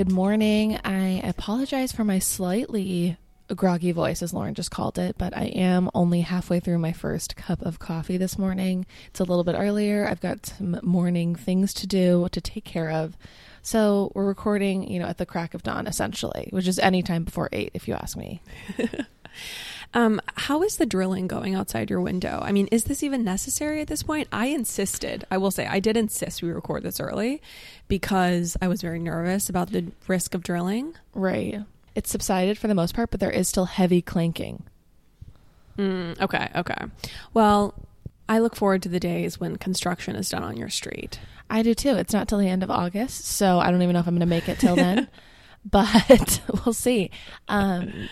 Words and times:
Good 0.00 0.10
morning. 0.10 0.80
I 0.82 1.20
apologize 1.22 1.92
for 1.92 2.04
my 2.04 2.20
slightly 2.20 3.18
groggy 3.54 3.92
voice, 3.92 4.22
as 4.22 4.32
Lauren 4.32 4.54
just 4.54 4.70
called 4.70 4.98
it, 4.98 5.18
but 5.18 5.36
I 5.36 5.48
am 5.48 5.90
only 5.94 6.22
halfway 6.22 6.58
through 6.58 6.78
my 6.78 6.94
first 6.94 7.36
cup 7.36 7.60
of 7.60 7.78
coffee 7.78 8.16
this 8.16 8.38
morning. 8.38 8.86
It's 9.08 9.20
a 9.20 9.24
little 9.24 9.44
bit 9.44 9.56
earlier. 9.58 10.08
I've 10.08 10.22
got 10.22 10.46
some 10.46 10.80
morning 10.82 11.34
things 11.34 11.74
to 11.74 11.86
do, 11.86 12.26
to 12.32 12.40
take 12.40 12.64
care 12.64 12.90
of. 12.90 13.18
So 13.60 14.10
we're 14.14 14.24
recording, 14.24 14.90
you 14.90 15.00
know, 15.00 15.04
at 15.04 15.18
the 15.18 15.26
crack 15.26 15.52
of 15.52 15.64
dawn, 15.64 15.86
essentially, 15.86 16.48
which 16.50 16.66
is 16.66 16.78
any 16.78 17.02
time 17.02 17.24
before 17.24 17.50
eight, 17.52 17.72
if 17.74 17.86
you 17.86 17.92
ask 17.92 18.16
me. 18.16 18.40
Um, 19.92 20.20
how 20.36 20.62
is 20.62 20.76
the 20.76 20.86
drilling 20.86 21.26
going 21.26 21.54
outside 21.54 21.90
your 21.90 22.00
window? 22.00 22.40
I 22.42 22.52
mean, 22.52 22.68
is 22.68 22.84
this 22.84 23.02
even 23.02 23.24
necessary 23.24 23.80
at 23.80 23.88
this 23.88 24.04
point? 24.04 24.28
I 24.30 24.46
insisted, 24.46 25.26
I 25.30 25.38
will 25.38 25.50
say, 25.50 25.66
I 25.66 25.80
did 25.80 25.96
insist 25.96 26.42
we 26.42 26.50
record 26.50 26.84
this 26.84 27.00
early 27.00 27.42
because 27.88 28.56
I 28.62 28.68
was 28.68 28.82
very 28.82 29.00
nervous 29.00 29.48
about 29.48 29.72
the 29.72 29.86
risk 30.06 30.34
of 30.34 30.44
drilling. 30.44 30.94
Right. 31.12 31.60
It's 31.96 32.10
subsided 32.10 32.56
for 32.56 32.68
the 32.68 32.74
most 32.74 32.94
part, 32.94 33.10
but 33.10 33.18
there 33.18 33.30
is 33.30 33.48
still 33.48 33.64
heavy 33.64 34.00
clanking. 34.00 34.62
Mm, 35.76 36.20
okay, 36.20 36.50
okay. 36.54 36.84
Well, 37.34 37.74
I 38.28 38.38
look 38.38 38.54
forward 38.54 38.82
to 38.82 38.88
the 38.88 39.00
days 39.00 39.40
when 39.40 39.56
construction 39.56 40.14
is 40.14 40.28
done 40.28 40.44
on 40.44 40.56
your 40.56 40.68
street. 40.68 41.18
I 41.48 41.62
do 41.62 41.74
too. 41.74 41.96
It's 41.96 42.12
not 42.12 42.28
till 42.28 42.38
the 42.38 42.48
end 42.48 42.62
of 42.62 42.70
August, 42.70 43.24
so 43.24 43.58
I 43.58 43.72
don't 43.72 43.82
even 43.82 43.94
know 43.94 44.00
if 44.00 44.06
I'm 44.06 44.14
going 44.14 44.20
to 44.20 44.26
make 44.26 44.48
it 44.48 44.60
till 44.60 44.76
then, 44.76 45.08
but 45.64 46.40
we'll 46.64 46.72
see. 46.72 47.10
Um, 47.48 48.08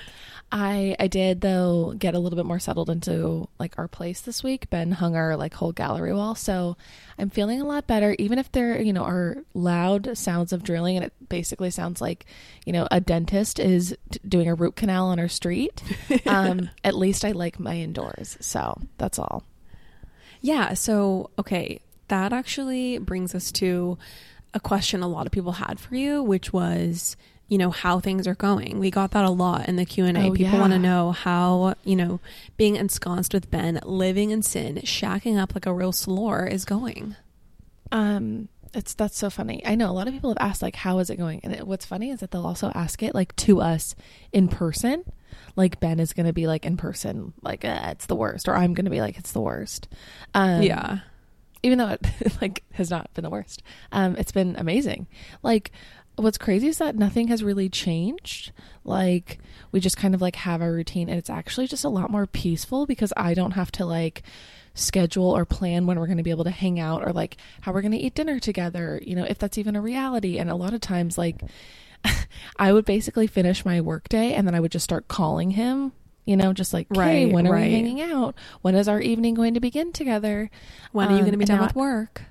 I 0.51 0.97
I 0.99 1.09
did 1.09 1.43
though 1.43 1.95
get 1.99 2.15
a 2.15 2.19
little 2.19 2.37
bit 2.37 2.47
more 2.47 2.59
settled 2.59 2.89
into 2.89 3.49
like 3.59 3.79
our 3.79 3.89
place 3.89 4.23
this 4.23 4.43
week. 4.43 4.71
Ben 4.71 4.93
hung 4.93 5.15
our 5.15 5.37
like 5.37 5.53
whole 5.53 5.73
gallery 5.73 6.15
wall, 6.15 6.35
so 6.35 6.77
I'm 7.19 7.29
feeling 7.29 7.61
a 7.61 7.67
lot 7.67 7.87
better. 7.87 8.17
Even 8.19 8.39
if 8.39 8.51
there 8.53 8.81
you 8.81 8.95
know 8.95 9.05
are 9.05 9.37
loud 9.53 10.17
sounds 10.17 10.55
of 10.55 10.63
drilling, 10.63 10.97
and 10.97 11.05
it 11.05 11.13
basically 11.29 11.71
sounds 11.71 12.01
like 12.01 12.25
you 12.65 12.73
know 12.73 12.89
a 12.91 13.01
dentist 13.01 13.59
is 13.59 13.95
t- 14.11 14.21
doing 14.27 14.49
a 14.49 14.55
root 14.55 14.75
canal 14.75 15.09
on 15.09 15.19
our 15.19 15.29
street. 15.29 15.83
um, 16.27 16.71
at 16.83 16.97
least 16.97 17.27
I 17.27 17.33
like 17.33 17.61
my 17.61 17.77
indoors, 17.77 18.39
so 18.41 18.81
that's 18.97 19.19
all. 19.19 19.45
Yeah. 20.41 20.73
So 20.75 21.31
okay, 21.39 21.81
that 22.09 22.33
actually 22.33 22.97
brings 22.97 23.35
us 23.35 23.53
to 23.53 23.99
a 24.55 24.61
question 24.61 25.03
a 25.03 25.09
lot 25.09 25.27
of 25.27 25.33
people 25.33 25.53
had 25.53 25.79
for 25.79 25.95
you, 25.95 26.23
which 26.23 26.55
was 26.55 27.17
you 27.49 27.59
know 27.59 27.71
how 27.71 27.99
things 27.99 28.27
are 28.27 28.35
going 28.35 28.79
we 28.79 28.91
got 28.91 29.11
that 29.13 29.25
a 29.25 29.31
lot 29.31 29.69
in 29.69 29.77
the 29.77 29.85
q&a 29.85 30.11
Oh, 30.11 30.33
people 30.33 30.53
yeah. 30.55 30.61
want 30.61 30.73
to 30.75 30.79
know 30.79 31.13
how 31.13 31.75
you 31.85 31.97
know 31.97 32.21
being 32.57 32.77
ensconced 32.77 33.33
with 33.33 33.51
ben 33.51 33.81
living 33.85 34.31
in 34.31 34.43
sin 34.43 34.77
shacking 34.85 35.39
up 35.39 35.55
like 35.55 35.67
a 35.67 35.73
real 35.73 35.93
slore 35.93 36.47
is 36.47 36.65
going 36.65 37.17
Um, 37.91 38.49
it's 38.75 38.93
that's 38.95 39.17
so 39.17 39.31
funny. 39.31 39.65
I 39.65 39.75
know 39.77 39.91
a 39.91 39.93
lot 39.97 40.09
of 40.09 40.13
people 40.13 40.29
have 40.29 40.37
asked 40.47 40.61
like, 40.61 40.77
"How 40.77 40.99
is 40.99 41.09
it 41.09 41.17
going?" 41.17 41.41
And 41.43 41.55
it, 41.55 41.67
what's 41.67 41.87
funny 41.87 42.11
is 42.11 42.21
that 42.21 42.33
they'll 42.33 42.47
also 42.47 42.71
ask 42.75 43.03
it 43.03 43.15
like 43.15 43.35
to 43.37 43.63
us 43.63 43.95
in 44.31 44.49
person. 44.49 45.05
Like 45.57 45.81
Ben 45.81 45.99
is 45.99 46.13
going 46.13 46.27
to 46.27 46.35
be 46.35 46.47
like 46.47 46.67
in 46.67 46.77
person, 46.77 47.33
like 47.41 47.65
uh, 47.65 47.89
it's 47.93 48.05
the 48.05 48.15
worst, 48.15 48.47
or 48.47 48.55
I'm 48.55 48.75
going 48.75 48.85
to 48.85 48.91
be 48.91 49.01
like 49.01 49.17
it's 49.19 49.33
the 49.33 49.41
worst. 49.41 49.89
Um, 50.35 50.61
yeah 50.63 50.99
even 51.65 51.79
though 51.79 51.89
it 51.89 52.07
like 52.41 52.63
has 52.73 52.89
not 52.89 53.13
been 53.15 53.25
the 53.25 53.31
worst. 53.31 53.63
Um, 53.91 54.15
it's 54.17 54.31
been 54.33 54.55
amazing. 54.57 55.09
Like 55.43 55.73
what's 56.23 56.39
crazy 56.39 56.69
is 56.69 56.79
that 56.79 56.97
nothing 56.97 57.29
has 57.29 57.43
really 57.43 57.69
changed. 57.69 58.53
Like 58.85 59.39
we 59.73 59.81
just 59.81 59.97
kind 59.97 60.15
of 60.15 60.21
like 60.23 60.37
have 60.37 60.63
our 60.63 60.73
routine, 60.73 61.09
and 61.09 61.19
it's 61.19 61.31
actually 61.31 61.67
just 61.67 61.85
a 61.85 61.89
lot 61.89 62.11
more 62.11 62.27
peaceful 62.27 62.87
because 62.87 63.13
I 63.17 63.35
don't 63.35 63.53
have 63.53 63.71
to 63.73 63.85
like 63.87 64.23
schedule 64.75 65.37
or 65.37 65.45
plan 65.45 65.87
when 65.87 65.99
we're 65.99 66.07
going 66.07 66.19
to 66.19 66.23
be 66.23 66.31
able 66.31 66.45
to 66.45 66.51
hang 66.51 66.79
out 66.79 67.05
or 67.07 67.13
like 67.13 67.37
how 67.63 67.73
we're 67.73 67.83
going 67.83 67.93
to 67.93 67.99
eat 67.99 68.15
dinner 68.15 68.39
together. 68.39 69.01
You 69.05 69.17
know, 69.17 69.25
if 69.25 69.39
that's 69.39 69.59
even 69.59 69.77
a 69.77 69.81
reality. 69.81 70.39
And 70.39 70.49
a 70.51 70.55
lot 70.55 70.73
of 70.75 70.81
times, 70.81 71.19
like 71.19 71.43
I 72.59 72.73
would 72.73 72.85
basically 72.85 73.27
finish 73.27 73.65
my 73.65 73.81
workday 73.81 74.33
and 74.35 74.47
then 74.47 74.55
I 74.55 74.61
would 74.61 74.73
just 74.73 74.85
start 74.85 75.09
calling 75.09 75.53
him. 75.53 75.93
You 76.25 76.37
know, 76.37 76.53
just 76.53 76.75
like, 76.75 76.87
hey, 76.93 77.25
Right, 77.25 77.33
when 77.33 77.47
are 77.47 77.53
right. 77.55 77.69
we 77.69 77.73
hanging 77.73 78.03
out? 78.03 78.35
When 78.61 78.75
is 78.75 78.87
our 78.87 79.01
evening 79.01 79.33
going 79.33 79.55
to 79.55 79.61
begin 79.61 79.93
together? 79.95 80.51
when 80.93 81.09
are 81.09 81.13
you 81.13 81.17
Um, 81.17 81.23
going 81.23 81.33
to 81.33 81.39
be 81.39 81.47
done 81.47 81.57
now- 81.59 81.65
with 81.67 81.75
work 81.75 82.23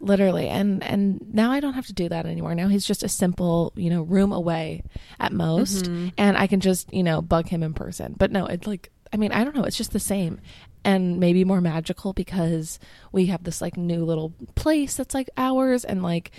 literally. 0.00 0.48
And 0.48 0.82
and 0.84 1.20
now 1.32 1.50
i 1.52 1.60
don't 1.60 1.72
have 1.74 1.86
to 1.86 1.92
do 1.94 2.08
that 2.08 2.26
anymore. 2.26 2.54
Now 2.54 2.68
he's 2.68 2.86
just 2.86 3.02
a 3.02 3.08
simple 3.08 3.72
you 3.76 3.90
know 3.90 4.02
room 4.02 4.32
away 4.32 4.82
at 5.18 5.32
most. 5.32 5.86
Mhm. 5.86 6.12
and 6.18 6.36
i 6.36 6.46
can 6.46 6.60
just 6.60 6.92
you 6.92 7.02
know 7.02 7.22
bug 7.22 7.48
him 7.48 7.62
in 7.62 7.72
person. 7.74 8.14
But 8.18 8.30
no 8.30 8.46
it's 8.46 8.66
like 8.66 8.90
i 9.12 9.16
mean 9.16 9.32
i 9.32 9.42
don't 9.44 9.56
know. 9.56 9.64
It's 9.64 9.76
just 9.78 9.92
the 9.92 10.00
same. 10.00 10.40
And 10.84 11.18
maybe 11.18 11.44
more 11.44 11.60
magical 11.60 12.12
because 12.12 12.78
we 13.10 13.26
have 13.26 13.42
this 13.42 13.60
like 13.60 13.76
new 13.76 14.04
little 14.04 14.32
place 14.54 14.94
that's 14.96 15.14
like 15.14 15.30
ours. 15.36 15.84
And 15.84 16.02
like 16.02 16.30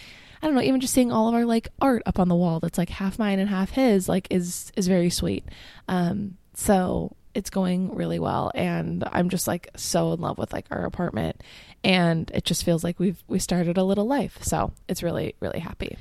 i 0.42 0.46
don't 0.46 0.56
know 0.56 0.62
even 0.62 0.80
just 0.80 0.94
seeing 0.94 1.12
all 1.12 1.28
of 1.28 1.34
our 1.34 1.46
like 1.46 1.68
art 1.82 2.04
up 2.06 2.20
on 2.20 2.28
the 2.30 2.36
wall 2.36 2.60
that's 2.60 2.78
like 2.78 2.90
half 2.90 3.18
mine 3.18 3.40
and 3.40 3.50
half 3.50 3.72
his 3.72 4.08
like 4.08 4.28
is 4.30 4.72
is 4.78 4.88
very 4.88 5.10
sweet. 5.10 5.44
Um 5.88 6.38
so 6.54 7.17
it's 7.38 7.52
going 7.52 7.94
really 7.96 8.18
well 8.20 8.52
and 8.56 9.04
i'm 9.12 9.30
just 9.30 9.48
like 9.48 9.70
so 9.76 10.12
in 10.12 10.20
love 10.20 10.38
with 10.38 10.52
like 10.52 10.66
our 10.72 10.86
apartment 10.86 11.42
and 11.84 12.32
it 12.34 12.44
just 12.44 12.64
feels 12.64 12.84
like 12.84 13.00
we've 13.00 13.24
we 13.28 13.40
started 13.40 13.78
a 13.78 13.84
little 13.84 14.06
life. 14.06 14.40
So 14.42 14.74
it's 14.88 15.04
really 15.04 15.36
really 15.40 15.60
happy. 15.60 15.98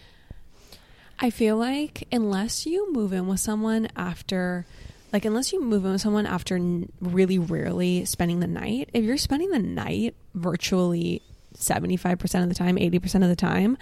I 1.19 1.31
feel 1.31 1.57
like 1.57 2.07
unless 2.13 2.67
you 2.67 2.93
move 2.93 3.13
in 3.13 3.27
with 3.27 3.41
someone 3.41 3.89
after, 3.97 4.67
like, 5.15 5.25
unless 5.25 5.51
you 5.51 5.63
move 5.63 5.87
in 5.87 5.93
with 5.93 6.03
someone 6.03 6.27
after 6.27 6.61
really 7.01 7.39
rarely 7.39 8.05
spending 8.05 8.41
the 8.41 8.47
night, 8.47 8.91
if 8.93 9.03
you're 9.03 9.17
spending 9.17 9.51
the 9.51 9.59
night 9.59 10.15
virtually 10.35 11.23
75% 11.57 12.43
of 12.43 12.49
the 12.49 12.55
time, 12.55 12.77
80% 12.77 13.23
of 13.23 13.29
the 13.29 13.37
time, 13.37 13.77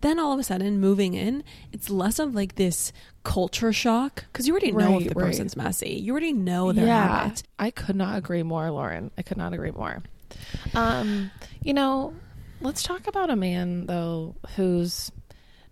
then 0.00 0.18
all 0.18 0.32
of 0.32 0.38
a 0.38 0.42
sudden 0.42 0.80
moving 0.80 1.14
in, 1.14 1.44
it's 1.72 1.90
less 1.90 2.18
of 2.18 2.34
like 2.34 2.54
this 2.56 2.92
culture 3.24 3.72
shock 3.72 4.24
because 4.32 4.46
you 4.46 4.52
already 4.52 4.72
know 4.72 4.92
Right, 4.94 5.02
if 5.02 5.08
the 5.12 5.14
right. 5.14 5.26
person's 5.26 5.56
messy. 5.56 5.90
You 5.90 6.12
already 6.12 6.32
know 6.32 6.72
their 6.72 6.86
habits. 6.86 7.42
I 7.58 7.70
could 7.70 7.96
not 7.96 8.16
agree 8.18 8.42
more, 8.42 8.70
Lauren. 8.70 9.10
I 9.18 9.22
could 9.22 9.36
not 9.36 9.52
agree 9.52 9.70
more. 9.70 10.02
Um, 10.74 11.30
you 11.62 11.74
know, 11.74 12.14
let's 12.60 12.82
talk 12.82 13.06
about 13.06 13.30
a 13.30 13.36
man 13.36 13.86
though 13.86 14.34
who's 14.56 15.10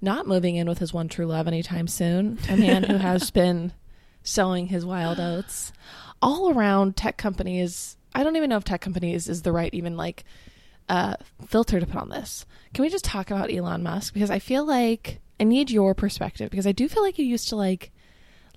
not 0.00 0.26
moving 0.26 0.56
in 0.56 0.68
with 0.68 0.78
his 0.78 0.92
one 0.92 1.08
true 1.08 1.26
love 1.26 1.46
anytime 1.48 1.88
soon. 1.88 2.38
A 2.48 2.56
man 2.56 2.82
who 2.82 2.96
has 2.96 3.30
been 3.32 3.72
sowing 4.22 4.66
his 4.66 4.84
wild 4.84 5.18
oats 5.20 5.72
all 6.20 6.50
around 6.52 6.96
tech 6.96 7.16
companies. 7.16 7.96
I 8.14 8.24
don't 8.24 8.36
even 8.36 8.50
know 8.50 8.56
if 8.56 8.64
tech 8.64 8.80
companies 8.80 9.28
is 9.28 9.42
the 9.42 9.52
right 9.52 9.72
even 9.72 9.96
like 9.96 10.24
uh 10.88 11.14
filter 11.46 11.80
to 11.80 11.86
put 11.86 11.96
on 12.00 12.08
this. 12.10 12.46
Can 12.74 12.82
we 12.82 12.88
just 12.88 13.04
talk 13.04 13.30
about 13.30 13.52
Elon 13.52 13.82
Musk 13.82 14.14
because 14.14 14.30
I 14.30 14.38
feel 14.38 14.64
like 14.66 15.20
I 15.40 15.44
need 15.44 15.70
your 15.70 15.94
perspective 15.94 16.50
because 16.50 16.66
I 16.66 16.72
do 16.72 16.88
feel 16.88 17.02
like 17.02 17.18
you 17.18 17.24
used 17.24 17.48
to 17.50 17.56
like 17.56 17.90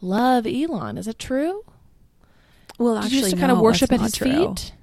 love 0.02 0.46
Elon. 0.48 0.98
Is 0.98 1.08
it 1.08 1.20
true? 1.20 1.64
Well, 2.78 2.96
Did 2.96 3.04
actually, 3.06 3.18
you 3.18 3.24
used 3.24 3.36
to 3.36 3.40
kind 3.40 3.52
of 3.52 3.60
worship 3.60 3.92
at 3.92 4.00
his 4.00 4.14
true. 4.16 4.54
feet? 4.56 4.74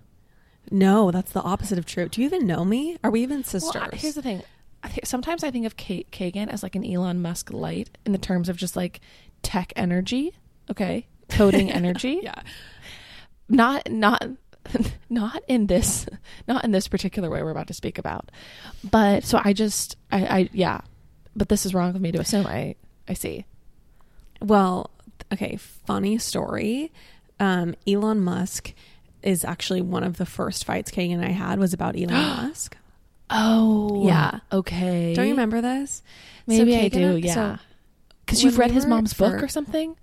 No, 0.70 1.10
that's 1.10 1.32
the 1.32 1.40
opposite 1.40 1.78
of 1.78 1.86
true. 1.86 2.08
Do 2.08 2.20
you 2.20 2.26
even 2.26 2.46
know 2.46 2.64
me? 2.64 2.98
Are 3.04 3.10
we 3.10 3.22
even 3.22 3.44
sisters? 3.44 3.82
I- 3.92 3.96
here's 3.96 4.14
the 4.16 4.22
thing. 4.22 4.42
Sometimes 5.04 5.42
I 5.42 5.50
think 5.50 5.66
of 5.66 5.76
Kate 5.76 6.10
Kagan 6.12 6.48
as 6.48 6.62
like 6.62 6.76
an 6.76 6.84
Elon 6.84 7.20
Musk 7.22 7.52
light 7.52 7.96
in 8.04 8.12
the 8.12 8.18
terms 8.18 8.48
of 8.48 8.56
just 8.56 8.76
like 8.76 9.00
tech 9.42 9.72
energy. 9.74 10.34
Okay, 10.70 11.06
coding 11.28 11.70
energy. 11.80 12.20
yeah. 12.22 12.34
Not 13.48 13.90
not 13.90 14.24
not 15.10 15.42
in 15.48 15.66
this 15.66 16.06
not 16.46 16.64
in 16.64 16.72
this 16.72 16.88
particular 16.88 17.30
way 17.30 17.42
we're 17.42 17.50
about 17.50 17.68
to 17.68 17.74
speak 17.74 17.98
about. 17.98 18.30
But 18.84 19.24
so 19.24 19.40
I 19.42 19.52
just 19.52 19.96
I, 20.10 20.26
I 20.26 20.50
yeah. 20.52 20.80
But 21.34 21.48
this 21.48 21.66
is 21.66 21.74
wrong 21.74 21.94
of 21.94 22.00
me 22.00 22.12
to 22.12 22.20
assume. 22.20 22.46
I 22.46 22.76
I 23.08 23.14
see. 23.14 23.44
Well, 24.40 24.90
okay, 25.32 25.56
funny 25.56 26.18
story. 26.18 26.92
Um, 27.38 27.74
Elon 27.86 28.20
Musk 28.20 28.72
is 29.22 29.44
actually 29.44 29.82
one 29.82 30.04
of 30.04 30.16
the 30.16 30.26
first 30.26 30.64
fights 30.64 30.90
Kagan 30.90 31.14
and 31.14 31.24
I 31.24 31.30
had 31.30 31.58
was 31.58 31.72
about 31.72 31.96
Elon 31.96 32.12
Musk. 32.46 32.76
Oh 33.28 34.06
Yeah. 34.06 34.40
Okay. 34.52 35.14
Don't 35.14 35.26
you 35.26 35.32
remember 35.32 35.60
this? 35.60 36.02
Maybe 36.46 36.72
So 36.72 36.78
I 36.78 36.88
do. 36.88 37.16
Yeah. 37.16 37.58
Because 38.24 38.38
when 38.42 38.50
you've 38.50 38.58
read 38.58 38.70
we 38.70 38.74
his 38.76 38.86
mom's 38.86 39.14
book 39.14 39.42
or 39.42 39.48
something. 39.48 39.96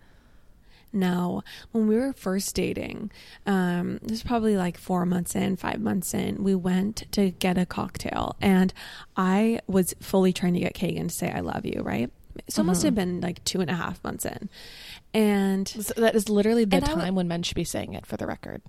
No, 0.94 1.44
when 1.72 1.88
we 1.88 1.96
were 1.96 2.14
first 2.14 2.54
dating, 2.56 3.10
um, 3.48 3.98
this 4.04 4.20
is 4.20 4.24
probably 4.24 4.56
like 4.56 4.78
four 4.78 5.06
months 5.06 5.36
in, 5.36 5.58
five 5.58 5.82
months 5.82 6.14
in, 6.14 6.44
we 6.44 6.54
went 6.56 7.12
to 7.14 7.32
get 7.32 7.58
a 7.58 7.66
cocktail, 7.66 8.36
and 8.40 8.72
I 9.18 9.60
was 9.66 9.96
fully 10.00 10.32
trying 10.34 10.54
to 10.54 10.60
get 10.60 10.76
Kagan 10.76 11.08
to 11.08 11.14
say 11.14 11.32
"I 11.32 11.40
love 11.40 11.66
you." 11.66 11.82
Right? 11.82 12.12
So 12.50 12.62
it 12.62 12.66
must 12.66 12.82
Mhm. 12.82 12.86
have 12.86 12.96
been 12.96 13.22
like 13.22 13.44
two 13.44 13.60
and 13.62 13.70
a 13.70 13.76
half 13.76 14.04
months 14.04 14.26
in, 14.26 14.50
and 15.14 15.68
So 15.68 15.94
that 15.98 16.16
is 16.16 16.30
literally 16.30 16.66
the 16.66 16.78
I 16.78 16.80
w- 16.82 17.02
time 17.02 17.16
when 17.16 17.28
men 17.28 17.44
should 17.44 17.56
be 17.56 17.64
saying 17.64 17.94
it 17.94 18.06
for 18.06 18.18
the 18.18 18.26
record. 18.28 18.62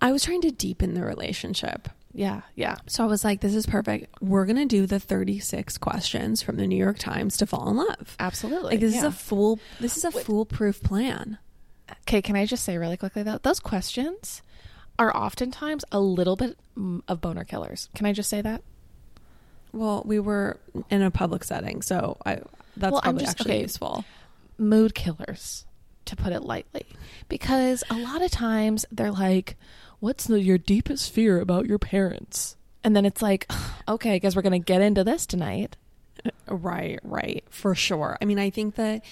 I 0.00 0.10
was 0.10 0.24
trying 0.24 0.40
to 0.42 0.50
deepen 0.50 0.94
the 0.94 1.04
relationship. 1.04 1.88
Yeah, 2.14 2.42
yeah. 2.54 2.76
So 2.86 3.04
I 3.04 3.06
was 3.06 3.24
like, 3.24 3.40
this 3.40 3.54
is 3.54 3.64
perfect. 3.66 4.20
We're 4.20 4.44
going 4.44 4.56
to 4.56 4.66
do 4.66 4.86
the 4.86 5.00
36 5.00 5.78
questions 5.78 6.42
from 6.42 6.56
the 6.56 6.66
New 6.66 6.76
York 6.76 6.98
Times 6.98 7.36
to 7.38 7.46
fall 7.46 7.70
in 7.70 7.76
love. 7.76 8.16
Absolutely. 8.20 8.72
Like 8.72 8.80
this 8.80 8.96
is 8.96 9.02
a 9.02 9.10
fool 9.10 9.58
this 9.80 9.96
is 9.96 10.04
a 10.04 10.10
foolproof 10.10 10.82
plan. 10.82 11.38
Okay, 12.02 12.20
can 12.22 12.36
I 12.36 12.44
just 12.46 12.64
say 12.64 12.76
really 12.76 12.96
quickly 12.96 13.22
though, 13.22 13.38
those 13.42 13.60
questions 13.60 14.42
are 14.98 15.14
oftentimes 15.16 15.84
a 15.90 16.00
little 16.00 16.36
bit 16.36 16.58
mm, 16.76 17.00
of 17.08 17.20
boner 17.20 17.44
killers. 17.44 17.88
Can 17.94 18.04
I 18.06 18.12
just 18.12 18.28
say 18.28 18.42
that? 18.42 18.62
Well, 19.72 20.02
we 20.04 20.18
were 20.20 20.58
in 20.90 21.00
a 21.02 21.10
public 21.10 21.44
setting, 21.44 21.80
so 21.82 22.18
I 22.26 22.40
That's 22.76 22.92
Well, 22.92 23.00
probably 23.02 23.24
just- 23.24 23.40
actually 23.40 23.54
okay. 23.54 23.62
useful. 23.62 24.04
mood 24.58 24.94
killers, 24.94 25.64
to 26.04 26.14
put 26.16 26.32
it 26.32 26.42
lightly. 26.42 26.84
Because 27.28 27.82
a 27.90 27.94
lot 27.94 28.22
of 28.22 28.30
times 28.30 28.84
they're 28.92 29.10
like, 29.10 29.56
What's 30.02 30.24
the, 30.24 30.40
your 30.40 30.58
deepest 30.58 31.12
fear 31.12 31.38
about 31.40 31.66
your 31.66 31.78
parents? 31.78 32.56
And 32.82 32.96
then 32.96 33.04
it's 33.06 33.22
like, 33.22 33.48
Okay, 33.88 34.14
I 34.14 34.18
guess 34.18 34.34
we're 34.34 34.42
going 34.42 34.60
to 34.60 34.64
get 34.64 34.80
into 34.82 35.04
this 35.04 35.26
tonight. 35.26 35.76
Right, 36.48 36.98
right, 37.04 37.44
for 37.50 37.76
sure. 37.76 38.18
I 38.20 38.24
mean, 38.24 38.40
I 38.40 38.50
think 38.50 38.74
that 38.74 39.04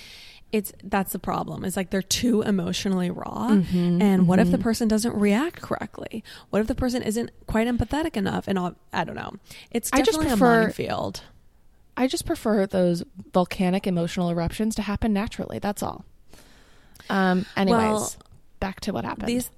it's 0.51 0.73
that's 0.83 1.13
the 1.13 1.21
problem. 1.21 1.65
It's 1.65 1.77
like 1.77 1.91
they're 1.91 2.03
too 2.03 2.43
emotionally 2.43 3.09
raw. 3.09 3.51
Mm-hmm, 3.51 4.03
and 4.03 4.27
what 4.27 4.41
if 4.41 4.51
the 4.51 4.59
person 4.59 4.89
doesn't 4.89 5.15
react 5.15 5.63
correctly? 5.63 6.25
What 6.51 6.59
if 6.59 6.67
the 6.67 6.75
person 6.75 7.05
isn't 7.05 7.31
quite 7.47 7.69
empathetic 7.69 8.17
enough? 8.17 8.49
And 8.49 8.59
all, 8.59 8.75
I 8.93 9.05
don't 9.05 9.15
know. 9.15 9.35
It's 9.71 9.91
I 9.93 9.99
just 9.99 10.19
definitely 10.19 10.31
prefer- 10.31 10.61
a 10.61 10.65
minefield. 10.65 11.23
I 11.97 12.09
just 12.09 12.27
prefer 12.27 12.67
those 12.67 13.05
volcanic 13.33 13.87
emotional 13.87 14.29
eruptions 14.29 14.75
to 14.75 14.83
happen 14.83 15.13
naturally. 15.13 15.61
That's 15.61 15.85
all. 15.85 16.05
Um, 17.09 17.47
anyways, 17.57 17.81
Well, 17.81 18.13
back 18.59 18.81
to 18.81 18.93
what 18.93 19.05
happened. 19.05 19.29
These, 19.29 19.51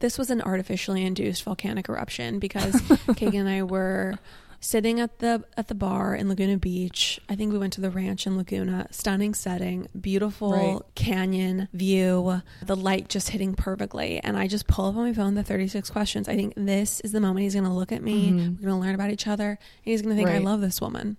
this 0.00 0.18
was 0.18 0.30
an 0.30 0.42
artificially 0.42 1.04
induced 1.04 1.42
volcanic 1.44 1.88
eruption 1.88 2.38
because 2.38 2.74
Kagan 3.14 3.40
and 3.40 3.48
I 3.48 3.62
were 3.62 4.14
sitting 4.62 5.00
at 5.00 5.20
the 5.20 5.42
at 5.56 5.68
the 5.68 5.74
bar 5.74 6.14
in 6.14 6.28
Laguna 6.28 6.58
Beach. 6.58 7.18
I 7.30 7.34
think 7.34 7.50
we 7.52 7.58
went 7.58 7.72
to 7.74 7.80
the 7.80 7.88
ranch 7.90 8.26
in 8.26 8.36
Laguna. 8.36 8.88
Stunning 8.90 9.32
setting, 9.32 9.86
beautiful 9.98 10.52
Right. 10.52 10.80
canyon 10.94 11.68
view, 11.72 12.42
the 12.62 12.76
light 12.76 13.08
just 13.08 13.30
hitting 13.30 13.54
perfectly. 13.54 14.18
And 14.20 14.36
I 14.36 14.48
just 14.48 14.66
pull 14.66 14.86
up 14.86 14.96
on 14.96 15.04
my 15.04 15.14
phone 15.14 15.34
the 15.34 15.42
36 15.42 15.88
questions. 15.88 16.28
I 16.28 16.36
think 16.36 16.52
this 16.56 17.00
is 17.00 17.12
the 17.12 17.20
moment 17.20 17.44
he's 17.44 17.54
going 17.54 17.64
to 17.64 17.70
look 17.70 17.90
at 17.92 18.02
me. 18.02 18.30
Mhm. 18.32 18.56
We're 18.60 18.68
going 18.68 18.80
to 18.82 18.86
learn 18.86 18.94
about 18.94 19.10
each 19.10 19.26
other. 19.26 19.48
And 19.50 19.58
he's 19.82 20.02
going 20.02 20.14
to 20.14 20.22
think 20.22 20.28
I 20.28 20.38
love 20.44 20.60
this 20.60 20.78
woman. 20.80 21.16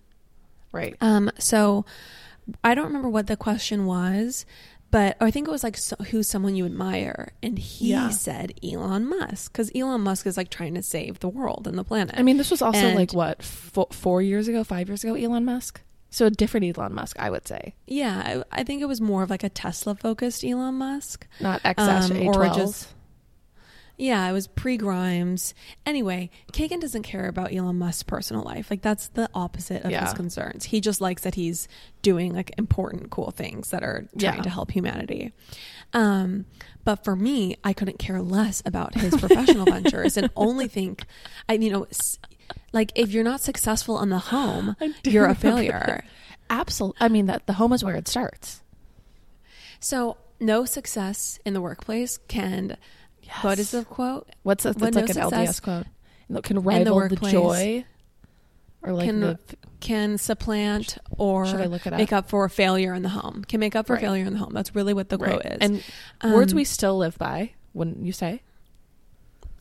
right. 0.72 0.96
Um, 1.02 1.32
so 1.40 1.84
I 2.64 2.76
don't 2.76 2.86
remember 2.86 3.10
what 3.10 3.26
the 3.28 3.38
question 3.38 3.86
was, 3.88 4.46
but 4.92 5.18
I 5.20 5.32
think 5.32 5.48
it 5.48 5.52
was 5.52 5.64
like, 5.64 5.78
so, 5.78 5.96
who's 6.12 6.28
someone 6.30 6.56
you 6.56 6.66
admire? 6.66 7.32
And 7.42 7.58
he 7.58 7.90
Yeah. 7.92 8.10
said 8.10 8.54
Elon 8.64 9.08
Musk, 9.10 9.52
because 9.52 9.72
Elon 9.74 10.02
Musk 10.02 10.28
is 10.28 10.38
like 10.38 10.50
trying 10.50 10.76
to 10.76 10.84
save 10.84 11.20
the 11.20 11.30
world 11.30 11.66
and 11.68 11.78
the 11.78 11.84
planet. 11.84 12.14
I 12.18 12.22
mean, 12.24 12.38
this 12.38 12.52
was 12.52 12.62
also 12.62 12.80
And- 12.88 12.96
like 12.96 13.14
what 13.14 13.42
four, 13.42 13.88
four 13.92 14.22
years 14.22 14.48
ago, 14.48 14.64
five 14.64 14.88
years 14.90 15.04
ago. 15.04 15.16
Elon 15.16 15.46
Musk, 15.46 15.82
so 16.10 16.26
a 16.26 16.30
different 16.30 16.78
Elon 16.78 16.94
Musk, 16.94 17.18
I 17.20 17.30
would 17.30 17.48
say, 17.48 17.74
yeah, 17.88 18.44
I, 18.52 18.60
I 18.60 18.64
think 18.64 18.82
it 18.82 18.86
was 18.86 19.00
more 19.02 19.24
of 19.24 19.30
like 19.30 19.44
a 19.44 19.50
Tesla 19.50 19.96
focused 19.96 20.44
Elon 20.44 20.76
Musk. 20.76 21.26
not 21.40 21.62
X 21.64 21.82
Um, 21.82 22.28
or 22.28 22.46
just- 22.50 22.90
Yeah, 24.02 24.28
it 24.28 24.32
was 24.34 24.48
pre 24.48 24.78
Grimes. 24.78 25.54
Anyway, 25.86 26.32
Kagan 26.54 26.82
doesn't 26.82 27.04
care 27.04 27.28
about 27.28 27.54
Elon 27.54 27.78
Musk's 27.78 28.02
personal 28.02 28.42
life. 28.44 28.72
Like 28.72 28.82
that's 28.82 29.10
the 29.10 29.30
opposite 29.36 29.84
of 29.86 29.92
his 29.92 30.14
concerns. 30.14 30.64
He 30.66 30.82
just 30.82 31.02
likes 31.02 31.22
that 31.22 31.36
he's 31.36 31.68
doing 32.02 32.34
like 32.34 32.52
important, 32.58 33.12
cool 33.12 33.30
things 33.30 33.70
that 33.70 33.84
are 33.84 34.08
trying 34.18 34.38
Yeah. 34.38 34.42
to 34.42 34.50
help 34.50 34.72
humanity. 34.72 35.34
Um, 35.94 36.46
but 36.84 37.04
for 37.04 37.16
me, 37.16 37.58
I 37.64 37.74
couldn't 37.74 38.00
care 38.00 38.24
less 38.24 38.64
about 38.66 38.96
his 38.96 39.16
professional 39.16 39.66
ventures 39.72 40.18
and 40.18 40.32
only 40.36 40.68
think, 40.68 41.06
I 41.48 41.54
you 41.54 41.70
know, 41.70 41.86
like 42.74 42.92
if 42.96 43.12
you're 43.12 43.24
not 43.24 43.42
successful 43.42 43.98
on 43.98 44.10
the 44.10 44.18
home, 44.18 44.76
you're 45.04 45.28
a 45.28 45.36
failure. 45.48 46.04
Absolutely. 46.50 46.98
I 47.02 47.08
mean, 47.08 47.28
that 47.28 47.46
the 47.46 47.54
home 47.54 47.72
is 47.72 47.84
where 47.84 47.96
it 47.96 48.08
starts. 48.08 48.64
So 49.80 50.18
no 50.40 50.66
success 50.66 51.38
in 51.46 51.54
the 51.54 51.62
workplace 51.62 52.18
can. 52.28 52.78
What 53.42 53.60
is 53.60 53.72
the 53.72 53.86
quote? 53.86 54.28
What's 54.44 54.64
that? 54.64 54.78
When 54.78 54.92
That's 54.94 55.08
like 55.10 55.16
no 55.16 55.22
an 55.24 55.32
success 55.32 55.60
LDS 55.60 55.64
quote. 55.64 55.86
That 56.30 56.44
can 56.44 56.62
rival 56.64 56.84
the, 56.86 56.94
workplace 56.94 57.32
joy, 57.32 57.86
or 58.84 58.94
like 58.94 59.06
can 59.06 59.20
the 59.20 59.40
can 59.80 60.18
supplant 60.18 60.98
or 61.18 61.46
I 61.46 61.66
look 61.66 61.86
it 61.88 61.94
up? 61.94 61.98
make 62.00 62.14
up 62.14 62.30
for 62.30 62.48
failure 62.50 62.94
in 62.94 63.04
the 63.04 63.10
home. 63.10 63.44
Can 63.48 63.60
make 63.60 63.76
up 63.76 63.88
for 63.88 63.94
Right. 63.94 64.02
failure 64.02 64.26
in 64.26 64.34
the 64.34 64.40
home. 64.40 64.54
That's 64.54 64.76
really 64.76 64.94
what 64.94 65.10
the 65.10 65.18
quote 65.18 65.44
right. 65.44 65.54
is. 65.54 65.58
and 65.62 65.84
Um, 66.22 66.34
words 66.34 66.54
we 66.54 66.64
still 66.64 66.98
live 66.98 67.18
by. 67.18 67.52
Wouldn't 67.74 68.06
you 68.06 68.12
say? 68.12 68.42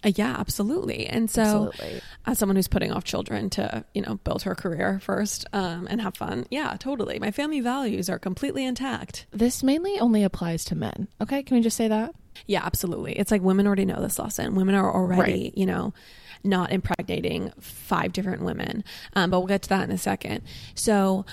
Uh, 0.04 0.12
yeah, 0.16 0.34
absolutely. 0.38 1.06
And 1.06 1.30
so, 1.30 1.70
Absolutely. 1.72 2.00
as 2.26 2.38
someone 2.38 2.56
who's 2.56 2.68
putting 2.68 2.92
off 2.92 3.04
children 3.04 3.50
to 3.50 3.84
you 3.94 4.02
know 4.02 4.16
build 4.24 4.42
her 4.42 4.54
career 4.54 4.98
first 5.02 5.46
um, 5.52 5.86
and 5.90 6.00
have 6.00 6.16
fun, 6.16 6.46
yeah, 6.50 6.76
totally. 6.78 7.18
My 7.18 7.30
family 7.30 7.60
values 7.60 8.08
are 8.08 8.18
completely 8.18 8.64
intact. 8.64 9.26
This 9.30 9.62
mainly 9.62 9.98
only 10.00 10.22
applies 10.22 10.64
to 10.66 10.74
men. 10.74 11.08
Okay, 11.20 11.42
can 11.42 11.56
we 11.56 11.62
just 11.62 11.76
say 11.76 11.88
that? 11.88 12.14
Yeah, 12.46 12.62
absolutely. 12.64 13.12
It's 13.18 13.30
like 13.30 13.42
women 13.42 13.66
already 13.66 13.84
know 13.84 14.00
this 14.00 14.18
lesson. 14.18 14.54
Women 14.54 14.74
are 14.74 14.90
already, 14.90 15.32
Right. 15.44 15.58
you 15.58 15.66
know, 15.66 15.92
not 16.42 16.72
impregnating 16.72 17.52
five 17.60 18.12
different 18.14 18.42
women. 18.42 18.82
Um, 19.14 19.30
but 19.30 19.40
we'll 19.40 19.48
get 19.48 19.62
to 19.62 19.68
that 19.70 19.84
in 19.84 19.90
a 19.90 19.98
second. 19.98 20.42
So, 20.74 21.26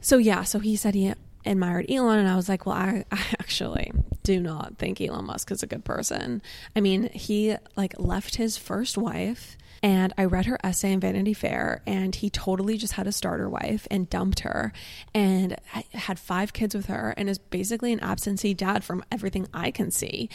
so 0.00 0.16
yeah. 0.18 0.42
So 0.42 0.58
he 0.58 0.74
said 0.74 0.94
he 0.94 1.12
admired 1.44 1.90
Elon, 1.90 2.18
and 2.18 2.28
I 2.28 2.36
was 2.36 2.48
like, 2.48 2.66
well, 2.66 2.76
I, 2.76 3.04
I 3.12 3.20
actually 3.40 3.92
do 4.22 4.40
not 4.40 4.78
think 4.78 5.00
Elon 5.00 5.26
Musk 5.26 5.50
is 5.50 5.62
a 5.62 5.66
good 5.66 5.84
person. 5.84 6.42
I 6.76 6.80
mean, 6.80 7.10
he 7.12 7.56
like 7.76 7.98
left 7.98 8.36
his 8.36 8.56
first 8.56 8.96
wife. 8.96 9.56
And 9.84 10.12
I 10.16 10.26
read 10.26 10.46
her 10.46 10.60
essay 10.62 10.92
in 10.92 11.00
Vanity 11.00 11.34
Fair, 11.34 11.82
and 11.88 12.14
he 12.14 12.30
totally 12.30 12.76
just 12.76 12.92
had 12.92 13.08
a 13.08 13.12
starter 13.12 13.48
wife 13.48 13.88
and 13.90 14.08
dumped 14.08 14.40
her 14.40 14.72
and 15.12 15.56
had 15.92 16.20
five 16.20 16.52
kids 16.52 16.72
with 16.72 16.86
her 16.86 17.12
and 17.16 17.28
is 17.28 17.38
basically 17.38 17.92
an 17.92 17.98
absentee 17.98 18.54
dad 18.54 18.84
from 18.84 19.02
everything 19.10 19.48
I 19.52 19.72
can 19.72 19.90
see. 19.90 20.30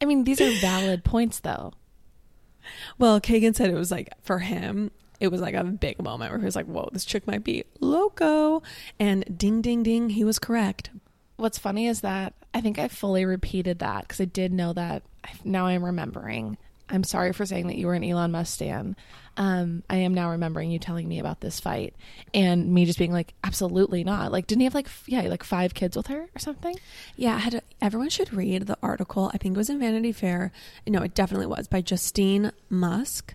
I 0.00 0.06
mean, 0.06 0.24
these 0.24 0.40
are 0.40 0.50
valid 0.62 1.04
points, 1.04 1.40
though. 1.40 1.74
Well, 2.98 3.20
Kagan 3.20 3.54
said 3.54 3.68
it 3.68 3.74
was 3.74 3.90
like 3.90 4.14
for 4.22 4.38
him, 4.38 4.90
it 5.24 5.32
was 5.32 5.40
like 5.40 5.54
a 5.54 5.64
big 5.64 6.00
moment 6.02 6.30
where 6.30 6.38
he 6.38 6.44
was 6.44 6.56
like, 6.56 6.66
whoa, 6.66 6.88
this 6.92 7.04
chick 7.04 7.26
might 7.26 7.42
be 7.42 7.64
loco. 7.80 8.62
And 9.00 9.24
ding, 9.36 9.62
ding, 9.62 9.82
ding, 9.82 10.10
he 10.10 10.24
was 10.24 10.38
correct. 10.38 10.90
What's 11.36 11.58
funny 11.58 11.88
is 11.88 12.02
that 12.02 12.34
I 12.52 12.60
think 12.60 12.78
I 12.78 12.88
fully 12.88 13.24
repeated 13.24 13.80
that 13.80 14.02
because 14.02 14.20
I 14.20 14.26
did 14.26 14.52
know 14.52 14.72
that. 14.72 15.02
Now 15.42 15.66
I'm 15.66 15.84
remembering. 15.84 16.56
I'm 16.88 17.02
sorry 17.02 17.32
for 17.32 17.46
saying 17.46 17.66
that 17.68 17.76
you 17.76 17.86
were 17.86 17.94
an 17.94 18.04
Elon 18.04 18.30
Musk 18.30 18.54
stan. 18.54 18.94
Um, 19.36 19.82
I 19.90 19.96
am 19.96 20.14
now 20.14 20.30
remembering 20.30 20.70
you 20.70 20.78
telling 20.78 21.08
me 21.08 21.18
about 21.18 21.40
this 21.40 21.58
fight 21.58 21.94
and 22.32 22.72
me 22.72 22.84
just 22.84 22.98
being 22.98 23.10
like, 23.10 23.34
absolutely 23.42 24.04
not. 24.04 24.30
Like, 24.30 24.46
didn't 24.46 24.60
he 24.60 24.64
have 24.64 24.74
like, 24.74 24.86
f- 24.86 25.04
yeah, 25.06 25.22
like 25.22 25.42
five 25.42 25.74
kids 25.74 25.96
with 25.96 26.06
her 26.06 26.28
or 26.34 26.38
something? 26.38 26.76
Yeah, 27.16 27.34
I 27.34 27.38
had 27.38 27.62
everyone 27.80 28.10
should 28.10 28.32
read 28.32 28.66
the 28.66 28.78
article. 28.82 29.30
I 29.34 29.38
think 29.38 29.56
it 29.56 29.58
was 29.58 29.70
in 29.70 29.80
Vanity 29.80 30.12
Fair. 30.12 30.52
No, 30.86 31.02
it 31.02 31.14
definitely 31.14 31.46
was 31.46 31.66
by 31.66 31.80
Justine 31.80 32.52
Musk. 32.68 33.34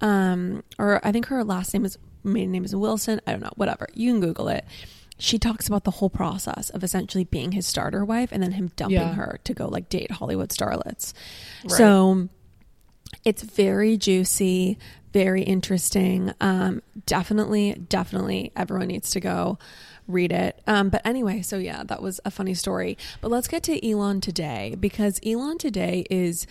Um, 0.00 0.62
or 0.78 1.04
I 1.06 1.12
think 1.12 1.26
her 1.26 1.42
last 1.44 1.72
name 1.74 1.84
is 1.84 1.98
maiden 2.24 2.52
name 2.52 2.64
is 2.64 2.74
Wilson. 2.74 3.20
I 3.26 3.32
don't 3.32 3.40
know, 3.42 3.50
whatever. 3.56 3.88
You 3.94 4.12
can 4.12 4.20
Google 4.20 4.48
it. 4.48 4.64
She 5.18 5.38
talks 5.38 5.66
about 5.68 5.84
the 5.84 5.90
whole 5.90 6.08
process 6.10 6.70
of 6.70 6.82
essentially 6.82 7.24
being 7.24 7.52
his 7.52 7.66
starter 7.66 8.04
wife 8.04 8.30
and 8.32 8.42
then 8.42 8.52
him 8.52 8.70
dumping 8.76 8.96
Yeah. 8.98 9.14
her 9.14 9.38
to 9.44 9.52
go 9.54 9.68
like 9.68 9.88
date 9.90 10.10
Hollywood 10.10 10.48
starlets. 10.48 11.12
Right. 11.64 11.72
So 11.72 12.28
it's 13.24 13.42
very 13.42 13.96
juicy, 13.98 14.78
very 15.12 15.42
interesting. 15.42 16.32
Um, 16.40 16.82
definitely, 17.06 17.74
definitely, 17.88 18.52
everyone 18.56 18.88
needs 18.88 19.10
to 19.10 19.20
go 19.20 19.58
read 20.08 20.32
it. 20.32 20.60
Um, 20.66 20.88
but 20.88 21.02
anyway, 21.04 21.42
so 21.42 21.58
yeah, 21.58 21.82
that 21.84 22.00
was 22.02 22.20
a 22.24 22.30
funny 22.30 22.54
story. 22.54 22.96
But 23.20 23.30
let's 23.30 23.46
get 23.48 23.62
to 23.64 23.86
Elon 23.88 24.20
today 24.22 24.74
because 24.80 25.20
Elon 25.24 25.58
today 25.58 26.06
is 26.10 26.46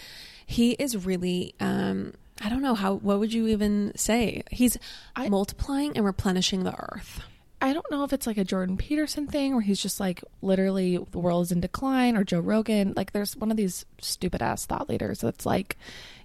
he 0.46 0.72
is 0.74 1.06
really. 1.06 1.56
Um, 1.60 2.14
I 2.42 2.50
don't 2.50 2.62
know 2.62 2.76
how. 2.76 2.96
What 2.96 3.20
would 3.20 3.34
you 3.34 3.48
even 3.48 3.92
say? 3.96 4.44
He's 4.52 4.78
I- 5.16 5.30
multiplying 5.30 5.96
and 5.96 6.06
replenishing 6.06 6.64
the 6.64 6.74
earth. 6.76 7.22
I 7.62 7.74
don't 7.74 7.92
know 7.92 8.06
if 8.06 8.14
it's 8.14 8.26
like 8.26 8.38
a 8.38 8.46
Jordan 8.46 8.78
Peterson 8.78 9.28
thing 9.28 9.52
where 9.52 9.62
he's 9.62 9.82
just 9.82 10.00
like 10.00 10.24
literally 10.42 10.98
the 11.12 11.20
world 11.20 11.44
is 11.44 11.52
in 11.52 11.60
decline 11.60 12.16
or 12.16 12.24
Joe 12.24 12.40
Rogan. 12.40 12.94
Like 12.96 13.12
there's 13.12 13.36
one 13.36 13.52
of 13.52 13.58
these 13.58 13.86
stupid 14.00 14.42
ass 14.42 14.66
thought 14.66 14.88
leaders 14.88 15.20
that's 15.20 15.46
like, 15.46 15.78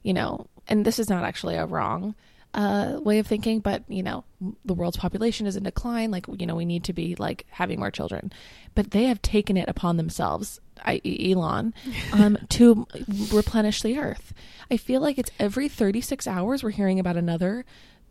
you 0.05 0.13
know, 0.13 0.47
and 0.69 0.85
this 0.85 1.01
is 1.01 1.11
not 1.11 1.25
actually 1.25 1.57
a 1.57 1.67
wrong 1.67 2.15
uh, 2.55 3.01
way 3.03 3.19
of 3.19 3.27
thinking, 3.27 3.59
but 3.59 3.83
you 3.89 4.03
know, 4.03 4.23
the 4.65 4.75
world's 4.75 4.97
population 4.97 5.47
is 5.47 5.57
in 5.57 5.65
decline. 5.65 6.13
Like, 6.13 6.27
you 6.39 6.47
know, 6.47 6.55
we 6.55 6.65
need 6.65 6.85
to 6.85 6.93
be 6.93 7.17
like 7.17 7.47
having 7.51 7.81
more 7.81 7.91
children, 7.91 8.33
but 8.77 8.93
they 8.93 9.05
have 9.05 9.21
taken 9.21 9.57
it 9.57 9.69
upon 9.69 9.97
themselves, 9.97 10.61
i.e., 10.85 11.33
Elon, 11.33 11.75
um, 12.13 12.39
to 12.51 12.87
replenish 13.33 13.83
the 13.83 13.99
earth. 13.99 14.33
I 14.71 14.77
feel 14.77 15.01
like 15.01 15.19
it's 15.19 15.31
every 15.39 15.69
36 15.69 16.27
hours 16.27 16.63
we're 16.63 16.71
hearing 16.71 16.99
about 16.99 17.17
another 17.17 17.65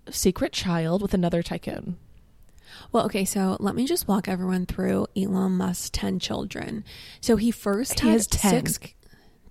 secret 0.10 0.52
child 0.54 1.02
with 1.02 1.14
another 1.14 1.42
tycoon. 1.44 1.98
Well, 2.92 3.06
okay, 3.06 3.26
so 3.26 3.58
let 3.60 3.76
me 3.76 3.86
just 3.86 4.08
walk 4.08 4.28
everyone 4.28 4.66
through 4.66 5.08
Elon 5.16 5.54
Musk's 5.54 5.90
10 5.92 6.20
children. 6.20 6.84
So 7.22 7.36
he 7.38 7.52
first 7.52 8.00
He 8.00 8.08
had 8.08 8.14
has 8.14 8.28
10. 8.28 8.66
six 8.66 8.94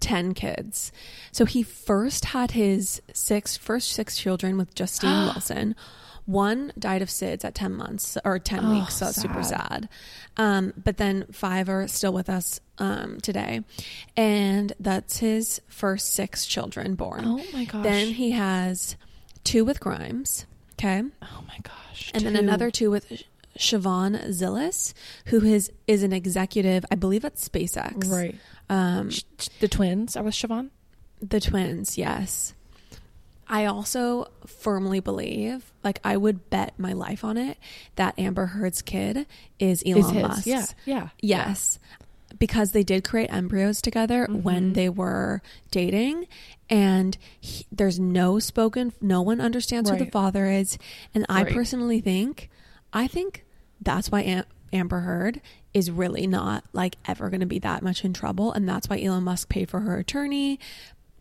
10 0.00 0.35
kids. 0.35 0.90
So 1.31 1.45
he 1.45 1.62
first 1.62 2.25
had 2.26 2.50
his 2.50 3.00
six 3.12 3.57
first 3.57 3.90
six 3.92 4.16
children 4.19 4.57
with 4.57 4.75
Justine 4.75 5.26
Wilson. 5.33 5.76
One 6.26 6.73
died 6.79 7.02
of 7.02 7.09
SIDS 7.09 7.45
at 7.45 7.55
10 7.55 7.75
months 7.75 8.17
or 8.25 8.38
10 8.38 8.64
Oh, 8.64 8.73
weeks, 8.79 8.95
so 8.97 9.07
that's 9.07 9.21
super 9.21 9.43
sad. 9.43 9.88
sad. 9.88 9.88
Um, 10.37 10.73
but 10.83 10.97
then 10.97 11.26
five 11.33 11.69
are 11.69 11.88
still 11.88 12.12
with 12.12 12.29
us 12.31 12.61
um, 12.79 13.19
today. 13.21 13.62
And 14.17 14.73
that's 14.79 15.19
his 15.19 15.61
first 15.69 16.14
six 16.14 16.47
children 16.47 16.95
born. 16.95 17.23
Oh 17.25 17.45
my 17.52 17.64
gosh. 17.64 17.83
Then 17.83 18.09
he 18.14 18.31
has 18.33 18.97
two 19.45 19.64
with 19.64 19.81
Grimes. 19.81 20.47
Okay. 20.75 21.02
Oh 21.23 21.45
my 21.49 21.59
gosh. 21.62 22.11
And 22.14 22.25
then 22.25 22.37
another 22.37 22.71
two 22.71 22.91
with 22.91 23.23
Shivon 23.59 24.29
Zilis, 24.29 24.95
who 25.26 25.43
is 25.45 25.71
is 25.87 26.02
an 26.02 26.12
executive, 26.12 26.85
I 26.91 26.95
believe 26.95 27.25
at 27.25 27.35
SpaceX. 27.37 28.11
Right. 28.11 28.37
Um, 28.71 29.11
The 29.61 29.69
twins 29.69 30.17
are 30.17 30.23
with 30.23 30.35
Siobhan. 30.35 30.71
the 31.21 31.41
twins, 31.41 31.99
yes. 31.99 32.55
I 33.52 33.66
also 33.66 34.28
firmly 34.47 34.99
believe, 35.00 35.73
like 35.85 36.00
I 36.02 36.16
would 36.16 36.49
bet 36.49 36.73
my 36.78 36.94
life 36.94 37.23
on 37.23 37.37
it, 37.37 37.59
that 37.97 38.18
Amber 38.18 38.47
Heard's 38.47 38.80
kid 38.80 39.26
is 39.59 39.82
Elon 39.87 39.99
Is 40.00 40.11
his. 40.11 40.23
Musk's. 40.23 40.47
Yeah. 40.47 40.66
Yeah. 40.87 41.09
Yes. 41.21 41.78
Because 42.38 42.73
they 42.73 42.82
did 42.82 43.04
create 43.04 43.30
embryos 43.30 43.82
together 43.82 44.26
when 44.30 44.71
Mhm. 44.71 44.75
they 44.75 44.88
were 44.88 45.42
dating, 45.71 46.26
and 46.71 47.18
he, 47.38 47.66
there's 47.71 48.00
no 48.00 48.38
spoken, 48.38 48.94
no 49.02 49.21
one 49.21 49.38
understands 49.38 49.90
who 49.90 49.99
the 49.99 50.06
father 50.06 50.47
is. 50.47 50.78
And 51.14 51.26
I 51.28 51.42
Right. 51.42 51.52
personally 51.52 52.00
think, 52.00 52.49
I 52.90 53.06
think 53.06 53.44
that's 53.82 54.11
why 54.11 54.23
Am- 54.23 54.44
Amber 54.73 55.00
Heard 55.00 55.42
is 55.75 55.90
really 55.90 56.26
not 56.26 56.64
like 56.73 56.97
ever 57.04 57.28
going 57.28 57.40
to 57.40 57.47
be 57.47 57.59
that 57.59 57.82
much 57.82 58.02
in 58.02 58.14
trouble. 58.14 58.50
And 58.52 58.66
that's 58.66 58.88
why 58.88 58.99
Elon 58.99 59.25
Musk 59.25 59.50
paid 59.50 59.68
for 59.68 59.80
her 59.80 59.99
attorney, 59.99 60.59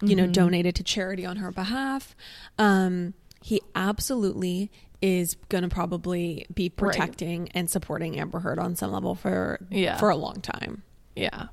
you 0.02 0.16
know, 0.16 0.28
Mhm. 0.28 0.34
donated 0.34 0.76
to 0.76 0.84
charity 0.84 1.26
on 1.26 1.38
her 1.38 1.52
behalf. 1.52 2.16
Um, 2.58 3.14
he 3.44 3.62
absolutely 3.76 4.72
is 5.02 5.36
going 5.50 5.64
to 5.64 5.70
probably 5.70 6.46
be 6.54 6.66
Right. 6.66 6.76
protecting 6.78 7.50
and 7.54 7.70
supporting 7.70 8.20
Amber 8.20 8.40
Heard 8.40 8.60
on 8.60 8.76
some 8.76 8.92
level 8.92 9.16
for 9.16 9.60
Yeah. 9.72 9.98
for 9.98 10.10
a 10.10 10.16
long 10.16 10.42
time. 10.42 10.84
Yeah. 11.16 11.48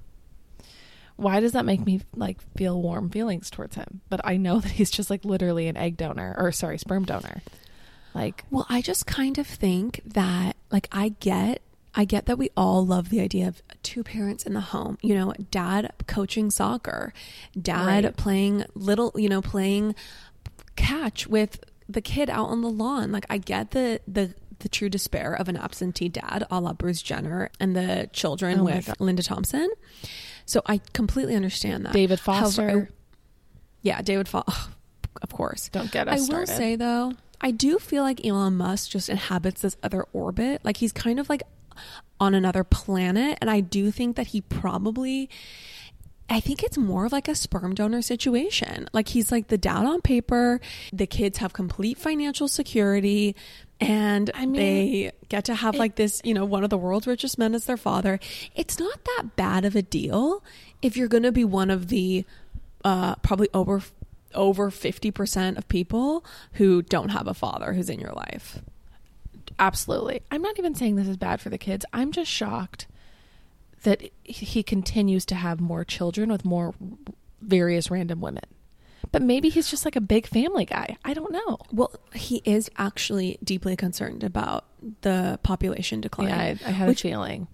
Why 1.16 1.40
does 1.40 1.52
that 1.52 1.64
make 1.64 1.84
me 1.84 2.00
like 2.14 2.40
feel 2.56 2.80
warm 2.80 3.10
feelings 3.10 3.50
towards 3.50 3.74
him? 3.74 4.02
But 4.08 4.20
I 4.24 4.36
know 4.36 4.60
that 4.60 4.72
he's 4.72 4.90
just 4.90 5.10
like 5.10 5.24
literally 5.24 5.66
an 5.68 5.76
egg 5.76 5.96
donor 5.96 6.34
or 6.38 6.52
sorry, 6.52 6.78
sperm 6.78 7.04
donor. 7.04 7.42
Like 8.14 8.44
Well, 8.50 8.66
I 8.68 8.82
just 8.82 9.06
kind 9.06 9.38
of 9.38 9.46
think 9.46 10.00
that 10.04 10.56
like 10.70 10.88
I 10.92 11.10
get 11.20 11.62
I 11.98 12.04
get 12.06 12.26
that 12.26 12.38
we 12.38 12.48
all 12.56 12.86
love 12.86 13.10
the 13.10 13.20
idea 13.20 13.48
of 13.48 13.60
two 13.82 14.02
parents 14.04 14.44
in 14.46 14.54
the 14.54 14.60
home. 14.60 14.96
You 15.02 15.14
know, 15.16 15.34
dad 15.50 15.92
coaching 16.06 16.48
soccer, 16.50 17.12
dad 17.60 18.04
Right. 18.04 18.16
playing 18.16 18.64
little, 18.74 19.12
you 19.16 19.28
know, 19.28 19.42
playing 19.42 19.94
catch 20.76 21.26
with 21.26 21.64
the 21.88 22.00
kid 22.00 22.30
out 22.30 22.48
on 22.48 22.62
the 22.62 22.70
lawn. 22.70 23.10
Like 23.12 23.26
I 23.28 23.38
get 23.38 23.72
the 23.72 24.00
the 24.06 24.34
the 24.60 24.68
true 24.68 24.88
despair 24.88 25.34
of 25.34 25.48
an 25.48 25.56
absentee 25.56 26.08
dad, 26.08 26.44
a 26.50 26.60
la 26.60 26.72
Bruce 26.72 27.00
Jenner, 27.02 27.50
and 27.60 27.76
the 27.76 28.08
children 28.12 28.60
Oh 28.60 28.64
with 28.64 28.92
Linda 29.00 29.22
Thompson. 29.22 29.68
So 30.46 30.62
I 30.66 30.80
completely 30.92 31.34
understand 31.36 31.84
that. 31.86 31.92
David 31.92 32.20
However, 32.20 32.42
Foster. 32.44 32.88
I- 32.90 32.94
yeah, 33.82 34.02
David 34.02 34.26
Foster, 34.28 34.52
of 35.22 35.30
course. 35.32 35.68
don't 35.70 35.90
get 35.90 36.08
I 36.08 36.12
us 36.14 36.20
will 36.20 36.26
started. 36.46 36.48
say 36.56 36.76
though, 36.76 37.12
I 37.40 37.50
do 37.52 37.78
feel 37.78 38.02
like 38.02 38.24
Elon 38.26 38.56
Musk 38.56 38.90
just 38.90 39.08
inhabits 39.08 39.62
this 39.62 39.76
other 39.82 40.04
orbit. 40.12 40.60
Like 40.64 40.76
he's 40.78 40.92
kind 40.92 41.20
of 41.20 41.28
like 41.28 41.42
on 42.20 42.34
another 42.34 42.64
planet, 42.64 43.38
and 43.40 43.50
I 43.50 43.60
do 43.60 43.90
think 43.90 44.16
that 44.16 44.28
he 44.28 44.40
probably. 44.40 45.28
I 46.30 46.40
think 46.40 46.62
it's 46.62 46.76
more 46.76 47.06
of 47.06 47.12
like 47.12 47.26
a 47.26 47.34
sperm 47.34 47.74
donor 47.74 48.02
situation. 48.02 48.86
Like 48.92 49.08
he's 49.08 49.32
like 49.32 49.48
the 49.48 49.56
dad 49.56 49.86
on 49.86 50.02
paper. 50.02 50.60
The 50.92 51.06
kids 51.06 51.38
have 51.38 51.54
complete 51.54 51.96
financial 51.96 52.48
security 52.48 53.34
and 53.80 54.30
I 54.34 54.44
mean, 54.44 54.52
they 54.52 55.12
get 55.30 55.46
to 55.46 55.54
have 55.54 55.76
it- 55.76 55.78
like 55.78 55.94
this, 55.94 56.20
you 56.24 56.34
know, 56.34 56.44
one 56.44 56.64
of 56.64 56.70
the 56.70 56.76
world's 56.76 57.06
richest 57.06 57.38
men 57.38 57.54
as 57.54 57.64
their 57.64 57.78
father. 57.78 58.20
It's 58.54 58.78
not 58.78 59.02
that 59.04 59.36
bad 59.36 59.64
of 59.64 59.74
a 59.74 59.80
deal 59.80 60.44
if 60.82 60.98
you're 60.98 61.08
going 61.08 61.22
to 61.22 61.32
be 61.32 61.46
one 61.46 61.70
of 61.70 61.88
the 61.88 62.26
uh, 62.84 63.14
probably 63.16 63.48
over 63.54 63.82
over 64.34 64.70
50% 64.70 65.56
of 65.56 65.66
people 65.68 66.22
who 66.54 66.82
don't 66.82 67.08
have 67.08 67.26
a 67.26 67.32
father 67.32 67.72
who's 67.72 67.88
in 67.88 67.98
your 67.98 68.12
life. 68.12 68.58
Absolutely. 69.58 70.22
I'm 70.30 70.42
not 70.42 70.58
even 70.58 70.74
saying 70.74 70.96
this 70.96 71.08
is 71.08 71.16
bad 71.16 71.40
for 71.40 71.50
the 71.50 71.58
kids. 71.58 71.84
I'm 71.92 72.12
just 72.12 72.30
shocked 72.30 72.86
that 73.82 74.02
he 74.24 74.62
continues 74.62 75.24
to 75.26 75.34
have 75.34 75.60
more 75.60 75.84
children 75.84 76.30
with 76.30 76.44
more 76.44 76.74
various 77.40 77.90
random 77.90 78.20
women. 78.20 78.44
But 79.10 79.22
maybe 79.22 79.48
he's 79.48 79.70
just 79.70 79.84
like 79.84 79.96
a 79.96 80.00
big 80.00 80.26
family 80.26 80.64
guy. 80.64 80.96
I 81.04 81.14
don't 81.14 81.32
know. 81.32 81.58
Well, 81.72 81.92
he 82.12 82.42
is 82.44 82.68
actually 82.76 83.38
deeply 83.42 83.74
concerned 83.76 84.22
about 84.22 84.64
the 85.02 85.38
population 85.42 86.00
decline. 86.00 86.28
Yeah, 86.28 86.36
I, 86.36 86.58
I 86.66 86.70
had 86.72 86.88
Which- 86.88 87.04
a 87.04 87.08
feeling. 87.08 87.48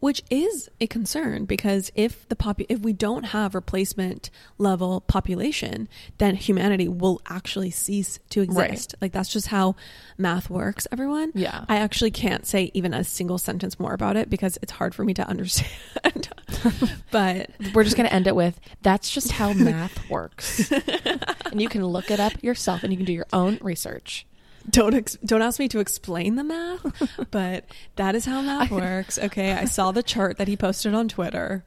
Which 0.00 0.22
is 0.30 0.68
a 0.80 0.86
concern 0.86 1.44
because 1.44 1.92
if 1.94 2.28
the 2.28 2.36
popu- 2.36 2.66
if 2.68 2.80
we 2.80 2.92
don't 2.92 3.24
have 3.26 3.54
replacement 3.54 4.30
level 4.58 5.00
population 5.02 5.88
then 6.18 6.34
humanity 6.34 6.88
will 6.88 7.20
actually 7.28 7.70
cease 7.70 8.18
to 8.30 8.40
Right. 8.44 8.70
exist 8.70 8.94
like 9.00 9.12
that's 9.12 9.28
just 9.32 9.48
how 9.48 9.76
math 10.18 10.50
works 10.50 10.86
everyone 10.90 11.32
Yeah. 11.34 11.64
i 11.68 11.76
actually 11.76 12.10
can't 12.10 12.46
say 12.46 12.70
even 12.74 12.92
a 12.94 13.04
single 13.04 13.38
sentence 13.38 13.78
more 13.78 13.92
about 13.94 14.16
it 14.16 14.28
because 14.30 14.58
it's 14.62 14.72
hard 14.72 14.94
for 14.94 15.04
me 15.04 15.14
to 15.14 15.26
understand 15.28 16.28
but 17.10 17.50
We're 17.74 17.84
just 17.84 17.96
going 17.96 18.08
to 18.08 18.14
end 18.14 18.26
it 18.26 18.34
with 18.36 18.58
that's 18.82 19.10
just 19.10 19.32
how 19.32 19.52
math 19.52 20.08
works. 20.10 20.70
and 21.50 21.60
you 21.60 21.68
can 21.68 21.84
look 21.84 22.10
it 22.10 22.20
up 22.20 22.42
yourself 22.42 22.82
and 22.82 22.92
you 22.92 22.96
can 22.96 23.06
do 23.06 23.12
your 23.12 23.26
own 23.32 23.58
research. 23.60 24.26
Don't 24.70 24.94
ex- 24.94 25.16
don't 25.24 25.42
ask 25.42 25.58
me 25.58 25.68
to 25.68 25.78
explain 25.80 26.36
the 26.36 26.44
math 26.44 27.10
but 27.30 27.64
that 27.96 28.14
is 28.14 28.24
how 28.24 28.40
math 28.42 28.70
works 28.70 29.18
okay 29.18 29.52
i 29.52 29.64
saw 29.64 29.90
the 29.92 30.02
chart 30.02 30.38
that 30.38 30.48
he 30.48 30.56
posted 30.56 30.94
on 30.94 31.08
twitter 31.08 31.64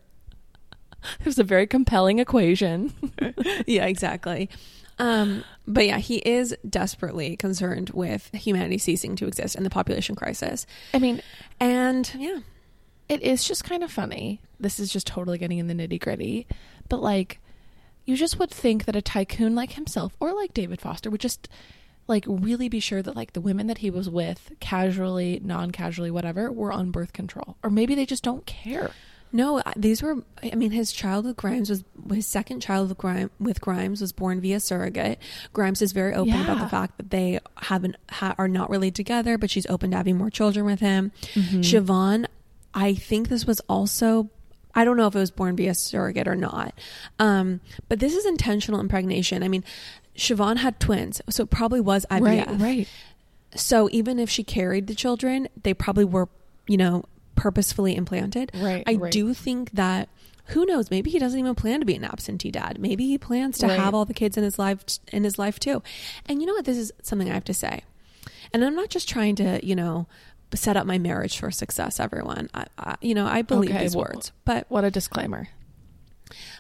It 1.20 1.26
was 1.26 1.38
a 1.38 1.44
very 1.44 1.68
compelling 1.68 2.20
equation. 2.20 2.94
yeah, 3.68 3.86
exactly. 3.88 4.50
Um, 5.00 5.44
but 5.68 5.86
yeah, 5.86 5.98
he 5.98 6.20
is 6.20 6.56
desperately 6.70 7.36
concerned 7.36 7.90
with 7.90 8.30
humanity 8.34 8.78
ceasing 8.78 9.18
to 9.18 9.28
exist 9.28 9.56
and 9.56 9.66
the 9.66 9.70
population 9.70 10.16
crisis. 10.16 10.66
I 10.94 11.00
mean, 11.00 11.22
And 11.60 12.10
yeah, 12.18 12.40
it 13.10 13.22
is 13.22 13.44
just 13.44 13.66
kind 13.66 13.84
of 13.84 13.92
funny. 13.92 14.40
This 14.62 14.80
is 14.80 14.94
just 14.94 15.06
totally 15.06 15.38
getting 15.38 15.58
in 15.58 15.68
the 15.68 15.74
nitty 15.74 16.00
gritty. 16.00 16.48
But 16.88 17.02
like, 17.02 17.40
you 18.06 18.16
just 18.16 18.40
would 18.40 18.50
think 18.52 18.86
that 18.86 18.96
a 18.96 19.02
tycoon 19.02 19.56
like 19.56 19.74
himself 19.74 20.16
or 20.22 20.32
like 20.34 20.54
David 20.54 20.80
Foster 20.80 21.10
would 21.10 21.20
just 21.20 21.50
like 22.08 22.26
really 22.28 22.70
be 22.70 22.80
sure 22.80 23.02
that 23.02 23.16
like 23.16 23.34
the 23.34 23.42
women 23.42 23.68
that 23.68 23.80
he 23.80 23.90
was 23.90 24.10
with, 24.10 24.52
casually, 24.60 25.40
non 25.44 25.72
casually, 25.72 26.12
whatever, 26.12 26.52
were 26.52 26.72
on 26.72 26.92
birth 26.92 27.14
control. 27.14 27.58
Or 27.64 27.70
maybe 27.70 27.96
they 27.96 28.06
just 28.06 28.24
don't 28.24 28.46
care. 28.46 28.92
no, 29.32 29.62
these 29.76 30.04
were. 30.04 30.18
I 30.44 30.56
mean, 30.56 30.72
his 30.72 30.92
child 30.92 31.26
with 31.26 31.38
Grimes 31.38 31.70
was 31.70 31.84
his 32.12 32.28
second 32.28 32.60
child 32.62 32.90
with 32.90 32.98
Grimes, 32.98 33.32
with 33.40 33.62
Grimes 33.62 34.02
was 34.02 34.12
born 34.12 34.42
via 34.42 34.60
surrogate. 34.60 35.18
Grimes 35.54 35.82
is 35.82 35.92
very 35.92 36.14
open 36.14 36.40
about 36.42 36.60
the 36.60 36.68
fact 36.70 36.98
that 36.98 37.10
they 37.10 37.40
haven't 37.58 37.96
ha, 38.10 38.36
are 38.38 38.48
not 38.48 38.70
really 38.70 38.92
together, 38.92 39.38
but 39.38 39.50
she's 39.50 39.66
open 39.68 39.92
to 39.92 39.98
having 39.98 40.18
more 40.18 40.30
children 40.30 40.66
with 40.66 40.82
him. 40.82 41.12
Mm-hmm. 41.34 41.62
Shivon, 41.62 42.26
I 42.74 42.94
think 42.94 43.30
this 43.30 43.46
was 43.46 43.60
also. 43.62 44.30
I 44.76 44.86
don't 44.86 44.98
know 44.98 45.06
if 45.06 45.16
it 45.16 45.20
was 45.20 45.30
born 45.30 45.56
via 45.56 45.76
surrogate 45.76 46.28
or 46.28 46.36
not, 46.36 46.74
um, 47.20 47.62
but 47.90 48.00
this 48.00 48.16
is 48.16 48.26
intentional 48.26 48.80
impregnation. 48.80 49.44
I 49.44 49.48
mean, 49.48 49.64
Shivon 50.16 50.58
had 50.58 50.80
twins, 50.80 51.22
so 51.30 51.44
it 51.44 51.50
probably 51.50 51.80
was 51.82 52.06
IVF. 52.12 52.22
Right, 52.22 52.60
right. 52.62 52.88
So 53.56 53.90
even 53.92 54.20
if 54.20 54.30
she 54.30 54.44
carried 54.44 54.88
the 54.88 54.96
children, 54.96 55.48
they 55.62 55.74
probably 55.74 56.06
were, 56.06 56.30
you 56.68 56.78
know, 56.78 57.04
purposefully 57.36 57.96
implanted. 57.96 58.52
Right, 58.56 58.84
I 58.88 58.96
right. 58.96 59.12
do 59.12 59.34
think 59.34 59.72
that 59.72 60.10
who 60.48 60.66
knows, 60.66 60.92
maybe 60.92 61.10
he 61.10 61.20
doesn't 61.20 61.40
even 61.40 61.56
plan 61.56 61.80
to 61.80 61.86
be 61.86 61.96
an 61.96 62.04
absentee 62.04 62.52
dad. 62.52 62.78
Maybe 62.80 63.08
he 63.08 63.18
plans 63.18 63.58
to 63.60 63.68
Right. 63.68 63.80
have 63.80 63.94
all 63.96 64.06
the 64.06 64.14
kids 64.14 64.38
in 64.38 64.44
his 64.44 64.60
life 64.60 64.84
in 65.12 65.24
his 65.24 65.40
life 65.40 65.60
too. 65.60 65.82
And 66.26 66.42
you 66.42 66.48
know 66.48 66.54
what? 66.54 66.66
This 66.66 66.78
is 66.78 66.92
something 67.02 67.30
I 67.30 67.34
have 67.34 67.46
to 67.46 67.54
say. 67.54 67.82
And 68.52 68.64
I'm 68.64 68.76
not 68.76 68.90
just 68.90 69.08
trying 69.10 69.36
to, 69.38 69.66
you 69.66 69.76
know, 69.76 70.06
set 70.54 70.78
up 70.78 70.86
my 70.86 71.00
marriage 71.00 71.38
for 71.40 71.50
success, 71.50 72.00
everyone. 72.00 72.50
I, 72.54 72.66
I 72.78 72.96
you 73.02 73.16
know, 73.16 73.26
I 73.26 73.42
believe 73.42 73.72
Okay, 73.72 73.82
these 73.84 73.96
well- 73.96 74.06
words. 74.14 74.32
But 74.46 74.66
What 74.70 74.84
a 74.84 74.92
disclaimer. 74.92 75.48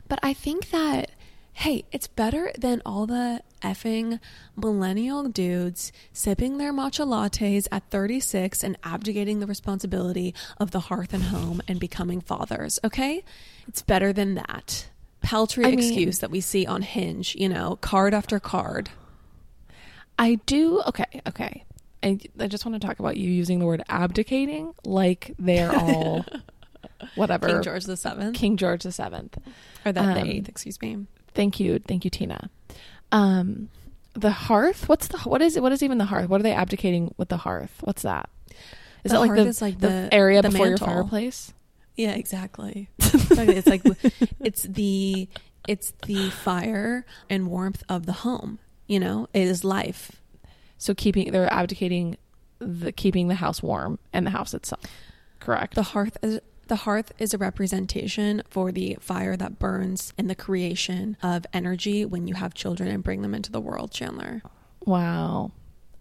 but 0.07 0.19
I 0.23 0.33
think 0.33 0.69
that, 0.71 1.11
hey, 1.53 1.85
it's 1.91 2.07
better 2.07 2.51
than 2.57 2.81
all 2.85 3.05
the 3.05 3.41
effing 3.61 4.19
millennial 4.55 5.29
dudes 5.29 5.91
sipping 6.11 6.57
their 6.57 6.73
matcha 6.73 7.05
lattes 7.05 7.67
at 7.71 7.89
36 7.89 8.63
and 8.63 8.77
abdicating 8.83 9.39
the 9.39 9.47
responsibility 9.47 10.33
of 10.57 10.71
the 10.71 10.81
hearth 10.81 11.13
and 11.13 11.23
home 11.23 11.61
and 11.67 11.79
becoming 11.79 12.19
fathers, 12.21 12.79
okay? 12.83 13.23
It's 13.67 13.81
better 13.81 14.11
than 14.11 14.35
that. 14.35 14.87
Paltry 15.21 15.65
I 15.65 15.69
mean- 15.69 15.79
excuse 15.79 16.19
that 16.19 16.31
we 16.31 16.41
see 16.41 16.65
on 16.65 16.81
Hinge, 16.81 17.35
you 17.35 17.47
know, 17.47 17.77
card 17.77 18.13
after 18.13 18.39
card. 18.39 18.89
I 20.19 20.35
do. 20.45 20.81
Okay, 20.87 21.21
okay. 21.27 21.63
I, 22.03 22.19
I 22.39 22.47
just 22.47 22.65
want 22.65 22.79
to 22.79 22.85
talk 22.85 22.99
about 22.99 23.15
you 23.17 23.29
using 23.31 23.59
the 23.59 23.65
word 23.65 23.83
abdicating 23.89 24.73
like 24.83 25.33
they're 25.39 25.71
all 25.73 26.25
whatever. 27.15 27.47
King 27.47 27.61
George 27.63 27.85
the 27.85 27.95
Seventh. 27.97 28.35
King 28.35 28.57
George 28.57 28.83
the 28.83 28.91
Seventh. 28.91 29.37
Or 29.85 29.91
the, 29.91 30.01
Um, 30.01 30.13
the 30.15 30.25
eighth, 30.25 30.49
excuse 30.49 30.79
me. 30.81 31.07
Thank 31.33 31.59
you, 31.59 31.79
thank 31.79 32.03
you, 32.05 32.09
Tina. 32.11 32.49
Um, 33.11 33.69
the 34.13 34.31
hearth. 34.31 34.87
What's 34.89 35.07
the 35.07 35.17
what 35.19 35.41
is 35.41 35.55
it? 35.57 35.63
What 35.63 35.71
is 35.71 35.81
even 35.83 35.97
the 35.97 36.05
hearth? 36.05 36.29
What 36.29 36.39
are 36.39 36.43
they 36.43 36.53
abdicating 36.53 37.13
with 37.17 37.29
the 37.29 37.37
hearth? 37.37 37.77
What's 37.81 38.03
that? 38.03 38.29
Is 39.03 39.11
The 39.11 39.17
it 39.17 39.19
like 39.19 39.29
hearth 39.29 39.39
the, 39.43 39.47
is 39.47 39.61
like 39.61 39.79
the, 39.79 39.87
the- 39.87 40.09
area 40.13 40.41
the 40.41 40.49
before 40.49 40.67
mantle. 40.67 40.87
your 40.87 40.95
fireplace? 40.95 41.53
Yeah, 41.95 42.11
exactly. 42.13 42.89
Exactly. 42.99 43.55
it's 43.57 43.67
like 43.67 43.81
it's 44.39 44.63
the 44.63 45.27
it's 45.67 45.93
the 46.05 46.29
fire 46.29 47.05
and 47.29 47.47
warmth 47.47 47.83
of 47.89 48.05
the 48.05 48.13
home. 48.13 48.59
You 48.87 48.99
know, 48.99 49.27
it 49.33 49.43
is 49.47 49.63
life. 49.63 50.11
So 50.77 50.93
keeping 50.93 51.31
they're 51.31 51.51
abdicating 51.51 52.17
the 52.59 52.91
keeping 52.91 53.27
the 53.27 53.35
house 53.35 53.61
warm 53.63 53.99
and 54.11 54.25
the 54.25 54.31
house 54.31 54.53
itself. 54.53 54.81
Correct. 55.39 55.75
The 55.75 55.83
hearth 55.83 56.17
is 56.21 56.39
the 56.67 56.77
hearth 56.77 57.11
is 57.19 57.33
a 57.33 57.37
representation 57.37 58.41
for 58.49 58.71
the 58.71 58.97
fire 59.01 59.35
that 59.37 59.59
burns 59.59 60.13
in 60.17 60.27
the 60.27 60.35
creation 60.35 61.17
of 61.21 61.45
energy 61.53 62.05
when 62.05 62.27
you 62.27 62.35
have 62.35 62.53
children 62.53 62.89
and 62.89 63.03
bring 63.03 63.21
them 63.21 63.33
into 63.35 63.51
the 63.51 63.61
world, 63.61 63.91
Chandler. 63.91 64.41
wow. 64.85 65.51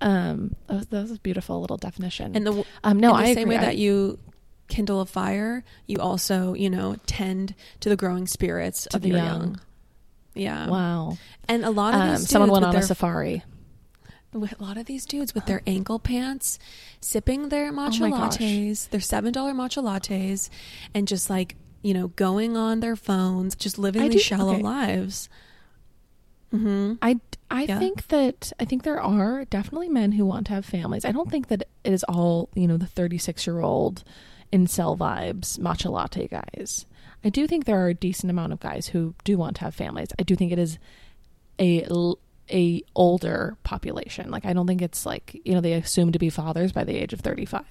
Um, 0.00 0.56
that 0.66 0.74
was, 0.74 0.86
that 0.88 1.02
was 1.02 1.10
a 1.12 1.18
beautiful 1.20 1.60
little 1.60 1.76
definition. 1.76 2.34
And 2.34 2.44
the 2.44 2.64
um, 2.82 2.98
no, 2.98 3.10
in 3.14 3.22
the 3.22 3.22
I 3.30 3.34
same 3.34 3.42
agree. 3.44 3.54
way 3.54 3.58
I- 3.58 3.64
that 3.66 3.76
you 3.76 4.18
kindle 4.66 5.00
a 5.00 5.06
fire, 5.06 5.62
you 5.86 5.98
also, 5.98 6.54
you 6.54 6.68
know, 6.70 6.96
tend 7.06 7.54
to 7.80 7.88
the 7.88 7.94
growing 7.96 8.26
spirits 8.26 8.86
of 8.86 9.02
the 9.02 9.10
your 9.10 9.18
young. 9.18 9.40
young. 9.40 9.60
Yeah. 10.34 10.68
wow. 10.68 11.18
And 11.46 11.64
a 11.64 11.70
lot 11.70 11.94
of 11.94 12.00
Um, 12.00 12.16
someone 12.18 12.50
went 12.50 12.64
on 12.64 12.74
a 12.74 12.82
safari. 12.82 13.44
A 14.34 14.38
lot 14.62 14.76
of 14.78 14.86
these 14.86 15.04
dudes 15.06 15.34
with 15.34 15.44
their 15.46 15.60
ankle 15.66 15.98
pants 15.98 16.58
sipping 17.00 17.48
their 17.50 17.72
matcha 17.72 17.98
Oh 18.06 18.08
my 18.08 18.10
gosh. 18.10 18.38
lattes, 18.38 18.88
their 18.90 19.00
seven 19.00 19.32
dollar 19.32 19.52
matcha 19.52 19.82
lattes, 19.82 20.48
and 20.94 21.06
just 21.06 21.28
like 21.30 21.56
you 21.82 21.92
know 21.94 22.08
going 22.08 22.56
on 22.56 22.80
their 22.80 22.96
phones, 22.96 23.54
just 23.54 23.78
living 23.78 24.02
I 24.02 24.08
these 24.08 24.20
do- 24.20 24.24
shallow 24.24 24.54
okay. 24.54 24.62
lives. 24.62 25.28
hmm 26.50 26.94
I, 27.00 27.18
I 27.50 27.62
Yeah. 27.64 27.78
think 27.78 28.08
that 28.08 28.52
I 28.60 28.64
think 28.64 28.82
there 28.82 29.00
are 29.00 29.44
definitely 29.46 29.88
men 29.88 30.12
who 30.12 30.24
want 30.26 30.46
to 30.48 30.52
have 30.54 30.64
families. 30.64 31.04
I 31.04 31.12
don't 31.12 31.30
think 31.30 31.48
that 31.48 31.62
it 31.84 31.92
is 31.92 32.04
all 32.04 32.48
you 32.54 32.66
know 32.68 32.76
the 32.76 32.86
36 32.86 33.46
year 33.46 33.60
old 33.60 34.04
incel 34.52 34.96
vibes 34.98 35.58
matcha 35.58 35.90
latte 35.90 36.28
guys. 36.28 36.86
I 37.24 37.28
do 37.30 37.46
think 37.46 37.64
there 37.64 37.78
are 37.84 37.88
a 37.88 37.94
decent 37.94 38.30
amount 38.30 38.52
of 38.52 38.60
guys 38.60 38.88
who 38.88 39.14
do 39.24 39.38
want 39.38 39.56
to 39.56 39.62
have 39.62 39.74
families. 39.74 40.08
I 40.18 40.24
do 40.24 40.34
think 40.36 40.52
it 40.52 40.58
is 40.58 40.78
a 41.58 41.86
a 42.52 42.82
older 42.94 43.56
population. 43.62 44.30
Like 44.30 44.44
I 44.44 44.52
don't 44.52 44.66
think 44.66 44.82
it's 44.82 45.04
like 45.06 45.40
you 45.44 45.54
know 45.54 45.60
they 45.60 45.72
assume 45.72 46.12
to 46.12 46.18
be 46.18 46.30
fathers 46.30 46.72
by 46.72 46.84
the 46.84 46.96
age 46.96 47.12
of 47.12 47.20
35. 47.20 47.64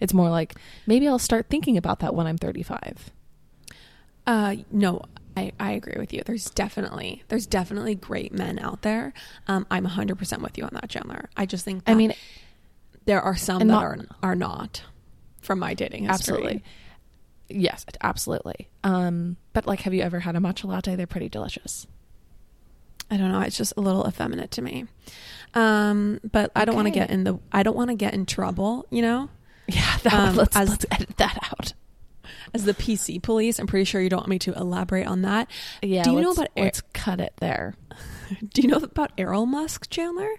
It's 0.00 0.14
more 0.14 0.30
like 0.30 0.54
maybe 0.86 1.06
I'll 1.08 1.18
start 1.18 1.46
thinking 1.50 1.76
about 1.76 2.00
that 2.00 2.14
when 2.14 2.26
I'm 2.26 2.38
35. 2.38 3.10
Uh, 4.26 4.56
no, 4.70 5.02
I, 5.36 5.52
I 5.58 5.72
agree 5.72 5.96
with 5.98 6.12
you. 6.12 6.22
There's 6.24 6.50
definitely 6.50 7.22
there's 7.28 7.46
definitely 7.46 7.94
great 7.94 8.32
men 8.32 8.58
out 8.58 8.82
there. 8.82 9.12
Um, 9.48 9.66
I'm 9.70 9.84
100 9.84 10.16
percent 10.18 10.42
with 10.42 10.56
you 10.58 10.64
on 10.64 10.70
that, 10.74 10.88
Chandler. 10.88 11.30
I 11.36 11.46
just 11.46 11.64
think 11.64 11.82
I 11.86 11.94
mean, 11.94 12.14
there 13.06 13.20
are 13.20 13.36
some 13.36 13.58
that 13.58 13.64
not- 13.64 13.82
are 13.82 13.98
are 14.22 14.34
not 14.36 14.82
from 15.40 15.58
my 15.58 15.74
dating 15.74 16.04
history. 16.04 16.34
absolutely. 16.34 16.64
Yes, 17.48 17.84
absolutely. 18.02 18.68
Um, 18.84 19.36
but 19.52 19.66
like, 19.66 19.80
have 19.80 19.92
you 19.92 20.02
ever 20.02 20.20
had 20.20 20.36
a 20.36 20.38
matcha 20.38 20.66
latte? 20.66 20.94
They're 20.94 21.06
pretty 21.08 21.28
delicious. 21.28 21.86
I 23.10 23.16
don't 23.16 23.32
know. 23.32 23.40
It's 23.40 23.56
just 23.56 23.72
a 23.76 23.80
little 23.80 24.06
effeminate 24.06 24.52
to 24.52 24.62
me. 24.62 24.86
Um, 25.54 26.20
but 26.30 26.52
I 26.54 26.64
don't 26.64 26.76
want 26.76 26.86
to 26.86 26.92
get 26.92 27.10
in 27.10 27.24
the. 27.24 27.38
I 27.52 27.62
don't 27.64 27.76
want 27.76 27.90
to 27.90 27.96
get 27.96 28.14
in 28.14 28.24
trouble. 28.26 28.86
You 28.90 29.02
know, 29.02 29.28
Yeah, 29.66 29.96
that, 30.04 30.12
Um, 30.12 30.36
let's, 30.36 30.56
as- 30.56 30.68
let's 30.70 30.86
edit 30.90 31.16
that 31.16 31.38
out. 31.50 31.72
as 32.54 32.64
the 32.64 32.74
PC 32.74 33.20
police. 33.22 33.58
I'm 33.58 33.66
pretty 33.66 33.84
sure 33.84 34.00
you 34.00 34.08
don't 34.08 34.20
want 34.20 34.28
me 34.28 34.38
to 34.40 34.52
elaborate 34.54 35.06
on 35.06 35.22
that. 35.22 35.50
Yeah, 35.82 36.04
Do 36.04 36.12
you 36.12 36.20
know 36.20 36.30
about 36.32 36.48
Let's 36.56 36.82
cut 36.92 37.20
it 37.20 37.32
there. 37.38 37.74
Do 38.54 38.62
you 38.62 38.68
know 38.68 38.76
about 38.78 39.10
Errol 39.18 39.46
Musk, 39.46 39.90
Chandler? 39.90 40.30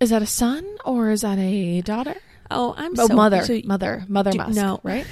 Is 0.00 0.10
that 0.10 0.22
a 0.22 0.26
son 0.26 0.66
or 0.84 1.10
is 1.10 1.22
that 1.22 1.38
a 1.38 1.80
daughter? 1.80 2.16
Oh, 2.50 2.74
I'm 2.76 2.92
Oh, 2.98 3.06
so 3.06 3.14
mother, 3.14 3.42
so- 3.44 3.60
mother, 3.64 4.04
mother 4.08 4.30
do- 4.32 4.38
Musk. 4.38 4.56
no. 4.56 4.80
right? 4.82 5.06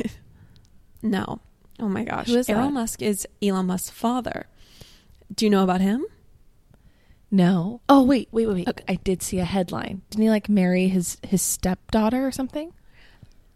no. 1.03 1.41
Oh 1.81 1.89
my 1.89 2.05
gosh, 2.05 2.27
Who 2.29 2.37
is 2.37 2.49
Errol 2.49 2.67
that? 2.67 2.73
Musk 2.73 3.03
is 3.03 3.27
Elon 3.43 3.67
Musk's 3.67 3.91
father. 3.91 4.47
Do 5.33 5.47
you 5.47 5.51
know 5.51 5.65
about 5.65 5.81
him? 5.81 6.05
No. 7.31 7.81
Oh 7.89 8.03
wait, 8.03 8.29
wait, 8.31 8.47
wait, 8.47 8.55
wait. 8.55 8.69
Okay. 8.69 8.85
I 8.89 8.95
did 8.97 9.23
see 9.23 9.39
a 9.39 9.45
headline. 9.45 10.03
Didn't 10.11 10.23
he 10.23 10.31
like 10.31 10.49
marry 10.49 10.89
his 10.89 11.19
his 11.23 11.43
stepdaughter 11.43 12.27
or 12.27 12.31
something? 12.31 12.73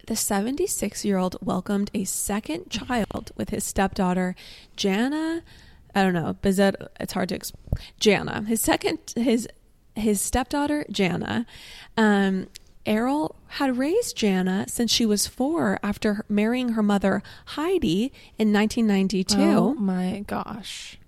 The 0.06 0.16
76 0.16 1.04
year 1.04 1.18
old 1.18 1.36
welcomed 1.42 1.90
a 1.92 2.04
second 2.04 2.70
child 2.70 3.30
with 3.36 3.50
his 3.50 3.62
stepdaughter, 3.62 4.34
Jana. 4.74 5.42
I 5.94 6.02
don't 6.02 6.14
know, 6.14 6.36
Bizet. 6.42 6.74
It's 6.98 7.12
hard 7.12 7.28
to 7.28 7.34
explain. 7.34 7.62
Jana, 8.00 8.42
his 8.44 8.60
second, 8.60 8.98
his 9.14 9.46
his 9.94 10.20
stepdaughter, 10.20 10.84
Jana. 10.90 11.46
Um, 11.96 12.48
Errol 12.86 13.36
had 13.48 13.76
raised 13.76 14.16
Jana 14.16 14.64
since 14.66 14.90
she 14.90 15.04
was 15.04 15.26
four 15.26 15.78
after 15.82 16.24
marrying 16.28 16.70
her 16.70 16.82
mother 16.82 17.22
Heidi 17.46 18.12
in 18.38 18.52
1992. 18.52 19.38
Oh 19.38 19.74
my 19.74 20.24
gosh. 20.26 20.98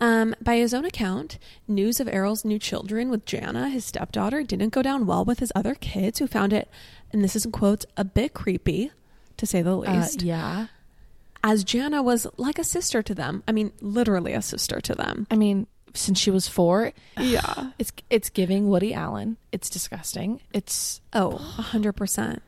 Um, 0.00 0.34
by 0.42 0.56
his 0.56 0.74
own 0.74 0.84
account, 0.84 1.38
news 1.66 2.00
of 2.00 2.08
Errol's 2.08 2.44
new 2.44 2.58
children 2.58 3.08
with 3.08 3.24
Jana, 3.24 3.68
his 3.70 3.84
stepdaughter, 3.84 4.42
didn't 4.42 4.70
go 4.74 4.82
down 4.82 5.06
well 5.06 5.24
with 5.24 5.38
his 5.38 5.50
other 5.54 5.74
kids 5.74 6.18
who 6.18 6.26
found 6.26 6.52
it, 6.52 6.68
and 7.12 7.24
this 7.24 7.34
is 7.36 7.44
in 7.46 7.52
quotes, 7.52 7.86
a 7.96 8.04
bit 8.04 8.34
creepy, 8.34 8.90
to 9.38 9.46
say 9.46 9.62
the 9.62 9.72
Uh, 9.76 9.94
least, 9.94 10.22
yeah. 10.22 10.66
as 11.42 11.64
Jana 11.64 12.02
was 12.02 12.26
like 12.36 12.58
a 12.58 12.64
sister 12.64 13.02
to 13.02 13.14
them. 13.14 13.42
I 13.48 13.52
mean, 13.52 13.72
literally 13.80 14.32
a 14.34 14.42
sister 14.42 14.80
to 14.82 14.94
them. 14.94 15.26
I 15.30 15.36
mean, 15.36 15.66
since 15.94 16.18
she 16.18 16.30
was 16.30 16.46
four, 16.48 16.92
Yeah. 17.18 17.70
it's 17.78 17.92
it's 18.10 18.28
giving 18.28 18.68
Woody 18.68 18.92
Allen. 18.92 19.38
It's 19.52 19.70
disgusting. 19.70 20.40
It's 20.52 21.00
Oh, 21.14 21.36
a 21.58 21.62
100%. 21.62 22.40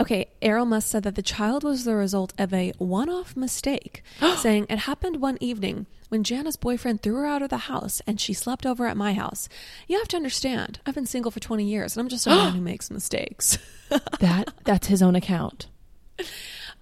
Okay, 0.00 0.28
Errol 0.42 0.66
Musk 0.66 0.88
said 0.88 1.02
that 1.04 1.14
the 1.14 1.22
child 1.22 1.64
was 1.64 1.84
the 1.84 1.94
result 1.94 2.32
of 2.38 2.52
a 2.52 2.72
one 2.78 3.08
off 3.08 3.36
mistake, 3.36 4.02
saying 4.36 4.66
it 4.68 4.80
happened 4.80 5.20
one 5.20 5.38
evening 5.40 5.86
when 6.08 6.22
Jana's 6.22 6.56
boyfriend 6.56 7.02
threw 7.02 7.16
her 7.16 7.26
out 7.26 7.42
of 7.42 7.50
the 7.50 7.56
house 7.56 8.00
and 8.06 8.20
she 8.20 8.32
slept 8.32 8.64
over 8.64 8.86
at 8.86 8.96
my 8.96 9.14
house. 9.14 9.48
You 9.88 9.98
have 9.98 10.08
to 10.08 10.16
understand, 10.16 10.80
I've 10.86 10.94
been 10.94 11.06
single 11.06 11.30
for 11.30 11.40
20 11.40 11.64
years 11.64 11.96
and 11.96 12.04
I'm 12.04 12.08
just 12.08 12.26
a 12.26 12.30
man 12.30 12.52
who 12.54 12.60
makes 12.60 12.90
mistakes. 12.90 13.58
that 14.20 14.52
that's 14.64 14.86
his 14.88 15.02
own 15.02 15.16
account. 15.16 15.66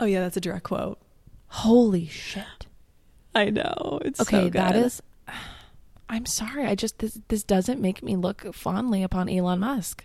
Oh, 0.00 0.06
yeah, 0.06 0.20
that's 0.20 0.36
a 0.36 0.40
direct 0.40 0.64
quote. 0.64 0.98
Holy 1.48 2.06
shit. 2.06 2.66
I 3.34 3.50
know. 3.50 4.00
It's 4.04 4.20
Okay, 4.20 4.44
so 4.44 4.50
that 4.50 4.76
is. 4.76 5.02
I'm 6.08 6.26
sorry. 6.26 6.66
I 6.66 6.74
just 6.74 6.98
this 6.98 7.18
this 7.28 7.42
doesn't 7.42 7.80
make 7.80 8.02
me 8.02 8.14
look 8.14 8.54
fondly 8.54 9.02
upon 9.02 9.28
Elon 9.28 9.60
Musk. 9.60 10.04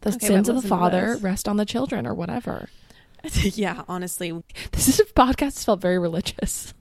The 0.00 0.10
Okay, 0.10 0.26
sins 0.28 0.48
of 0.48 0.60
the 0.62 0.68
father 0.68 1.14
this. 1.14 1.22
rest 1.22 1.48
on 1.48 1.56
the 1.56 1.64
children, 1.66 2.06
or 2.06 2.14
whatever. 2.14 2.68
yeah, 3.42 3.82
honestly, 3.88 4.32
This 4.72 4.88
is 4.88 5.00
a 5.00 5.04
podcast 5.04 5.64
felt 5.64 5.80
very 5.80 5.98
religious. 5.98 6.72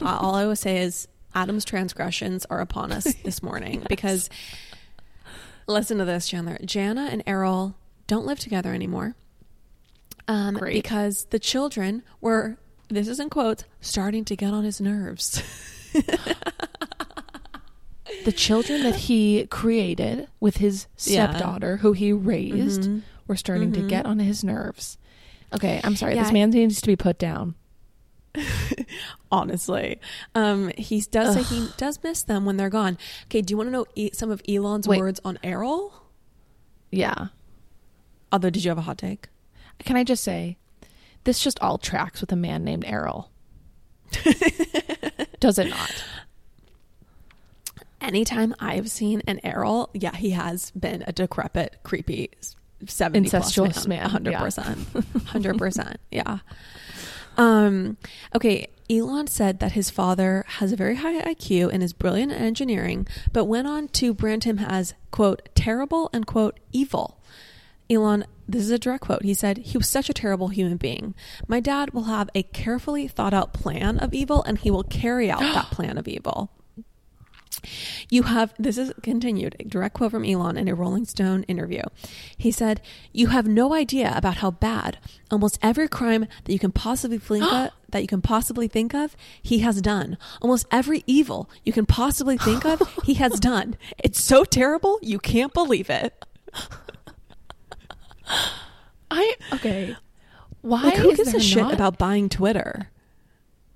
all 0.00 0.34
I 0.34 0.46
will 0.46 0.56
say 0.56 0.78
is 0.78 1.06
Adam's 1.34 1.64
transgressions 1.64 2.46
are 2.50 2.60
upon 2.60 2.92
us 2.92 3.04
this 3.24 3.42
morning 3.42 3.80
Yes. 3.80 3.86
because 3.88 4.30
listen 5.66 5.98
to 5.98 6.04
this, 6.04 6.28
Chandler. 6.28 6.58
Jana 6.64 7.08
and 7.10 7.22
Errol 7.26 7.74
don't 8.06 8.26
live 8.26 8.38
together 8.38 8.72
anymore. 8.74 9.14
Um, 10.28 10.54
Great. 10.54 10.74
because 10.74 11.26
the 11.30 11.38
children 11.38 12.02
were, 12.20 12.56
this 12.88 13.08
is 13.08 13.18
in 13.20 13.28
quotes, 13.28 13.64
starting 13.80 14.24
to 14.26 14.36
get 14.36 14.52
on 14.54 14.64
his 14.64 14.80
nerves. 14.80 15.42
The 18.24 18.32
children 18.32 18.82
that 18.84 18.96
he 18.96 19.46
created 19.46 20.28
with 20.40 20.58
his 20.58 20.86
Yeah. 21.04 21.28
stepdaughter, 21.30 21.78
who 21.78 21.92
he 21.92 22.12
raised, 22.12 22.82
Mhm. 22.82 23.02
were 23.26 23.36
starting 23.36 23.72
to 23.72 23.80
Mhm. 23.80 23.88
get 23.88 24.06
on 24.06 24.18
his 24.20 24.44
nerves. 24.44 24.98
Okay, 25.54 25.80
I'm 25.84 25.96
sorry. 25.96 26.14
Yeah, 26.14 26.22
this 26.22 26.30
I- 26.30 26.34
man 26.34 26.50
needs 26.50 26.80
to 26.80 26.86
be 26.86 26.96
put 26.96 27.18
down. 27.18 27.54
Honestly, 29.30 29.98
um, 30.34 30.70
he 30.78 31.00
does 31.00 31.34
say 31.34 31.42
he 31.42 31.68
does 31.76 31.98
miss 32.02 32.22
them 32.22 32.44
when 32.44 32.56
they're 32.56 32.70
gone. 32.70 32.96
Okay, 33.26 33.42
do 33.42 33.52
you 33.52 33.56
want 33.56 33.66
to 33.68 33.70
know 33.72 33.86
e- 33.94 34.10
some 34.12 34.30
of 34.30 34.42
Elon's 34.48 34.86
Wait. 34.88 34.98
words 35.00 35.20
on 35.24 35.38
Errol? 35.42 35.92
Yeah. 36.90 37.28
Although, 38.30 38.50
did 38.50 38.64
you 38.64 38.70
have 38.70 38.78
a 38.78 38.82
hot 38.82 38.98
take? 38.98 39.28
Can 39.80 39.96
I 39.96 40.04
just 40.04 40.22
say, 40.24 40.56
this 41.24 41.40
just 41.40 41.58
all 41.60 41.76
tracks 41.78 42.20
with 42.20 42.32
a 42.32 42.36
man 42.36 42.64
named 42.64 42.84
Errol. 42.86 43.30
Does 45.40 45.58
it 45.58 45.68
not? 45.68 46.04
Anytime 48.02 48.54
I've 48.58 48.90
seen 48.90 49.22
an 49.26 49.40
Errol, 49.44 49.88
yeah, 49.94 50.14
he 50.14 50.30
has 50.30 50.72
been 50.72 51.04
a 51.06 51.12
decrepit, 51.12 51.78
creepy, 51.84 52.30
seventy 52.86 53.26
Incestuous 53.26 53.72
plus 53.74 53.86
man, 53.86 54.10
hundred 54.10 54.32
yeah. 54.32 54.40
percent, 54.40 54.78
hundred 55.26 55.56
percent, 55.56 55.98
yeah. 56.10 56.38
Um, 57.38 57.96
okay, 58.34 58.68
Elon 58.90 59.26
said 59.26 59.60
that 59.60 59.72
his 59.72 59.88
father 59.88 60.44
has 60.48 60.72
a 60.72 60.76
very 60.76 60.96
high 60.96 61.22
IQ 61.22 61.72
and 61.72 61.82
is 61.82 61.92
brilliant 61.92 62.32
at 62.32 62.40
engineering, 62.40 63.06
but 63.32 63.44
went 63.44 63.66
on 63.66 63.88
to 63.88 64.12
brand 64.12 64.44
him 64.44 64.58
as 64.58 64.94
quote 65.10 65.48
terrible 65.54 66.10
and 66.12 66.26
quote 66.26 66.58
evil. 66.72 67.22
Elon, 67.88 68.24
this 68.48 68.62
is 68.62 68.70
a 68.70 68.78
direct 68.78 69.04
quote. 69.04 69.22
He 69.22 69.34
said, 69.34 69.58
He 69.58 69.78
was 69.78 69.88
such 69.88 70.10
a 70.10 70.14
terrible 70.14 70.48
human 70.48 70.76
being. 70.76 71.14
My 71.46 71.60
dad 71.60 71.90
will 71.94 72.04
have 72.04 72.28
a 72.34 72.42
carefully 72.42 73.06
thought 73.08 73.34
out 73.34 73.52
plan 73.52 73.98
of 73.98 74.12
evil 74.12 74.42
and 74.42 74.58
he 74.58 74.70
will 74.70 74.82
carry 74.82 75.30
out 75.30 75.40
that 75.40 75.66
plan 75.70 75.98
of 75.98 76.08
evil. 76.08 76.50
You 78.10 78.24
have, 78.24 78.52
this 78.58 78.76
is 78.78 78.92
continued, 79.02 79.56
a 79.60 79.64
direct 79.64 79.94
quote 79.94 80.10
from 80.10 80.24
Elon 80.24 80.56
in 80.56 80.68
a 80.68 80.74
Rolling 80.74 81.04
Stone 81.04 81.44
interview. 81.44 81.82
He 82.36 82.50
said, 82.50 82.80
You 83.12 83.28
have 83.28 83.46
no 83.46 83.72
idea 83.74 84.12
about 84.16 84.36
how 84.38 84.50
bad 84.50 84.98
almost 85.30 85.58
every 85.62 85.88
crime 85.88 86.26
that 86.44 86.52
you 86.52 86.58
can 86.58 86.72
possibly 86.72 87.18
think 87.18 87.44
of, 87.44 87.70
that 87.90 88.02
you 88.02 88.08
can 88.08 88.20
possibly 88.22 88.68
think 88.68 88.94
of, 88.94 89.16
he 89.42 89.60
has 89.60 89.80
done. 89.80 90.18
Almost 90.40 90.66
every 90.70 91.04
evil 91.06 91.48
you 91.64 91.72
can 91.72 91.86
possibly 91.86 92.36
think 92.38 92.64
of, 92.64 92.82
he 93.04 93.14
has 93.14 93.38
done. 93.40 93.76
It's 93.98 94.22
so 94.22 94.44
terrible, 94.44 94.98
you 95.02 95.18
can't 95.18 95.54
believe 95.54 95.88
it. 95.90 96.24
I 99.10 99.34
okay. 99.54 99.96
Why 100.62 100.84
Like, 100.84 100.96
who 100.96 101.10
is 101.10 101.16
gives 101.18 101.34
a 101.34 101.40
shit 101.40 101.62
not- 101.62 101.74
about 101.74 101.98
buying 101.98 102.28
Twitter? 102.28 102.90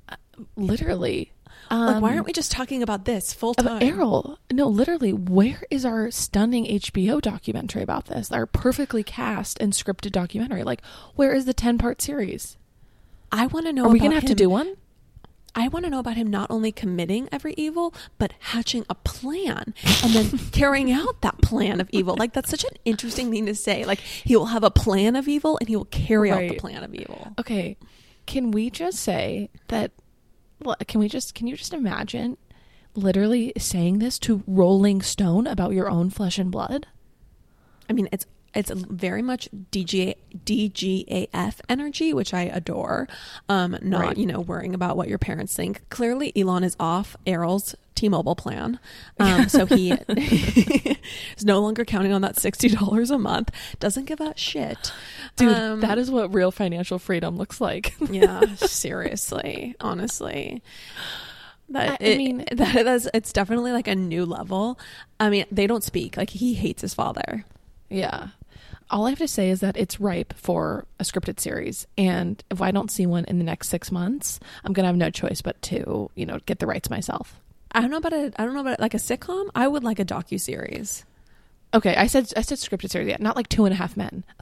Uh, 0.09 0.17
literally? 0.57 1.33
Like, 1.71 2.01
why 2.03 2.11
Um, 2.11 2.15
aren't 2.15 2.27
we 2.27 2.33
just 2.33 2.53
talking 2.53 2.83
about 2.83 3.05
this 3.05 3.33
full 3.33 3.55
time? 3.55 3.83
Errol, 3.83 4.39
no, 4.53 4.69
literally, 4.69 5.13
where 5.13 5.63
is 5.71 5.85
our 5.85 6.11
stunning 6.11 6.65
HBO 6.67 7.21
documentary 7.21 7.83
about 7.83 8.07
this? 8.07 8.31
Our 8.31 8.47
perfectly 8.47 9.03
cast 9.03 9.61
and 9.61 9.73
scripted 9.73 10.13
documentary. 10.13 10.63
Like, 10.63 10.83
where 11.15 11.35
is 11.35 11.45
the 11.45 11.55
ten 11.55 11.79
part 11.79 12.01
series? 12.01 12.57
I 13.33 13.47
want 13.47 13.67
to 13.67 13.73
know. 13.73 13.83
About 13.83 13.89
him. 13.89 13.91
Are 13.91 13.93
we 13.95 13.99
gonna 14.01 14.15
have 14.15 14.25
to 14.25 14.35
do 14.35 14.49
one? 14.49 14.77
I 15.59 15.69
want 15.69 15.87
to 15.87 15.91
know 15.91 16.01
about 16.01 16.17
him 16.17 16.29
not 16.29 16.51
only 16.51 16.71
committing 16.71 17.31
every 17.33 17.55
evil, 17.57 17.95
but 18.19 18.35
hatching 18.41 18.85
a 18.91 18.95
plan 18.95 19.73
and 20.05 20.13
then 20.13 20.39
carrying 20.53 20.93
out 20.93 21.23
that 21.23 21.41
plan 21.41 21.81
of 21.81 21.89
evil. 21.93 22.15
Like 22.15 22.35
that's 22.35 22.51
such 22.51 22.63
an 22.65 22.77
interesting 22.85 23.31
thing 23.31 23.47
to 23.47 23.55
say. 23.55 23.87
Like 23.87 24.01
he 24.01 24.37
will 24.37 24.47
have 24.47 24.63
a 24.63 24.71
plan 24.71 25.17
of 25.17 25.29
evil 25.29 25.57
and 25.59 25.67
he 25.69 25.75
will 25.75 25.87
carry 25.87 26.31
out 26.31 26.41
the 26.41 26.57
plan 26.59 26.85
of 26.85 26.95
evil. 26.95 27.33
Okay, 27.39 27.79
can 28.27 28.51
we 28.51 28.69
just 28.69 28.99
say 28.99 29.49
that? 29.69 29.93
Well, 30.63 30.77
Can 30.87 31.01
we 31.01 31.09
just? 31.09 31.35
Can 31.35 31.47
you 31.47 31.57
just 31.57 31.73
imagine, 31.73 32.37
literally 32.95 33.53
saying 33.59 33.99
this 33.99 34.19
to 34.21 34.43
Rolling 34.47 35.03
Stone 35.03 35.47
about 35.47 35.73
your 35.73 35.89
own 35.91 36.11
flesh 36.11 36.39
and 36.39 36.51
blood? 36.51 36.87
I 37.89 37.93
mean, 37.93 38.09
it's 38.13 38.27
it's 38.55 38.71
very 38.71 39.21
much 39.23 39.49
DGA, 39.71 40.15
DGAF 40.45 41.61
energy, 41.69 42.15
which 42.15 42.33
I 42.33 42.43
adore. 42.43 43.07
Um, 43.49 43.77
not 43.83 44.01
Right. 44.01 44.17
you 44.17 44.27
know 44.27 44.41
worrying 44.41 44.75
about 44.75 44.97
what 44.97 45.09
your 45.09 45.19
parents 45.19 45.55
think. 45.55 45.89
Clearly, 45.91 46.33
Elon 46.37 46.65
is 46.65 46.77
off 46.81 47.17
Errol's 47.27 47.75
T-Mobile 47.97 48.37
plan, 48.37 48.79
um, 49.19 49.49
so 49.49 49.67
he 49.67 49.91
is 51.37 51.45
no 51.45 51.61
longer 51.61 51.85
counting 51.85 52.13
on 52.13 52.23
that 52.23 52.39
sixty 52.39 52.69
dollars 52.69 53.11
a 53.11 53.19
month. 53.19 53.51
Doesn't 53.81 54.05
give 54.05 54.21
a 54.21 54.33
shit, 54.37 54.93
Dude, 55.37 55.53
Um, 55.53 55.81
that 55.81 55.99
is 55.99 56.11
what 56.11 56.33
real 56.33 56.51
financial 56.51 56.99
freedom 56.99 57.37
looks 57.37 57.61
like. 57.61 57.95
yeah, 58.11 58.55
seriously, 58.57 59.75
honestly. 59.81 60.63
That 61.71 61.93
I- 62.01 62.05
it- 62.05 62.19
mean- 62.19 62.45
that 62.53 62.85
that's 62.85 63.09
it's 63.13 63.33
definitely 63.33 63.73
like 63.73 63.89
a 63.89 63.95
new 63.97 64.25
level. 64.25 64.79
I 65.19 65.31
mean, 65.31 65.47
they 65.51 65.67
don't 65.67 65.83
speak. 65.83 66.17
Like 66.17 66.31
he 66.31 66.55
hates 66.55 66.83
his 66.83 66.95
father. 66.95 67.45
Yeah. 67.91 68.29
All 68.89 69.07
I 69.07 69.11
have 69.11 69.19
to 69.19 69.27
say 69.27 69.51
is 69.51 69.59
that 69.61 69.77
it's 69.77 69.99
ripe 69.99 70.33
for 70.37 70.87
a 71.01 71.03
scripted 71.03 71.41
series. 71.41 71.89
And 71.99 72.43
if 72.53 72.63
I 72.63 72.71
don't 72.71 72.89
see 72.89 73.05
one 73.05 73.25
in 73.25 73.39
the 73.39 73.45
next 73.45 73.69
six 73.69 73.91
months, 73.91 74.39
I'm 74.65 74.73
going 74.73 74.85
to 74.85 74.87
have 74.87 74.97
no 74.97 75.11
choice 75.11 75.43
but 75.43 75.61
to, 75.63 76.09
you 76.15 76.25
know, 76.25 76.39
get 76.47 76.61
the 76.61 76.69
rights 76.69 76.89
myself. 76.89 77.41
I 77.77 77.81
don't 77.83 77.91
know 77.91 77.99
about 77.99 78.13
a 78.15 78.33
I 78.37 78.45
don't 78.45 78.55
know 78.55 78.61
about 78.61 78.81
like 78.81 78.95
a 78.95 78.99
sitcom. 78.99 79.51
I 79.55 79.69
would 79.69 79.85
like 79.85 79.99
a 80.01 80.05
docu 80.05 80.41
series. 80.41 81.05
Okay. 81.75 81.95
I 81.95 82.07
said, 82.07 82.33
I 82.37 82.41
said 82.41 82.59
scripted 82.59 82.91
series. 82.91 83.09
Yeah. 83.09 83.17
Not 83.21 83.37
like 83.37 83.49
two 83.49 83.67
and 83.67 83.73
a 83.75 83.77
half 83.77 83.97
men. 83.97 84.25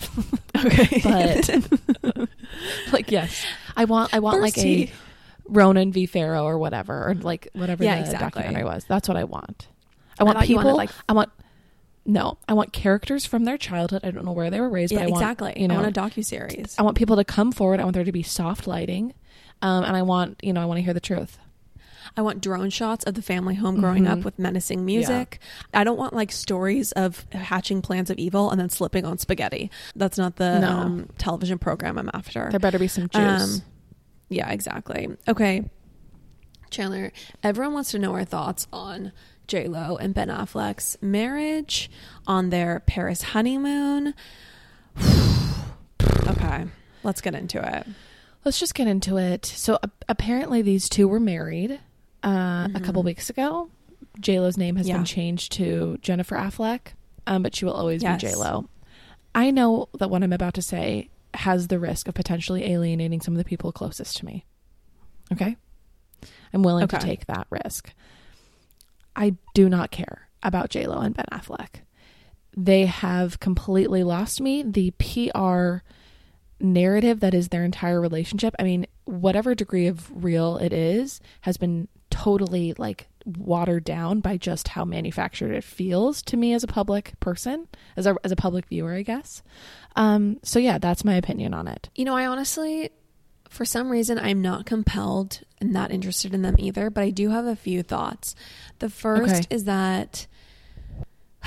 Okay, 0.56 1.00
But 1.02 2.28
like, 2.92 3.10
yes, 3.10 3.44
I 3.76 3.84
want, 3.84 4.14
I 4.14 4.20
want 4.20 4.40
like 4.40 4.56
a 4.56 4.90
Ronan 5.46 5.92
v. 5.92 6.06
Farrow 6.06 6.44
or 6.44 6.58
whatever, 6.58 7.08
or 7.08 7.14
like 7.14 7.48
whatever 7.52 7.84
Yeah, 7.84 7.96
the 7.96 8.02
exactly. 8.02 8.42
documentary 8.42 8.64
was. 8.64 8.84
That's 8.88 9.06
what 9.08 9.16
I 9.18 9.24
want. 9.24 9.66
I 10.18 10.24
want 10.24 10.38
you 10.42 10.56
people, 10.56 10.64
wanted, 10.64 10.76
like- 10.76 10.90
I 11.08 11.12
want, 11.12 11.30
no, 12.06 12.38
I 12.48 12.54
want 12.54 12.72
characters 12.72 13.26
from 13.26 13.44
their 13.44 13.58
childhood. 13.58 14.02
I 14.04 14.10
don't 14.10 14.24
know 14.24 14.32
where 14.32 14.48
they 14.48 14.60
were 14.60 14.70
raised, 14.70 14.92
yeah, 14.92 15.00
but 15.00 15.08
I 15.08 15.10
want, 15.10 15.22
exactly. 15.22 15.60
you 15.60 15.68
know, 15.68 15.74
I 15.74 15.82
want 15.82 15.96
a 15.96 16.00
docu 16.00 16.24
series. 16.24 16.76
I 16.78 16.82
want 16.82 16.96
people 16.96 17.16
to 17.16 17.24
come 17.24 17.50
forward. 17.52 17.80
I 17.80 17.82
want 17.82 17.94
there 17.94 18.04
to 18.04 18.12
be 18.12 18.22
soft 18.22 18.66
lighting, 18.66 19.12
um, 19.60 19.84
and 19.84 19.96
I 19.96 20.02
want 20.02 20.38
you 20.42 20.52
know 20.52 20.62
I 20.62 20.66
want 20.66 20.78
to 20.78 20.82
hear 20.82 20.94
the 20.94 21.00
truth. 21.00 21.36
I 22.16 22.22
want 22.22 22.40
drone 22.40 22.70
shots 22.70 23.04
of 23.04 23.14
the 23.14 23.22
family 23.22 23.56
home 23.56 23.80
growing 23.80 24.06
up 24.06 24.20
Mhm. 24.20 24.24
with 24.24 24.38
menacing 24.38 24.84
music. 24.84 25.40
I 25.72 25.82
don't 25.82 25.96
want 25.98 26.12
like 26.14 26.30
stories 26.30 26.92
of 26.92 27.26
hatching 27.32 27.82
plans 27.82 28.08
of 28.08 28.18
evil 28.18 28.50
and 28.50 28.60
then 28.60 28.68
slipping 28.70 29.04
on 29.04 29.18
spaghetti. 29.18 29.70
That's 29.96 30.16
not 30.16 30.36
the 30.36 30.60
No. 30.60 30.68
um, 30.68 31.08
television 31.18 31.58
program 31.58 31.98
I'm 31.98 32.10
after. 32.14 32.48
There 32.50 32.60
better 32.60 32.78
be 32.78 32.86
some 32.88 33.08
juice. 33.08 33.56
Um, 33.56 33.62
yeah, 34.28 34.48
exactly. 34.50 35.08
Okay, 35.26 35.68
Chandler. 36.70 37.12
Everyone 37.42 37.74
wants 37.74 37.90
to 37.92 37.98
know 37.98 38.12
our 38.14 38.24
thoughts 38.24 38.66
on 38.72 39.10
J 39.48 39.66
Lo 39.68 39.96
and 39.96 40.14
Ben 40.14 40.28
Affleck's 40.28 40.96
marriage, 41.02 41.90
on 42.26 42.50
their 42.50 42.80
Paris 42.86 43.22
honeymoon. 43.22 44.14
okay, 46.28 46.64
let's 47.02 47.20
get 47.20 47.34
into 47.34 47.60
it. 47.76 47.86
Let's 48.44 48.58
just 48.60 48.74
get 48.74 48.86
into 48.86 49.16
it. 49.18 49.44
So 49.46 49.78
a- 49.82 49.90
apparently 50.08 50.62
these 50.62 50.88
two 50.88 51.08
were 51.08 51.20
married 51.20 51.80
uh, 52.24 52.68
a 52.74 52.80
couple 52.80 53.02
Mhm. 53.02 53.06
weeks 53.06 53.30
ago. 53.30 53.68
J 54.20 54.40
Lo's 54.40 54.56
name 54.56 54.76
has 54.76 54.88
Yeah. 54.88 54.96
been 54.96 55.04
changed 55.04 55.52
to 55.52 55.98
Jennifer 56.00 56.36
Affleck, 56.36 56.94
um, 57.26 57.42
but 57.42 57.54
she 57.54 57.64
will 57.64 57.72
always 57.74 58.02
Yes. 58.02 58.22
be 58.22 58.28
J 58.28 58.34
Lo. 58.36 58.68
I 59.34 59.50
know 59.50 59.88
that 59.98 60.08
what 60.10 60.22
I'm 60.22 60.32
about 60.32 60.54
to 60.54 60.62
say 60.62 61.10
has 61.34 61.66
the 61.68 61.78
risk 61.80 62.06
of 62.08 62.14
potentially 62.14 62.64
alienating 62.64 63.20
some 63.20 63.34
of 63.34 63.38
the 63.38 63.44
people 63.44 63.72
closest 63.72 64.16
to 64.18 64.24
me. 64.24 64.44
Okay, 65.32 65.56
I'm 66.52 66.62
willing 66.62 66.86
to 66.88 66.98
take 66.98 67.26
that 67.26 67.46
risk. 67.50 67.92
I 69.16 69.36
do 69.54 69.68
not 69.68 69.90
care 69.90 70.28
about 70.42 70.70
J 70.70 70.86
Lo 70.86 70.98
and 70.98 71.14
Ben 71.14 71.26
Affleck. 71.32 71.82
They 72.56 72.86
have 72.86 73.40
completely 73.40 74.04
lost 74.04 74.40
me. 74.40 74.62
The 74.62 74.92
PR 74.92 75.82
narrative 76.60 77.18
that 77.20 77.34
is 77.34 77.48
their 77.48 77.64
entire 77.64 78.00
relationship. 78.00 78.54
I 78.58 78.62
mean, 78.62 78.86
whatever 79.04 79.54
degree 79.56 79.86
of 79.88 80.10
real 80.24 80.56
it 80.58 80.72
is, 80.72 81.20
has 81.42 81.56
been 81.56 81.88
totally 82.14 82.74
like 82.78 83.08
watered 83.26 83.84
down 83.84 84.20
by 84.20 84.36
just 84.36 84.68
how 84.68 84.84
manufactured 84.84 85.50
it 85.50 85.64
feels 85.64 86.22
to 86.22 86.36
me 86.36 86.52
as 86.54 86.62
a 86.62 86.66
public 86.68 87.18
person, 87.20 87.66
as 87.96 88.06
a 88.06 88.14
as 88.22 88.30
a 88.30 88.36
public 88.36 88.66
viewer, 88.66 88.94
I 88.94 89.02
guess. 89.02 89.42
Um, 89.96 90.38
so 90.42 90.58
yeah, 90.58 90.78
that's 90.78 91.04
my 91.04 91.14
opinion 91.16 91.54
on 91.54 91.66
it. 91.66 91.88
You 91.94 92.04
know, 92.04 92.14
I 92.14 92.26
honestly, 92.26 92.90
for 93.48 93.64
some 93.64 93.90
reason, 93.90 94.18
I'm 94.18 94.40
not 94.42 94.66
compelled 94.66 95.40
and 95.60 95.72
not 95.72 95.90
interested 95.90 96.34
in 96.34 96.42
them 96.42 96.56
either, 96.58 96.90
but 96.90 97.02
I 97.02 97.10
do 97.10 97.30
have 97.30 97.46
a 97.46 97.56
few 97.56 97.82
thoughts. 97.82 98.34
The 98.78 98.90
first 98.90 99.34
Okay. 99.34 99.46
is 99.50 99.64
that 99.64 100.26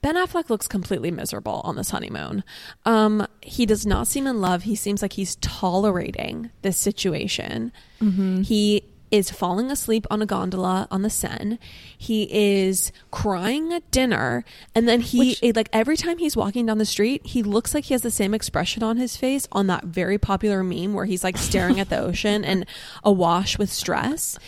Ben 0.00 0.14
Affleck 0.14 0.48
looks 0.48 0.68
completely 0.68 1.10
miserable 1.10 1.60
on 1.64 1.74
this 1.76 1.90
honeymoon. 1.90 2.44
Um, 2.84 3.26
he 3.42 3.66
does 3.66 3.84
not 3.84 4.06
seem 4.06 4.26
in 4.28 4.40
love. 4.40 4.62
He 4.62 4.76
seems 4.76 5.02
like 5.02 5.14
he's 5.14 5.36
tolerating 5.36 6.50
this 6.62 6.76
situation. 6.76 7.72
Mm-hmm. 8.00 8.42
He 8.42 8.84
is 9.10 9.30
falling 9.30 9.70
asleep 9.70 10.06
on 10.10 10.22
a 10.22 10.26
gondola 10.26 10.88
on 10.90 11.02
the 11.02 11.10
Seine. 11.10 11.58
He 11.96 12.28
is 12.30 12.92
crying 13.10 13.72
at 13.72 13.90
dinner, 13.90 14.44
and 14.74 14.88
then 14.88 15.00
he 15.00 15.36
Which- 15.40 15.56
like 15.56 15.68
every 15.72 15.96
time 15.96 16.18
he's 16.18 16.36
walking 16.36 16.66
down 16.66 16.78
the 16.78 16.84
street, 16.84 17.26
he 17.26 17.42
looks 17.42 17.74
like 17.74 17.84
he 17.84 17.94
has 17.94 18.02
the 18.02 18.10
same 18.10 18.34
expression 18.34 18.82
on 18.82 18.96
his 18.96 19.16
face 19.16 19.48
on 19.52 19.66
that 19.68 19.84
very 19.84 20.18
popular 20.18 20.62
meme 20.62 20.94
where 20.94 21.04
he's 21.06 21.24
like 21.24 21.36
staring 21.38 21.80
at 21.80 21.88
the 21.88 21.98
ocean 22.08 22.44
and 22.44 22.66
awash 23.04 23.58
with 23.58 23.70
stress. 23.72 24.38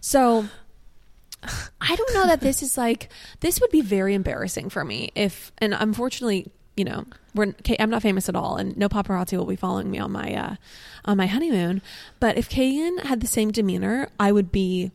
So 0.00 0.48
I 1.80 1.94
don't 1.94 2.14
know 2.14 2.26
that 2.26 2.40
this 2.40 2.62
is 2.62 2.76
like 2.76 3.08
this 3.40 3.60
would 3.60 3.70
be 3.70 3.80
very 3.80 4.14
embarrassing 4.14 4.70
for 4.70 4.84
me 4.84 5.10
if 5.14 5.52
and 5.58 5.72
unfortunately, 5.72 6.50
you 6.78 6.84
know, 6.84 7.04
we're 7.34 7.54
I'm 7.78 7.90
not 7.90 8.02
famous 8.02 8.28
at 8.28 8.36
all 8.36 8.56
and 8.56 8.76
no 8.76 8.88
paparazzi 8.88 9.36
will 9.36 9.46
be 9.46 9.56
following 9.56 9.90
me 9.90 9.98
on 9.98 10.12
my 10.12 10.34
uh 10.34 10.54
on 11.04 11.16
my 11.16 11.26
honeymoon, 11.26 11.82
but 12.20 12.38
if 12.38 12.48
Kagan 12.48 13.02
had 13.02 13.20
the 13.20 13.26
same 13.26 13.50
demeanor, 13.50 14.08
I 14.18 14.32
would 14.32 14.52
be 14.52 14.92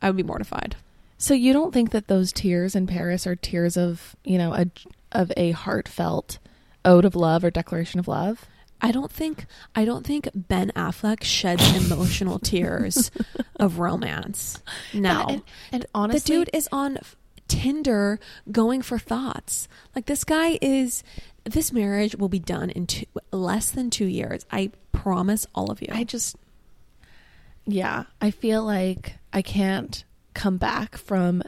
I 0.00 0.08
would 0.08 0.16
be 0.16 0.22
mortified. 0.22 0.76
So 1.18 1.34
you 1.34 1.52
don't 1.52 1.72
think 1.72 1.90
that 1.90 2.08
those 2.08 2.32
tears 2.32 2.74
in 2.74 2.88
Paris 2.88 3.26
are 3.26 3.36
tears 3.36 3.76
of 3.76 4.16
you 4.24 4.38
know 4.38 4.52
a 4.52 4.66
of 5.12 5.32
a 5.36 5.52
heartfelt 5.52 6.38
ode 6.84 7.04
of 7.04 7.14
love 7.14 7.44
or 7.44 7.50
declaration 7.50 8.00
of 8.00 8.08
love? 8.08 8.46
I 8.80 8.90
don't 8.90 9.12
think 9.12 9.46
I 9.76 9.84
don't 9.84 10.04
think 10.04 10.28
Ben 10.34 10.72
Affleck 10.74 11.22
sheds 11.22 11.62
emotional 11.90 12.40
tears 12.40 13.12
of 13.56 13.78
romance. 13.78 14.60
No. 14.92 15.26
and, 15.28 15.42
and 15.70 15.82
the 15.82 15.88
honestly, 15.94 16.36
dude 16.36 16.50
is 16.52 16.68
on 16.72 16.98
Tinder 17.52 18.18
going 18.50 18.82
for 18.82 18.98
thoughts. 18.98 19.68
Like 19.94 20.06
this 20.06 20.24
guy 20.24 20.58
is. 20.60 21.04
This 21.44 21.72
marriage 21.72 22.14
will 22.14 22.28
be 22.28 22.38
done 22.38 22.70
in 22.70 22.86
two, 22.86 23.06
less 23.32 23.72
than 23.72 23.90
two 23.90 24.06
years. 24.06 24.46
I 24.52 24.70
promise 24.92 25.44
all 25.56 25.72
of 25.72 25.82
you. 25.82 25.88
I 25.90 26.04
just, 26.04 26.36
yeah, 27.66 28.04
I 28.20 28.30
feel 28.30 28.62
like 28.62 29.16
I 29.32 29.42
can't 29.42 30.04
come 30.34 30.56
back 30.56 30.96
from 30.96 31.42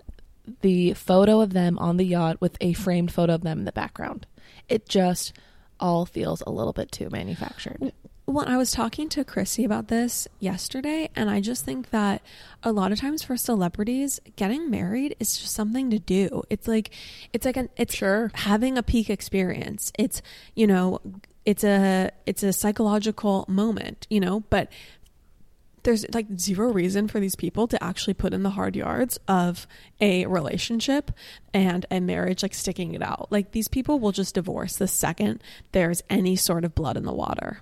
the 0.62 0.94
photo 0.94 1.40
of 1.40 1.52
them 1.52 1.78
on 1.78 1.96
the 1.96 2.04
yacht 2.04 2.40
with 2.40 2.56
a 2.60 2.72
framed 2.72 3.12
photo 3.12 3.34
of 3.34 3.42
them 3.42 3.60
in 3.60 3.64
the 3.66 3.72
background. 3.72 4.26
It 4.68 4.88
just 4.88 5.32
all 5.78 6.06
feels 6.06 6.42
a 6.44 6.50
little 6.50 6.72
bit 6.72 6.90
too 6.90 7.08
manufactured. 7.10 7.92
Well, 8.26 8.48
I 8.48 8.56
was 8.56 8.72
talking 8.72 9.10
to 9.10 9.24
Chrissy 9.24 9.64
about 9.64 9.88
this 9.88 10.26
yesterday, 10.40 11.10
and 11.14 11.28
I 11.28 11.40
just 11.40 11.66
think 11.66 11.90
that 11.90 12.22
a 12.62 12.72
lot 12.72 12.90
of 12.90 12.98
times 12.98 13.22
for 13.22 13.36
celebrities, 13.36 14.18
getting 14.36 14.70
married 14.70 15.14
is 15.20 15.36
just 15.36 15.52
something 15.52 15.90
to 15.90 15.98
do. 15.98 16.42
It's 16.48 16.66
like, 16.66 16.90
it's 17.34 17.44
like 17.44 17.58
an, 17.58 17.68
it's 17.76 17.94
Sure. 17.94 18.30
having 18.32 18.78
a 18.78 18.82
peak 18.82 19.10
experience. 19.10 19.92
It's, 19.98 20.22
you 20.54 20.66
know, 20.66 21.00
it's 21.44 21.64
a, 21.64 22.12
it's 22.24 22.42
a 22.42 22.54
psychological 22.54 23.44
moment, 23.46 24.06
you 24.08 24.20
know, 24.20 24.40
but 24.48 24.72
there's 25.82 26.06
like 26.14 26.26
zero 26.38 26.72
reason 26.72 27.08
for 27.08 27.20
these 27.20 27.36
people 27.36 27.68
to 27.68 27.84
actually 27.84 28.14
put 28.14 28.32
in 28.32 28.42
the 28.42 28.48
hard 28.50 28.74
yards 28.74 29.18
of 29.28 29.66
a 30.00 30.24
relationship 30.24 31.10
and 31.52 31.84
a 31.90 32.00
marriage, 32.00 32.42
like 32.42 32.54
sticking 32.54 32.94
it 32.94 33.02
out. 33.02 33.30
Like 33.30 33.52
these 33.52 33.68
people 33.68 34.00
will 34.00 34.12
just 34.12 34.34
divorce 34.34 34.76
the 34.76 34.88
second 34.88 35.42
there's 35.72 36.02
any 36.08 36.36
sort 36.36 36.64
of 36.64 36.74
blood 36.74 36.96
in 36.96 37.04
the 37.04 37.12
water. 37.12 37.60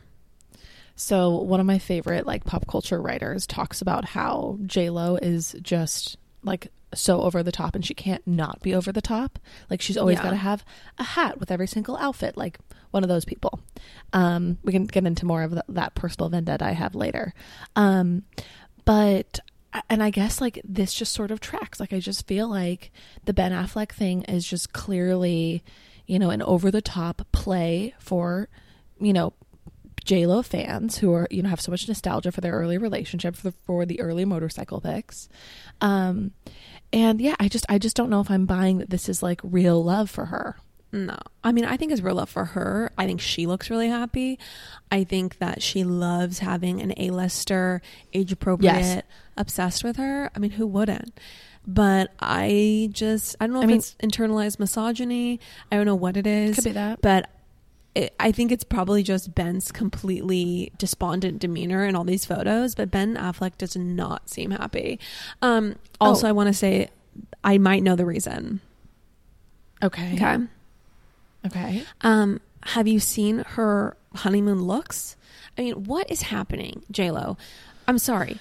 So 0.96 1.30
one 1.36 1.60
of 1.60 1.66
my 1.66 1.78
favorite 1.78 2.26
like 2.26 2.44
pop 2.44 2.66
culture 2.66 3.00
writers 3.00 3.46
talks 3.46 3.80
about 3.80 4.04
how 4.04 4.58
J 4.66 4.90
Lo 4.90 5.16
is 5.16 5.56
just 5.62 6.16
like 6.42 6.68
so 6.94 7.22
over 7.22 7.42
the 7.42 7.52
top 7.52 7.74
and 7.74 7.84
she 7.84 7.94
can't 7.94 8.26
not 8.26 8.60
be 8.62 8.74
over 8.74 8.92
the 8.92 9.00
top. 9.00 9.38
Like 9.70 9.80
she's 9.80 9.96
always 9.96 10.18
Yeah. 10.18 10.24
got 10.24 10.30
to 10.30 10.36
have 10.36 10.64
a 10.98 11.04
hat 11.04 11.40
with 11.40 11.50
every 11.50 11.66
single 11.66 11.96
outfit, 11.96 12.36
like 12.36 12.58
one 12.90 13.02
of 13.02 13.08
those 13.08 13.24
people. 13.24 13.58
Um, 14.12 14.58
we 14.62 14.72
can 14.72 14.84
get 14.86 15.06
into 15.06 15.24
more 15.24 15.42
of 15.42 15.52
th- 15.52 15.62
that 15.70 15.94
personal 15.94 16.28
vendetta 16.28 16.64
I 16.66 16.72
have 16.72 16.94
later. 16.94 17.32
Um, 17.76 18.24
but 18.84 19.40
and 19.88 20.02
I 20.02 20.10
guess 20.10 20.38
like 20.40 20.60
this 20.64 20.92
just 20.92 21.14
sort 21.14 21.30
of 21.30 21.40
tracks. 21.40 21.80
Like 21.80 21.94
I 21.94 21.98
just 22.00 22.26
feel 22.26 22.46
like 22.48 22.92
the 23.24 23.32
Ben 23.32 23.52
Affleck 23.52 23.92
thing 23.92 24.22
is 24.24 24.46
just 24.46 24.74
clearly, 24.74 25.64
you 26.06 26.18
know, 26.18 26.28
an 26.28 26.42
over 26.42 26.70
the 26.70 26.82
top 26.82 27.22
play 27.32 27.94
for, 27.98 28.50
you 29.00 29.14
know, 29.14 29.32
J 30.04 30.26
Lo 30.26 30.42
fans 30.42 30.98
who 30.98 31.12
are 31.12 31.26
you 31.30 31.42
know 31.42 31.48
have 31.48 31.60
so 31.60 31.70
much 31.70 31.86
nostalgia 31.88 32.32
for 32.32 32.40
their 32.40 32.52
early 32.52 32.78
relationship 32.78 33.36
for 33.36 33.50
the, 33.50 33.52
for 33.64 33.86
the 33.86 34.00
early 34.00 34.24
motorcycle 34.24 34.80
pics, 34.80 35.28
um, 35.80 36.32
and 36.92 37.20
yeah, 37.20 37.36
I 37.40 37.48
just 37.48 37.66
I 37.68 37.78
just 37.78 37.96
don't 37.96 38.10
know 38.10 38.20
if 38.20 38.30
I'm 38.30 38.46
buying 38.46 38.78
that 38.78 38.90
this 38.90 39.08
is 39.08 39.22
like 39.22 39.40
real 39.44 39.82
love 39.82 40.10
for 40.10 40.26
her. 40.26 40.56
No. 40.94 41.16
I 41.42 41.52
mean, 41.52 41.64
I 41.64 41.78
think 41.78 41.90
it's 41.90 42.02
real 42.02 42.16
love 42.16 42.28
for 42.28 42.44
her. 42.44 42.92
I 42.98 43.06
think 43.06 43.18
she 43.22 43.46
looks 43.46 43.70
really 43.70 43.88
happy. 43.88 44.38
I 44.90 45.04
think 45.04 45.38
that 45.38 45.62
she 45.62 45.84
loves 45.84 46.40
having 46.40 46.82
an 46.82 46.92
A-lister, 46.98 47.80
age 48.12 48.30
appropriate, 48.30 48.72
Yes. 48.74 49.02
obsessed 49.38 49.84
with 49.84 49.96
her. 49.96 50.30
I 50.34 50.38
mean, 50.38 50.50
who 50.50 50.66
wouldn't? 50.66 51.18
But 51.66 52.10
I 52.20 52.90
just, 52.92 53.36
I 53.40 53.46
don't 53.46 53.54
know 53.54 53.60
I 53.60 53.64
if 53.64 53.68
mean- 53.68 53.76
it's 53.78 53.94
internalized 54.02 54.58
misogyny. 54.58 55.40
I 55.70 55.76
don't 55.76 55.86
know 55.86 55.94
what 55.94 56.18
it 56.18 56.26
is. 56.26 56.56
Could 56.56 56.64
be 56.64 56.72
that. 56.72 57.00
But 57.00 57.30
it, 57.94 58.14
I 58.18 58.32
think 58.32 58.50
it's 58.52 58.64
probably 58.64 59.02
just 59.02 59.34
Ben's 59.34 59.70
completely 59.72 60.72
despondent 60.78 61.38
demeanor 61.40 61.84
in 61.84 61.94
all 61.94 62.04
these 62.04 62.24
photos. 62.24 62.74
But 62.74 62.90
Ben 62.90 63.16
Affleck 63.16 63.58
does 63.58 63.76
not 63.76 64.30
seem 64.30 64.50
happy. 64.50 64.98
Um, 65.42 65.76
also, 66.00 66.26
Oh. 66.26 66.30
I 66.30 66.32
want 66.32 66.48
to 66.48 66.54
say 66.54 66.88
I 67.44 67.58
might 67.58 67.82
know 67.82 67.96
the 67.96 68.06
reason. 68.06 68.60
Okay. 69.82 70.14
Okay. 70.14 70.38
Okay. 71.46 71.82
Um, 72.02 72.40
have 72.64 72.86
you 72.86 73.00
seen 73.00 73.38
her 73.40 73.96
honeymoon 74.14 74.62
looks? 74.62 75.16
I 75.58 75.62
mean, 75.62 75.84
what 75.84 76.10
is 76.10 76.22
happening, 76.22 76.82
J 76.90 77.10
Lo? 77.10 77.36
I'm 77.88 77.98
sorry, 77.98 78.38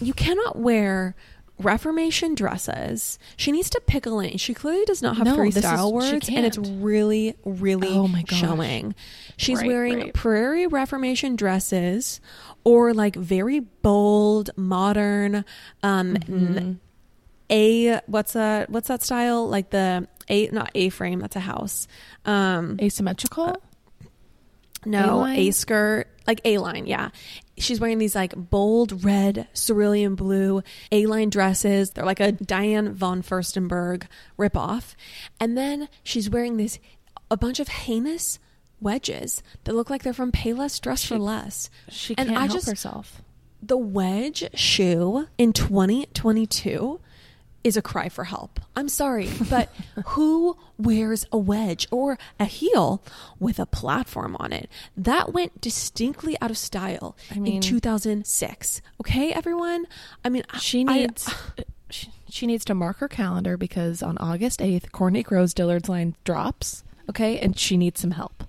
you 0.00 0.14
cannot 0.14 0.56
wear 0.56 1.16
Reformation 1.62 2.34
dresses. 2.34 3.18
She 3.36 3.52
needs 3.52 3.70
to 3.70 3.80
pick 3.86 4.06
a 4.06 4.10
lane. 4.10 4.36
She 4.38 4.54
clearly 4.54 4.84
does 4.84 5.02
not 5.02 5.16
have 5.16 5.26
No, 5.26 5.34
three 5.34 5.48
this 5.50 5.56
is- 5.56 5.62
style 5.70 5.88
she 5.88 6.12
words, 6.12 6.28
and 6.28 6.44
it's 6.46 6.58
really, 6.58 7.34
really 7.44 7.88
Oh 7.88 8.08
my 8.08 8.22
gosh. 8.22 8.38
showing. 8.40 8.94
She's 9.36 9.58
Right, 9.58 9.66
wearing 9.66 9.98
right. 10.00 10.14
prairie 10.14 10.66
Reformation 10.66 11.36
dresses, 11.36 12.20
or 12.64 12.92
like 12.94 13.16
very 13.16 13.60
bold, 13.60 14.50
modern, 14.56 15.44
um, 15.82 16.14
Mm-hmm. 16.14 16.56
n- 16.56 16.80
a 17.50 18.00
what's 18.06 18.32
that? 18.32 18.70
What's 18.70 18.88
that 18.88 19.02
style? 19.02 19.46
Like 19.48 19.70
the 19.70 20.06
a 20.28 20.48
not 20.48 20.70
a 20.74 20.88
frame. 20.88 21.20
That's 21.20 21.36
a 21.36 21.40
house. 21.40 21.86
Um, 22.24 22.78
Asymmetrical. 22.80 23.56
No, 24.84 25.16
A-line? 25.20 25.52
Skirt, 25.52 26.08
like 26.26 26.40
A 26.44 26.58
line, 26.58 26.86
yeah. 26.86 27.10
She's 27.58 27.80
wearing 27.80 27.98
these 27.98 28.14
like 28.14 28.34
bold 28.36 29.04
red, 29.04 29.46
cerulean 29.54 30.14
blue 30.14 30.62
A 30.90 31.06
line 31.06 31.30
dresses. 31.30 31.90
They're 31.90 32.04
like 32.04 32.20
a 32.20 32.32
Diane 32.32 32.92
von 32.94 33.22
Furstenberg 33.22 34.04
ripoff. 34.38 34.94
And 35.38 35.56
then 35.56 35.88
she's 36.02 36.28
wearing 36.30 36.56
this 36.56 36.78
a 37.30 37.36
bunch 37.36 37.60
of 37.60 37.68
heinous 37.68 38.38
wedges 38.80 39.42
that 39.64 39.74
look 39.74 39.90
like 39.90 40.02
they're 40.02 40.12
from 40.12 40.32
Payless 40.32 40.80
Dress 40.80 41.04
for 41.04 41.18
Less. 41.18 41.70
she 41.88 42.14
and 42.18 42.28
can't 42.28 42.38
I 42.38 42.46
help 42.46 42.52
just- 42.52 42.68
herself. 42.68 43.22
The 43.64 43.76
wedge 43.76 44.42
shoe 44.58 45.28
in 45.38 45.52
2022 45.52 47.00
is 47.64 47.76
a 47.76 47.82
cry 47.82 48.08
for 48.08 48.24
help. 48.24 48.58
I'm 48.76 48.88
sorry, 48.88 49.28
but 49.48 49.72
who 50.06 50.56
wears 50.78 51.26
a 51.30 51.38
wedge 51.38 51.86
or 51.90 52.18
a 52.40 52.44
heel 52.44 53.02
with 53.38 53.58
a 53.58 53.66
platform 53.66 54.36
on 54.40 54.52
it? 54.52 54.68
That 54.96 55.32
went 55.32 55.60
distinctly 55.60 56.36
out 56.40 56.50
of 56.50 56.58
style 56.58 57.16
I 57.30 57.38
mean- 57.38 57.56
in 57.56 57.60
2006. 57.62 58.82
Okay, 59.00 59.32
everyone? 59.32 59.86
I 60.24 60.28
mean, 60.28 60.42
She 60.58 60.84
I- 60.86 60.92
needs. 60.98 61.28
Uh, 61.28 61.62
she, 61.90 62.10
she 62.28 62.46
needs 62.46 62.64
to 62.64 62.74
mark 62.74 62.96
her 62.98 63.08
calendar 63.08 63.56
because 63.56 64.02
on 64.02 64.16
August 64.18 64.60
8th, 64.60 64.90
Courtney 64.92 65.22
Crow's 65.22 65.52
Dillard's 65.54 65.88
line 65.88 66.14
drops. 66.24 66.82
Okay, 67.10 67.38
and 67.38 67.58
she 67.58 67.76
needs 67.76 68.00
some 68.00 68.12
help. 68.12 68.44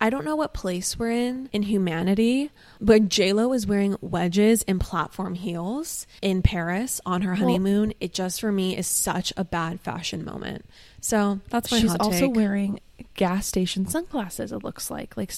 I 0.00 0.10
don't 0.10 0.24
know 0.24 0.36
what 0.36 0.54
place 0.54 0.96
we're 0.98 1.10
in 1.10 1.48
in 1.52 1.62
humanity, 1.62 2.50
but 2.80 3.08
J 3.08 3.32
Lo 3.32 3.52
is 3.52 3.66
wearing 3.66 3.96
wedges 4.00 4.62
and 4.68 4.80
platform 4.80 5.34
heels 5.34 6.06
in 6.22 6.40
Paris 6.42 7.00
on 7.04 7.22
her 7.22 7.32
Well- 7.32 7.40
honeymoon. 7.40 7.94
it 8.00 8.12
just 8.12 8.40
for 8.40 8.52
me 8.52 8.76
is 8.76 8.86
such 8.86 9.32
a 9.36 9.44
bad 9.44 9.80
fashion 9.80 10.24
moment. 10.24 10.64
So 11.00 11.40
that's 11.50 11.70
my 11.72 11.80
She's 11.80 11.96
also 11.96 12.26
take. 12.26 12.36
wearing 12.36 12.80
gas 13.14 13.46
station 13.46 13.86
sunglasses. 13.86 14.52
It 14.52 14.62
looks 14.62 14.90
like 14.90 15.16
like 15.16 15.32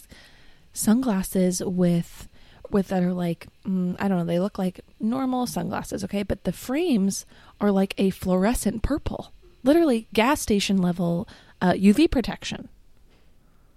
sunglasses 0.72 1.62
with 1.64 2.28
with 2.70 2.88
that 2.88 3.02
are 3.02 3.12
like 3.12 3.46
mm, 3.66 3.96
I 3.98 4.08
don't 4.08 4.18
know. 4.18 4.24
They 4.24 4.38
look 4.40 4.58
like 4.58 4.80
normal 5.00 5.46
sunglasses, 5.46 6.04
okay, 6.04 6.22
but 6.22 6.44
the 6.44 6.52
frames 6.52 7.26
are 7.60 7.70
like 7.72 7.94
a 7.98 8.10
fluorescent 8.10 8.82
purple, 8.82 9.32
literally 9.64 10.06
gas 10.12 10.40
station 10.40 10.76
level 10.78 11.26
uh, 11.60 11.72
UV 11.72 12.10
protection. 12.10 12.68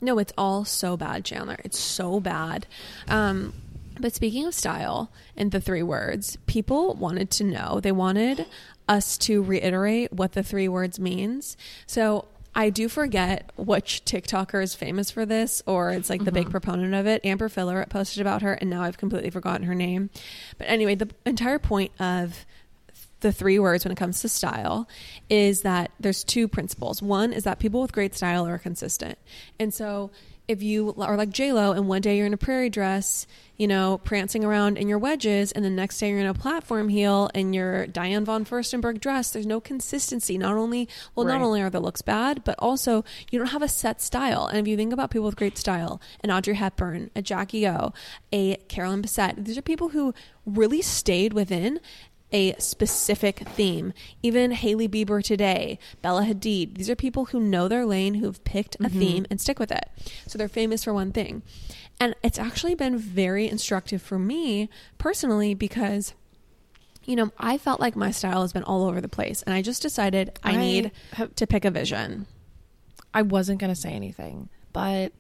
No, 0.04 0.20
it's 0.20 0.34
all 0.38 0.66
so 0.66 0.98
bad, 0.98 1.24
Chandler. 1.24 1.58
It's 1.64 1.80
so 1.80 2.20
bad. 2.20 2.68
Um, 3.08 3.54
but 3.98 4.14
speaking 4.14 4.46
of 4.46 4.54
style 4.54 5.10
and 5.38 5.52
the 5.52 5.62
three 5.62 5.82
words, 5.82 6.38
people 6.46 6.94
wanted 6.96 7.32
to 7.32 7.46
know. 7.46 7.80
They 7.80 7.94
wanted 7.94 8.46
us 8.90 9.18
to 9.20 9.42
reiterate 9.42 10.12
what 10.12 10.34
the 10.34 10.44
three 10.44 10.68
words 10.68 11.00
means. 11.00 11.56
So 11.88 12.26
I 12.54 12.70
do 12.70 12.90
forget 12.90 13.52
which 13.56 14.04
TikToker 14.04 14.62
is 14.62 14.76
famous 14.76 15.10
for 15.10 15.26
this, 15.26 15.64
or 15.66 15.92
it's 15.92 16.10
like 16.10 16.26
the 16.26 16.34
big 16.34 16.52
proponent 16.52 16.94
of 16.94 17.08
it. 17.08 17.26
Amber 17.26 17.48
Filler 17.48 17.86
posted 17.90 18.20
about 18.20 18.42
her, 18.42 18.54
and 18.54 18.70
now 18.70 18.84
I've 18.84 18.98
completely 18.98 19.30
forgotten 19.30 19.66
her 19.68 19.74
name. 19.74 20.10
But 20.58 20.70
anyway, 20.70 20.96
the 20.96 21.10
entire 21.26 21.60
point 21.60 21.94
of 21.98 22.46
the 23.24 23.32
three 23.32 23.58
words 23.58 23.84
when 23.84 23.92
it 23.92 23.98
comes 23.98 24.22
to 24.22 24.30
style 24.30 24.88
is 25.30 25.62
that 25.62 25.92
there's 26.00 26.24
two 26.24 26.48
principles. 26.48 27.02
One 27.02 27.34
is 27.34 27.46
that 27.46 27.58
people 27.58 27.82
with 27.82 27.92
great 27.92 28.14
style 28.14 28.46
are 28.46 28.60
consistent. 28.60 29.18
And 29.60 29.74
so 29.74 30.12
if 30.48 30.62
you 30.62 30.94
are 30.98 31.16
like 31.16 31.38
Lo, 31.40 31.72
and 31.72 31.88
one 31.88 32.02
day 32.02 32.18
you're 32.18 32.26
in 32.26 32.34
a 32.34 32.38
prairie 32.38 32.70
dress, 32.70 33.26
you 33.56 33.66
know, 33.66 33.98
prancing 34.04 34.44
around 34.44 34.78
in 34.78 34.90
your 34.90 34.98
wedges, 34.98 35.54
and 35.54 35.64
the 35.64 35.70
next 35.70 36.00
day 36.00 36.10
you're 36.10 36.20
in 36.20 36.26
a 36.26 36.34
platform 36.34 36.90
heel 36.90 37.30
and 37.34 37.56
your 37.56 37.88
Diane 37.88 38.26
von 38.26 38.44
Furstenberg 38.44 39.00
dress, 39.00 39.32
there's 39.32 39.46
no 39.46 39.62
consistency. 39.62 40.38
Not 40.38 40.56
only 40.56 40.90
well, 41.16 41.26
not 41.26 41.42
only 41.42 41.62
are 41.62 41.70
the 41.70 41.80
looks 41.80 42.02
bad, 42.02 42.44
but 42.44 42.56
also 42.60 43.06
you 43.32 43.40
don't 43.40 43.50
have 43.50 43.62
a 43.62 43.70
set 43.70 44.02
style. 44.02 44.48
And 44.48 44.60
if 44.60 44.68
you 44.68 44.76
think 44.76 44.92
about 44.92 45.12
people 45.12 45.26
with 45.26 45.38
great 45.38 45.58
style, 45.58 46.02
an 46.22 46.30
Audrey 46.30 46.56
Hepburn, 46.56 47.10
a 47.16 47.22
Jackie 47.22 47.66
O, 47.68 47.94
a 48.34 48.58
Carolyn 48.68 49.02
Bessette, 49.02 49.46
these 49.46 49.58
are 49.58 49.62
people 49.62 49.90
who 49.90 50.14
really 50.46 50.82
stayed 50.82 51.32
within 51.32 51.80
a 52.34 52.54
specific 52.58 53.40
theme. 53.50 53.94
Even 54.22 54.52
Hailey 54.52 54.90
Bieber 54.90 55.24
today, 55.24 55.80
Bella 56.02 56.24
Hadid, 56.24 56.76
these 56.76 56.90
are 56.90 56.96
people 56.96 57.26
who 57.26 57.40
know 57.40 57.68
their 57.68 57.86
lane, 57.86 58.16
who've 58.16 58.44
picked 58.44 58.76
a 58.76 58.80
mm-hmm. 58.80 59.00
theme 59.00 59.26
and 59.30 59.40
stick 59.40 59.60
with 59.60 59.72
it. 59.72 59.90
So 60.28 60.38
they're 60.38 60.50
famous 60.50 60.84
for 60.84 60.94
one 60.94 61.12
thing. 61.12 61.44
And 62.00 62.16
it's 62.24 62.40
actually 62.40 62.76
been 62.76 62.98
very 62.98 63.48
instructive 63.48 64.02
for 64.02 64.18
me 64.18 64.70
personally 64.98 65.54
because 65.54 66.16
you 67.06 67.18
know, 67.18 67.32
I 67.38 67.58
felt 67.58 67.82
like 67.82 67.98
my 67.98 68.12
style 68.12 68.42
has 68.42 68.54
been 68.54 68.64
all 68.64 68.86
over 68.86 69.02
the 69.02 69.10
place 69.10 69.42
and 69.42 69.54
I 69.54 69.62
just 69.62 69.82
decided 69.82 70.40
I, 70.42 70.54
I 70.54 70.56
need 70.56 70.92
have- 71.12 71.36
to 71.36 71.46
pick 71.46 71.66
a 71.66 71.72
vision. 71.72 72.28
I 73.14 73.22
wasn't 73.22 73.60
gonna 73.60 73.76
say 73.76 73.92
anything, 73.92 74.50
but 74.72 75.12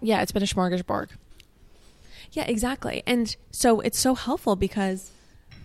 yeah, 0.00 0.22
it's 0.22 0.32
been 0.32 0.42
a 0.42 0.46
smorgasbord. 0.46 1.08
Yeah, 2.32 2.44
exactly. 2.44 3.02
And 3.06 3.34
so 3.50 3.80
it's 3.80 3.98
so 3.98 4.14
helpful 4.14 4.56
because 4.56 5.10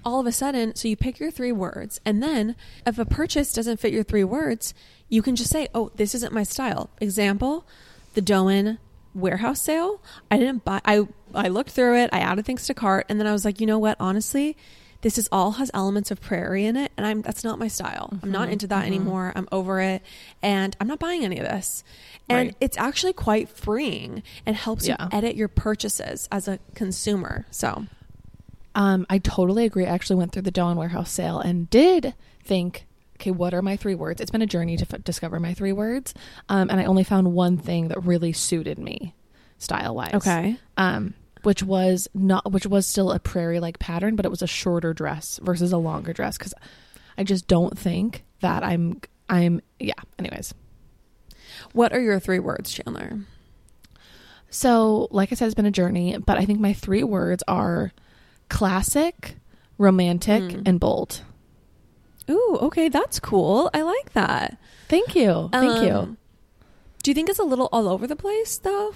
all 0.07 0.19
of 0.21 0.25
a 0.25 0.31
sudden, 0.31 0.73
so 0.73 0.87
you 0.87 0.95
pick 0.95 1.19
your 1.19 1.31
three 1.31 1.51
words, 1.51 1.99
and 2.05 2.23
then 2.23 2.55
if 2.85 2.97
a 2.97 3.05
purchase 3.05 3.51
doesn't 3.51 3.79
fit 3.81 3.91
your 3.91 4.03
three 4.03 4.23
words, 4.23 4.73
you 5.09 5.21
can 5.21 5.35
just 5.35 5.51
say, 5.51 5.67
oh, 5.75 5.91
this 5.95 6.15
isn't 6.15 6.31
my 6.33 6.43
style. 6.43 6.89
Example, 7.01 7.65
the 8.13 8.21
Dôen 8.21 8.77
warehouse 9.13 9.61
sale. 9.61 10.01
I 10.31 10.37
didn't 10.37 10.63
buy. 10.63 10.79
I 10.85 11.07
I 11.35 11.49
looked 11.49 11.71
through 11.71 11.97
it. 11.97 12.09
I 12.13 12.19
added 12.19 12.45
things 12.45 12.65
to 12.67 12.73
cart, 12.73 13.05
and 13.09 13.19
then 13.19 13.27
I 13.27 13.33
was 13.33 13.43
like, 13.43 13.59
you 13.59 13.67
know 13.67 13.79
what? 13.79 13.97
Honestly, 13.99 14.55
this 15.01 15.17
is 15.17 15.27
all 15.31 15.51
has 15.51 15.69
elements 15.73 16.09
of 16.09 16.21
prairie 16.21 16.65
in 16.65 16.77
it, 16.77 16.91
and 16.97 17.05
I'm 17.05 17.21
that's 17.21 17.43
not 17.43 17.59
my 17.59 17.67
style. 17.67 18.17
I'm 18.23 18.31
not 18.31 18.47
Mhm, 18.47 18.53
into 18.53 18.67
that 18.67 18.83
mhm. 18.83 18.87
anymore. 18.87 19.33
I'm 19.35 19.47
over 19.51 19.81
it, 19.81 20.01
and 20.41 20.75
I'm 20.79 20.87
not 20.87 20.99
buying 20.99 21.25
any 21.25 21.37
of 21.39 21.45
this. 21.45 21.83
And 22.29 22.47
Right. 22.49 22.55
it's 22.61 22.77
actually 22.77 23.13
quite 23.13 23.49
freeing 23.49 24.23
and 24.45 24.55
helps 24.55 24.87
Yeah. 24.87 24.95
you 24.99 25.09
edit 25.17 25.35
your 25.35 25.47
purchases 25.49 26.27
as 26.31 26.47
a 26.47 26.59
consumer. 26.75 27.45
So 27.51 27.85
Um, 28.77 29.07
I 29.09 29.17
totally 29.17 29.65
agree. 29.65 29.85
I 29.87 29.89
actually 29.89 30.17
went 30.17 30.31
through 30.31 30.43
the 30.43 30.51
Dôen 30.51 30.75
Warehouse 30.75 31.11
sale 31.11 31.39
and 31.39 31.67
did 31.69 32.13
think, 32.43 32.85
okay, 33.15 33.31
what 33.31 33.51
are 33.55 33.63
my 33.63 33.75
three 33.75 33.95
words? 33.95 34.21
It's 34.21 34.29
been 34.29 34.43
a 34.43 34.45
journey 34.47 34.77
to 34.77 34.85
f- 34.89 35.03
discover 35.03 35.39
my 35.39 35.55
three 35.55 35.71
words, 35.73 36.13
um, 36.47 36.69
and 36.69 36.79
I 36.79 36.85
only 36.85 37.03
found 37.03 37.33
one 37.33 37.57
thing 37.57 37.87
that 37.87 38.03
really 38.03 38.33
suited 38.33 38.77
me, 38.77 39.15
style 39.57 39.95
wise. 39.95 40.13
okay, 40.13 40.57
Um, 40.77 41.15
which 41.41 41.63
was 41.63 42.07
not, 42.13 42.51
which 42.51 42.67
was 42.67 42.85
still 42.85 43.11
a 43.11 43.19
prairie 43.19 43.59
like 43.59 43.79
pattern, 43.79 44.15
but 44.15 44.25
it 44.25 44.29
was 44.29 44.43
a 44.43 44.47
shorter 44.47 44.93
dress 44.93 45.39
versus 45.41 45.71
a 45.71 45.77
longer 45.77 46.13
dress 46.13 46.37
because 46.37 46.53
I 47.17 47.23
just 47.23 47.47
don't 47.47 47.75
think 47.77 48.25
that 48.41 48.63
I'm, 48.63 49.01
I'm, 49.27 49.61
yeah. 49.79 49.93
Anyways, 50.19 50.53
what 51.73 51.93
are 51.93 51.99
your 51.99 52.19
three 52.19 52.37
words, 52.39 52.71
Chandler? 52.71 53.21
So, 54.51 55.07
like 55.09 55.31
I 55.31 55.35
said, 55.35 55.47
it's 55.47 55.55
been 55.55 55.65
a 55.65 55.71
journey, 55.71 56.17
but 56.17 56.37
I 56.37 56.45
think 56.45 56.59
my 56.59 56.73
three 56.73 57.03
words 57.03 57.43
are 57.47 57.91
classic, 58.49 59.35
romantic, 59.77 60.43
Mm. 60.43 60.63
and 60.67 60.79
bold. 60.79 61.21
Ooh, 62.29 62.57
okay, 62.61 62.89
that's 62.89 63.19
cool. 63.19 63.69
I 63.73 63.81
like 63.83 64.13
that. 64.13 64.57
Thank 64.89 65.15
you. 65.15 65.49
Thank 65.51 65.83
you. 65.85 65.91
Um, 65.93 66.17
Do 67.03 67.11
you 67.11 67.15
think 67.15 67.29
it's 67.29 67.39
a 67.39 67.43
little 67.43 67.69
all 67.71 67.87
over 67.87 68.05
the 68.07 68.15
place 68.17 68.57
though? 68.57 68.93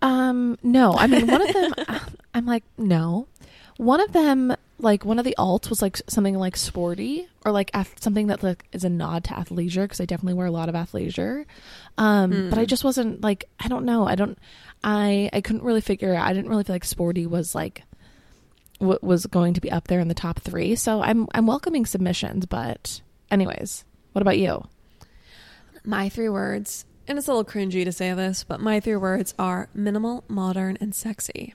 Um, 0.00 0.58
no, 0.62 0.92
I 0.94 1.06
mean, 1.08 1.26
one 1.26 1.42
of 1.42 1.52
them, 1.52 1.74
I'm 2.34 2.46
like, 2.46 2.64
no. 2.76 3.26
One 3.78 4.00
of 4.00 4.12
them, 4.12 4.54
like, 4.78 5.04
one 5.04 5.18
of 5.18 5.24
the 5.24 5.34
alts 5.38 5.68
was 5.70 5.82
like 5.82 6.00
something 6.08 6.36
like 6.38 6.56
sporty 6.56 7.28
or 7.44 7.50
like 7.52 7.70
ath- 7.74 8.00
something 8.00 8.28
that 8.28 8.42
like 8.42 8.64
is 8.72 8.84
a 8.84 8.88
nod 8.88 9.24
to 9.24 9.34
athleisure 9.34 9.82
because 9.84 10.00
I 10.00 10.04
definitely 10.04 10.34
wear 10.34 10.46
a 10.46 10.52
lot 10.52 10.68
of 10.68 10.74
athleisure. 10.76 11.46
Um, 11.96 12.32
Mm. 12.32 12.50
but 12.50 12.58
I 12.58 12.64
just 12.64 12.84
wasn't 12.84 13.22
like, 13.22 13.48
I 13.58 13.66
don't 13.68 13.84
know. 13.84 14.06
I 14.06 14.14
don't, 14.14 14.38
I, 14.84 15.30
I 15.32 15.40
couldn't 15.40 15.62
really 15.64 15.80
figure 15.80 16.14
out. 16.14 16.26
I 16.26 16.32
didn't 16.32 16.50
really 16.50 16.64
feel 16.64 16.74
like 16.74 16.84
sporty 16.84 17.26
was 17.26 17.54
like, 17.56 17.82
what 18.78 19.02
was 19.02 19.26
going 19.26 19.54
to 19.54 19.60
be 19.60 19.70
up 19.70 19.88
there 19.88 20.00
in 20.00 20.08
the 20.08 20.14
top 20.14 20.40
three. 20.40 20.74
So 20.76 21.02
I'm, 21.02 21.26
I'm 21.34 21.46
welcoming 21.46 21.84
submissions, 21.86 22.46
but 22.46 23.00
anyways, 23.30 23.84
what 24.12 24.22
about 24.22 24.38
you? 24.38 24.64
My 25.84 26.08
three 26.08 26.28
words, 26.28 26.84
and 27.06 27.18
it's 27.18 27.28
a 27.28 27.32
little 27.32 27.44
cringy 27.44 27.84
to 27.84 27.92
say 27.92 28.12
this, 28.14 28.44
but 28.44 28.60
my 28.60 28.80
three 28.80 28.96
words 28.96 29.34
are 29.38 29.68
minimal, 29.74 30.24
modern, 30.28 30.76
and 30.80 30.94
sexy. 30.94 31.54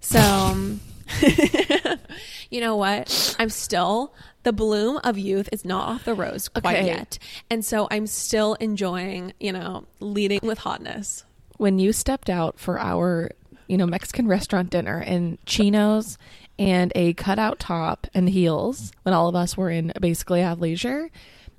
So, 0.00 0.18
um, 0.20 0.80
you 2.50 2.60
know 2.60 2.76
what? 2.76 3.36
I'm 3.38 3.50
still 3.50 4.14
the 4.42 4.52
bloom 4.52 4.98
of 5.04 5.18
youth 5.18 5.48
is 5.52 5.64
not 5.64 5.88
off 5.88 6.04
the 6.04 6.14
rose 6.14 6.48
quite 6.48 6.76
Okay. 6.78 6.86
yet, 6.86 7.18
and 7.50 7.64
so 7.64 7.86
I'm 7.90 8.06
still 8.06 8.54
enjoying, 8.54 9.32
you 9.38 9.52
know, 9.52 9.84
leading 10.00 10.40
with 10.42 10.58
hotness. 10.58 11.24
when 11.58 11.78
you 11.78 11.92
stepped 11.92 12.30
out 12.30 12.58
for 12.58 12.80
our, 12.80 13.30
you 13.66 13.76
know, 13.76 13.84
Mexican 13.86 14.26
restaurant 14.26 14.70
dinner 14.70 15.00
in 15.02 15.36
chinos 15.44 16.16
and 16.60 16.92
a 16.94 17.14
cutout 17.14 17.58
top 17.58 18.06
and 18.14 18.28
heels, 18.28 18.92
when 19.02 19.12
all 19.14 19.26
of 19.28 19.34
us 19.34 19.56
were 19.56 19.70
in 19.70 19.92
basically 20.00 20.40
athleisure, 20.40 21.08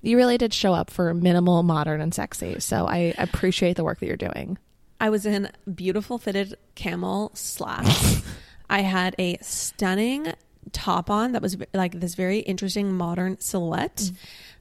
you 0.01 0.15
really 0.15 0.37
did 0.37 0.53
show 0.53 0.73
up 0.73 0.89
for 0.89 1.13
minimal, 1.13 1.63
modern, 1.63 1.99
and 1.99 2.13
sexy. 2.13 2.59
So 2.59 2.85
I 2.87 3.13
appreciate 3.17 3.75
the 3.75 3.83
work 3.83 3.99
that 3.99 4.05
you're 4.05 4.15
doing. 4.15 4.57
I 4.99 5.09
was 5.09 5.25
in 5.25 5.49
beautiful 5.73 6.17
fitted 6.19 6.55
camel 6.75 7.31
slacks. 7.33 8.21
I 8.69 8.81
had 8.81 9.15
a 9.19 9.37
stunning 9.41 10.33
top 10.71 11.09
on 11.09 11.31
that 11.31 11.41
was 11.41 11.57
like 11.73 11.99
this 11.99 12.13
very 12.15 12.39
interesting 12.39 12.93
modern 12.93 13.39
silhouette. 13.39 14.11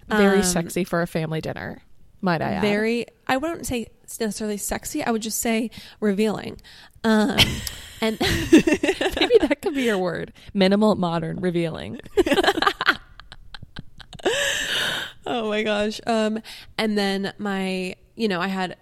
Very 0.09 0.39
Um, 0.39 0.43
sexy 0.43 0.83
for 0.85 1.03
a 1.03 1.07
family 1.07 1.41
dinner, 1.41 1.83
might 2.23 2.43
I 2.43 2.53
add. 2.55 2.63
very 2.63 3.07
i 3.29 3.37
wouldn't 3.37 3.67
say 3.67 3.87
necessarily 4.19 4.57
sexy 4.57 5.03
i 5.05 5.11
would 5.11 5.23
just 5.23 5.39
say 5.39 5.71
revealing 6.01 6.61
um 7.05 7.39
and 8.01 8.19
Maybe 8.53 9.39
that 9.41 9.59
could 9.61 9.75
be 9.75 9.83
your 9.85 9.99
word. 9.99 10.33
Minimal, 10.55 10.95
modern, 10.95 11.41
revealing. 11.41 12.01
oh 15.27 15.49
my 15.49 15.63
gosh 15.63 16.01
um 16.07 16.41
and 16.77 16.99
then 16.99 17.33
my 17.39 17.95
you 18.17 18.29
know 18.29 18.39
i 18.41 18.49
had 18.49 18.77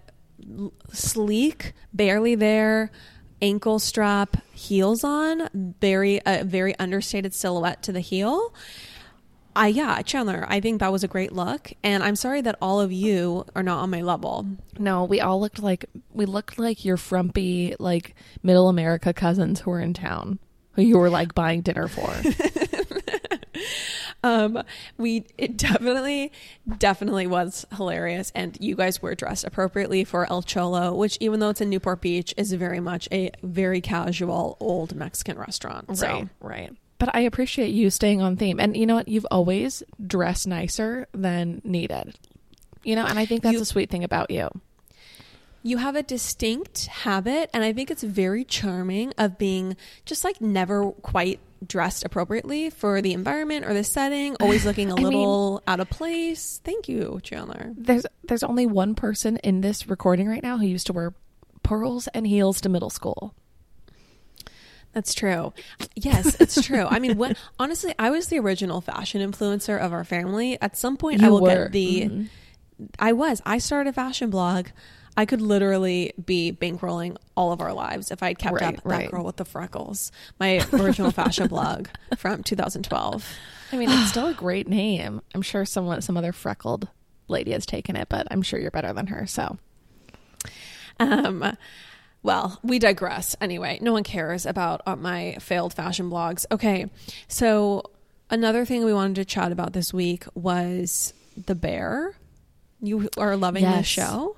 sleek 0.91 1.73
barely 1.93 2.35
there 2.35 2.91
ankle 3.41 3.79
strap 3.79 4.35
heels 4.53 5.03
on 5.03 5.47
very 5.79 6.19
a 6.25 6.43
very 6.43 6.77
understated 6.77 7.33
silhouette 7.33 7.81
to 7.83 7.93
the 7.93 8.01
heel 8.01 8.53
I 9.55 9.67
yeah, 9.67 10.01
Chandler, 10.01 10.45
I 10.47 10.59
think 10.59 10.79
that 10.79 10.91
was 10.91 11.03
a 11.03 11.07
great 11.07 11.31
look 11.31 11.73
and 11.83 12.03
I'm 12.03 12.15
sorry 12.15 12.41
that 12.41 12.57
all 12.61 12.79
of 12.79 12.91
you 12.91 13.45
are 13.55 13.63
not 13.63 13.81
on 13.81 13.89
my 13.89 14.01
level. 14.01 14.45
No, 14.77 15.03
we 15.03 15.19
all 15.19 15.39
looked 15.39 15.61
like 15.61 15.85
we 16.13 16.25
looked 16.25 16.57
like 16.59 16.85
your 16.85 16.97
frumpy, 16.97 17.75
like 17.79 18.15
middle 18.43 18.69
America 18.69 19.13
cousins 19.13 19.61
who 19.61 19.71
were 19.71 19.79
in 19.79 19.93
town, 19.93 20.39
who 20.73 20.81
you 20.83 20.97
were 20.97 21.09
like 21.09 21.33
buying 21.35 21.61
dinner 21.61 21.87
for. 21.87 22.13
um 24.23 24.61
we 24.97 25.25
it 25.37 25.57
definitely 25.57 26.31
definitely 26.77 27.25
was 27.27 27.65
hilarious 27.75 28.31
and 28.35 28.57
you 28.59 28.75
guys 28.75 29.01
were 29.01 29.15
dressed 29.15 29.43
appropriately 29.45 30.03
for 30.03 30.29
el 30.29 30.41
cholo 30.41 30.93
which 30.93 31.17
even 31.19 31.39
though 31.39 31.49
it's 31.49 31.61
in 31.61 31.69
newport 31.69 32.01
beach 32.01 32.33
is 32.37 32.51
very 32.53 32.79
much 32.79 33.07
a 33.11 33.31
very 33.43 33.79
casual 33.81 34.57
old 34.59 34.95
mexican 34.95 35.37
restaurant 35.37 35.97
so 35.97 36.07
Right, 36.07 36.29
right. 36.41 36.73
But 36.99 37.15
I 37.15 37.21
appreciate 37.21 37.69
you 37.69 37.89
staying 37.89 38.21
on 38.21 38.35
theme. 38.37 38.59
And 38.59 38.75
you 38.77 38.85
know 38.85 38.95
what? 38.95 39.07
You've 39.07 39.25
always 39.31 39.81
dressed 40.05 40.45
nicer 40.47 41.07
than 41.13 41.61
needed. 41.63 42.13
You 42.83 42.95
know, 42.95 43.05
and 43.05 43.17
I 43.17 43.25
think 43.25 43.41
that's 43.41 43.53
You- 43.55 43.61
a 43.61 43.65
sweet 43.65 43.89
thing 43.89 44.03
about 44.03 44.29
you. 44.31 44.49
you 45.63 45.77
have 45.77 45.95
a 45.97 46.01
distinct 46.03 46.85
habit 46.85 47.49
and 47.53 47.65
i 47.65 47.73
think 47.73 47.91
it's 47.91 48.01
very 48.01 48.45
charming 48.45 49.11
of 49.17 49.37
being 49.37 49.75
just 50.05 50.23
like 50.23 50.39
never 50.39 50.89
quite 51.03 51.37
dressed 51.67 52.05
appropriately 52.05 52.69
for 52.69 53.01
the 53.01 53.11
environment 53.11 53.65
or 53.65 53.73
the 53.73 53.83
setting 53.83 54.35
always 54.39 54.65
looking 54.65 54.89
a 54.89 54.93
I 54.93 54.95
mean- 54.95 55.03
little 55.07 55.61
out 55.67 55.81
of 55.81 55.89
place 55.89 56.61
thank 56.63 56.87
you 56.87 57.19
chandler 57.23 57.73
There's 57.75 58.05
there's 58.23 58.43
only 58.43 58.65
one 58.67 58.95
person 58.95 59.35
in 59.43 59.59
this 59.59 59.85
recording 59.89 60.29
right 60.29 60.41
now 60.41 60.57
who 60.57 60.65
used 60.65 60.87
to 60.87 60.93
wear 60.93 61.13
pearls 61.61 62.07
and 62.13 62.25
heels 62.25 62.61
to 62.61 62.69
middle 62.69 62.89
school. 62.89 63.35
That's 64.93 65.13
true. 65.13 65.53
Yes, 65.95 66.39
it's 66.41 66.61
true. 66.63 66.85
I 66.85 66.99
mean, 66.99 67.17
what 67.17 67.37
honestly, 67.59 67.93
I 67.99 68.09
was 68.09 68.27
the 68.27 68.39
original 68.39 68.81
fashion 68.81 69.21
influencer 69.21 69.79
of 69.79 69.93
our 69.93 70.03
family. 70.03 70.59
At 70.61 70.75
some 70.77 70.97
point, 70.97 71.21
I 71.23 71.29
will 71.29 71.41
were. 71.41 71.47
get 71.65 71.71
the. 71.73 72.01
Mhm. 72.01 72.29
I 72.97 73.13
was. 73.13 73.41
I 73.45 73.57
started 73.59 73.89
a 73.89 73.93
fashion 73.93 74.29
blog. 74.29 74.67
I 75.17 75.25
could 75.25 75.41
literally 75.41 76.13
be 76.23 76.53
bankrolling 76.53 77.17
all 77.35 77.51
of 77.51 77.59
our 77.59 77.73
lives 77.73 78.09
if 78.09 78.23
I 78.23 78.27
had 78.29 78.39
kept 78.39 78.61
Right, 78.61 78.77
up 78.77 78.81
right. 78.85 79.03
that 79.05 79.11
girl 79.11 79.25
with 79.25 79.35
the 79.35 79.43
freckles. 79.43 80.11
My 80.39 80.65
original 80.71 81.11
fashion 81.11 81.47
blog 81.49 81.87
from 82.17 82.41
2012. 82.41 83.25
I 83.73 83.77
mean, 83.77 83.89
it's 83.89 84.09
still 84.11 84.27
a 84.27 84.33
great 84.33 84.67
name. 84.67 85.21
I'm 85.35 85.41
sure 85.41 85.65
someone 85.65 86.01
some 86.01 86.15
other 86.15 86.31
freckled 86.31 86.87
lady 87.27 87.51
has 87.51 87.65
taken 87.65 87.95
it, 87.97 88.07
but 88.07 88.27
I'm 88.31 88.41
sure 88.41 88.59
you're 88.59 88.71
better 88.71 88.93
than 88.93 89.07
her. 89.07 89.27
So 89.27 89.57
Um, 90.99 91.57
well, 92.23 92.59
we 92.63 92.79
digress. 92.79 93.35
Anyway, 93.41 93.79
no 93.81 93.93
one 93.93 94.03
cares 94.03 94.45
about 94.45 94.81
uh, 94.85 94.95
my 94.95 95.37
failed 95.39 95.73
fashion 95.73 96.09
blogs. 96.09 96.45
Okay, 96.51 96.87
so 97.27 97.83
another 98.29 98.65
thing 98.65 98.83
we 98.83 98.93
wanted 98.93 99.15
to 99.15 99.25
chat 99.25 99.51
about 99.51 99.73
this 99.73 99.93
week 99.93 100.25
was 100.35 101.13
the 101.45 101.55
bear. 101.55 102.13
You 102.81 103.09
are 103.17 103.35
loving 103.35 103.63
this 103.63 103.95
Yes. 103.97 104.07
show. 104.09 104.35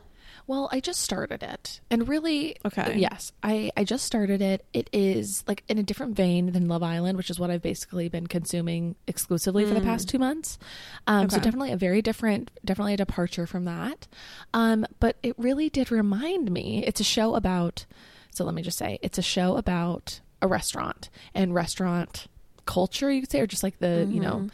Well, 0.51 0.67
I 0.69 0.81
just 0.81 0.99
started 0.99 1.43
it. 1.43 1.79
And 1.89 2.09
really, 2.09 2.57
Okay. 2.65 2.97
yes, 2.97 3.31
I, 3.41 3.71
I 3.77 3.85
just 3.85 4.05
started 4.05 4.41
it. 4.41 4.65
It 4.73 4.89
is 4.91 5.45
like 5.47 5.63
in 5.69 5.77
a 5.77 5.83
different 5.83 6.13
vein 6.13 6.51
than 6.51 6.67
Love 6.67 6.83
Island, 6.83 7.17
which 7.17 7.29
is 7.29 7.39
what 7.39 7.49
I've 7.49 7.61
basically 7.61 8.09
been 8.09 8.27
consuming 8.27 8.97
exclusively 9.07 9.63
for 9.63 9.73
the 9.73 9.79
past 9.79 10.09
two 10.09 10.19
months. 10.19 10.59
Um, 11.07 11.29
So 11.29 11.39
definitely 11.39 11.71
a 11.71 11.77
very 11.77 12.01
different, 12.01 12.52
definitely 12.65 12.95
a 12.95 12.97
departure 12.97 13.47
from 13.47 13.63
that. 13.63 14.10
Um, 14.54 14.85
but 14.99 15.15
it 15.23 15.35
really 15.39 15.69
did 15.69 15.89
remind 15.89 16.52
me, 16.52 16.83
it's 16.85 16.99
a 16.99 17.06
show 17.06 17.35
about, 17.35 17.85
so 18.31 18.43
let 18.43 18.54
me 18.54 18.62
just 18.62 18.77
say, 18.77 18.99
it's 19.02 19.17
a 19.17 19.21
show 19.21 19.56
about 19.56 20.19
a 20.41 20.47
restaurant 20.49 21.10
and 21.33 21.56
restaurant 21.56 22.27
culture, 22.65 23.10
you 23.10 23.21
could 23.21 23.31
say, 23.31 23.39
or 23.39 23.47
just 23.47 23.63
like 23.63 23.79
the, 23.79 24.06
you 24.12 24.19
know, 24.19 24.49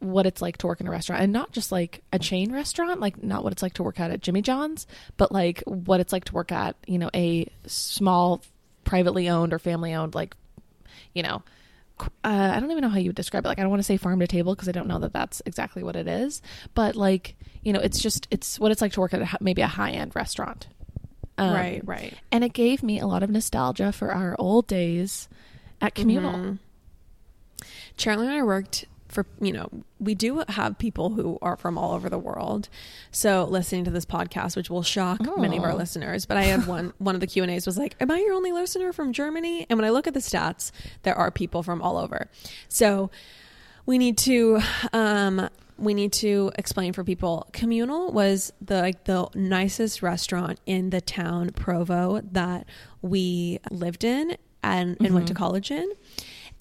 what 0.00 0.26
it's 0.26 0.42
like 0.42 0.56
to 0.58 0.66
work 0.66 0.80
in 0.80 0.86
a 0.86 0.90
restaurant 0.90 1.22
and 1.22 1.32
not 1.32 1.52
just 1.52 1.72
like 1.72 2.02
a 2.12 2.18
chain 2.18 2.52
restaurant 2.52 3.00
like 3.00 3.22
not 3.22 3.42
what 3.42 3.52
it's 3.52 3.62
like 3.62 3.72
to 3.72 3.82
work 3.82 3.98
at 3.98 4.10
at 4.10 4.20
jimmy 4.20 4.42
john's 4.42 4.86
but 5.16 5.32
like 5.32 5.62
what 5.66 6.00
it's 6.00 6.12
like 6.12 6.24
to 6.24 6.34
work 6.34 6.52
at 6.52 6.76
you 6.86 6.98
know 6.98 7.08
a 7.14 7.46
small 7.66 8.42
privately 8.84 9.28
owned 9.28 9.52
or 9.54 9.58
family 9.58 9.94
owned 9.94 10.14
like 10.14 10.34
you 11.14 11.22
know 11.22 11.42
uh, 12.00 12.06
i 12.24 12.60
don't 12.60 12.70
even 12.70 12.82
know 12.82 12.90
how 12.90 12.98
you 12.98 13.08
would 13.08 13.16
describe 13.16 13.44
it 13.44 13.48
like 13.48 13.58
i 13.58 13.62
don't 13.62 13.70
want 13.70 13.80
to 13.80 13.84
say 13.86 13.96
farm 13.96 14.20
to 14.20 14.26
table 14.26 14.54
because 14.54 14.68
i 14.68 14.72
don't 14.72 14.86
know 14.86 14.98
that 14.98 15.14
that's 15.14 15.40
exactly 15.46 15.82
what 15.82 15.96
it 15.96 16.06
is 16.06 16.42
but 16.74 16.94
like 16.94 17.34
you 17.62 17.72
know 17.72 17.80
it's 17.80 17.98
just 17.98 18.28
it's 18.30 18.60
what 18.60 18.70
it's 18.70 18.82
like 18.82 18.92
to 18.92 19.00
work 19.00 19.14
at 19.14 19.22
a, 19.22 19.38
maybe 19.40 19.62
a 19.62 19.66
high 19.66 19.92
end 19.92 20.14
restaurant 20.14 20.66
Um, 21.38 21.52
right, 21.54 21.82
right. 21.84 22.14
And 22.32 22.44
it 22.44 22.52
gave 22.52 22.82
me 22.82 22.98
a 23.00 23.06
lot 23.06 23.22
of 23.22 23.28
nostalgia 23.30 23.92
for 23.92 24.10
our 24.12 24.36
old 24.38 24.66
days 24.66 25.28
at 25.82 25.94
communal. 25.94 26.32
Mhm. 26.32 26.58
Charlie 27.98 28.26
and 28.26 28.34
I 28.36 28.42
worked 28.42 28.86
for, 29.16 29.26
you 29.40 29.52
know, 29.52 29.68
we 29.98 30.14
do 30.14 30.44
have 30.48 30.78
people 30.78 31.10
who 31.10 31.38
are 31.42 31.56
from 31.56 31.76
all 31.76 31.92
over 31.94 32.08
the 32.08 32.18
world. 32.18 32.68
So 33.10 33.44
listening 33.44 33.84
to 33.86 33.90
this 33.90 34.04
podcast, 34.06 34.54
which 34.56 34.70
will 34.70 34.82
shock 34.84 35.20
many 35.38 35.56
of 35.56 35.64
our 35.64 35.72
Oh. 35.72 35.76
listeners, 35.76 36.26
but 36.26 36.36
I 36.36 36.42
had 36.44 36.66
one, 36.66 36.92
one 36.98 37.14
of 37.16 37.20
the 37.20 37.26
Q 37.26 37.42
and 37.42 37.50
A's 37.50 37.66
was 37.66 37.76
like, 37.78 37.96
am 38.00 38.10
I 38.10 38.18
your 38.20 38.34
only 38.34 38.52
listener 38.52 38.92
from 38.92 39.12
Germany? 39.12 39.66
And 39.68 39.78
when 39.78 39.84
I 39.84 39.90
look 39.90 40.06
at 40.06 40.14
the 40.14 40.20
stats, 40.20 40.70
there 41.02 41.14
are 41.16 41.30
people 41.30 41.62
from 41.62 41.82
all 41.82 41.96
over. 41.96 42.28
So 42.68 43.10
we 43.86 43.98
need 43.98 44.18
to, 44.18 44.60
um, 44.92 45.48
we 45.78 45.94
need 45.94 46.12
to 46.14 46.52
explain 46.56 46.92
for 46.92 47.04
people. 47.04 47.48
Communal 47.52 48.12
was 48.12 48.52
the 48.60 48.80
like 48.80 49.04
the 49.04 49.28
nicest 49.34 50.02
restaurant 50.02 50.58
in 50.66 50.90
the 50.90 51.00
town 51.00 51.50
Provo 51.50 52.20
that 52.32 52.66
we 53.02 53.58
lived 53.70 54.02
in 54.04 54.36
and, 54.62 54.96
and 55.00 55.14
went 55.14 55.28
to 55.28 55.34
college 55.34 55.70
in. 55.70 55.88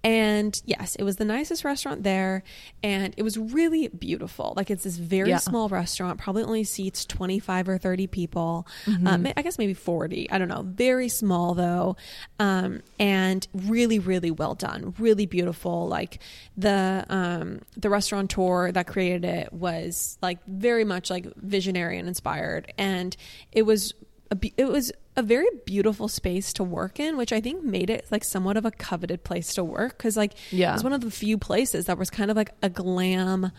And 0.06 0.62
yes, 0.66 0.96
it 0.96 1.04
was 1.04 1.16
the 1.16 1.26
nicest 1.26 1.64
restaurant 1.66 2.04
there, 2.04 2.44
and 2.84 3.12
it 3.18 3.24
was 3.24 3.40
really 3.40 3.88
beautiful. 3.88 4.54
Like 4.56 4.70
it's 4.70 4.84
this 4.84 4.98
very 4.98 5.30
Yeah. 5.30 5.38
small 5.40 5.68
restaurant, 5.68 6.20
probably 6.20 6.44
only 6.44 6.64
seats 6.64 7.06
twenty 7.06 7.40
five 7.40 7.68
or 7.68 7.80
thirty 7.80 8.06
people. 8.06 8.68
Um, 8.88 9.28
I 9.36 9.42
guess 9.42 9.58
maybe 9.58 9.74
forty. 9.74 10.30
I 10.30 10.38
don't 10.38 10.48
know. 10.48 10.62
Very 10.64 11.10
small 11.10 11.56
though, 11.56 11.98
um, 12.40 12.84
and 13.00 13.48
really, 13.54 13.98
really 13.98 14.30
well 14.30 14.54
done. 14.54 14.94
Really 15.00 15.26
beautiful. 15.26 15.88
Like 15.88 16.20
the 16.56 17.04
um, 17.10 17.62
the 17.76 17.90
restaurateur 17.90 18.72
that 18.72 18.86
created 18.86 19.26
it 19.26 19.52
was 19.52 20.20
like 20.22 20.38
very 20.46 20.84
much 20.84 21.10
like 21.10 21.26
visionary 21.38 21.98
and 21.98 22.08
inspired, 22.08 22.72
and 22.78 23.18
it 23.52 23.64
was 23.64 23.96
a, 24.30 24.38
it 24.56 24.66
was 24.68 24.92
a 25.18 25.24
very 25.24 25.48
beautiful 25.66 26.08
space 26.08 26.52
to 26.54 26.64
work 26.64 27.00
in, 27.00 27.16
which 27.18 27.32
I 27.32 27.40
think 27.42 27.64
made 27.64 27.90
it 27.90 28.06
like 28.12 28.24
somewhat 28.24 28.58
of 28.58 28.66
a 28.66 28.72
coveted 28.72 29.24
place 29.24 29.54
to 29.56 29.64
work 29.64 29.98
because 29.98 30.18
like 30.18 30.34
Yeah. 30.52 30.72
it 30.72 30.74
was 30.74 30.84
one 30.84 30.94
of 30.94 31.02
the 31.02 31.12
few 31.12 31.38
places 31.38 31.86
that 31.86 31.98
was 31.98 32.10
kind 32.10 32.30
of 32.30 32.38
like 32.38 32.52
a 32.62 32.70
glam, 32.70 33.52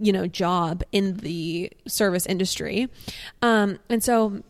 you 0.00 0.12
know, 0.12 0.26
job 0.26 0.82
in 0.92 1.18
the 1.18 1.72
service 1.86 2.26
industry. 2.26 2.88
Um, 3.42 3.78
and 3.88 4.02
so 4.02 4.42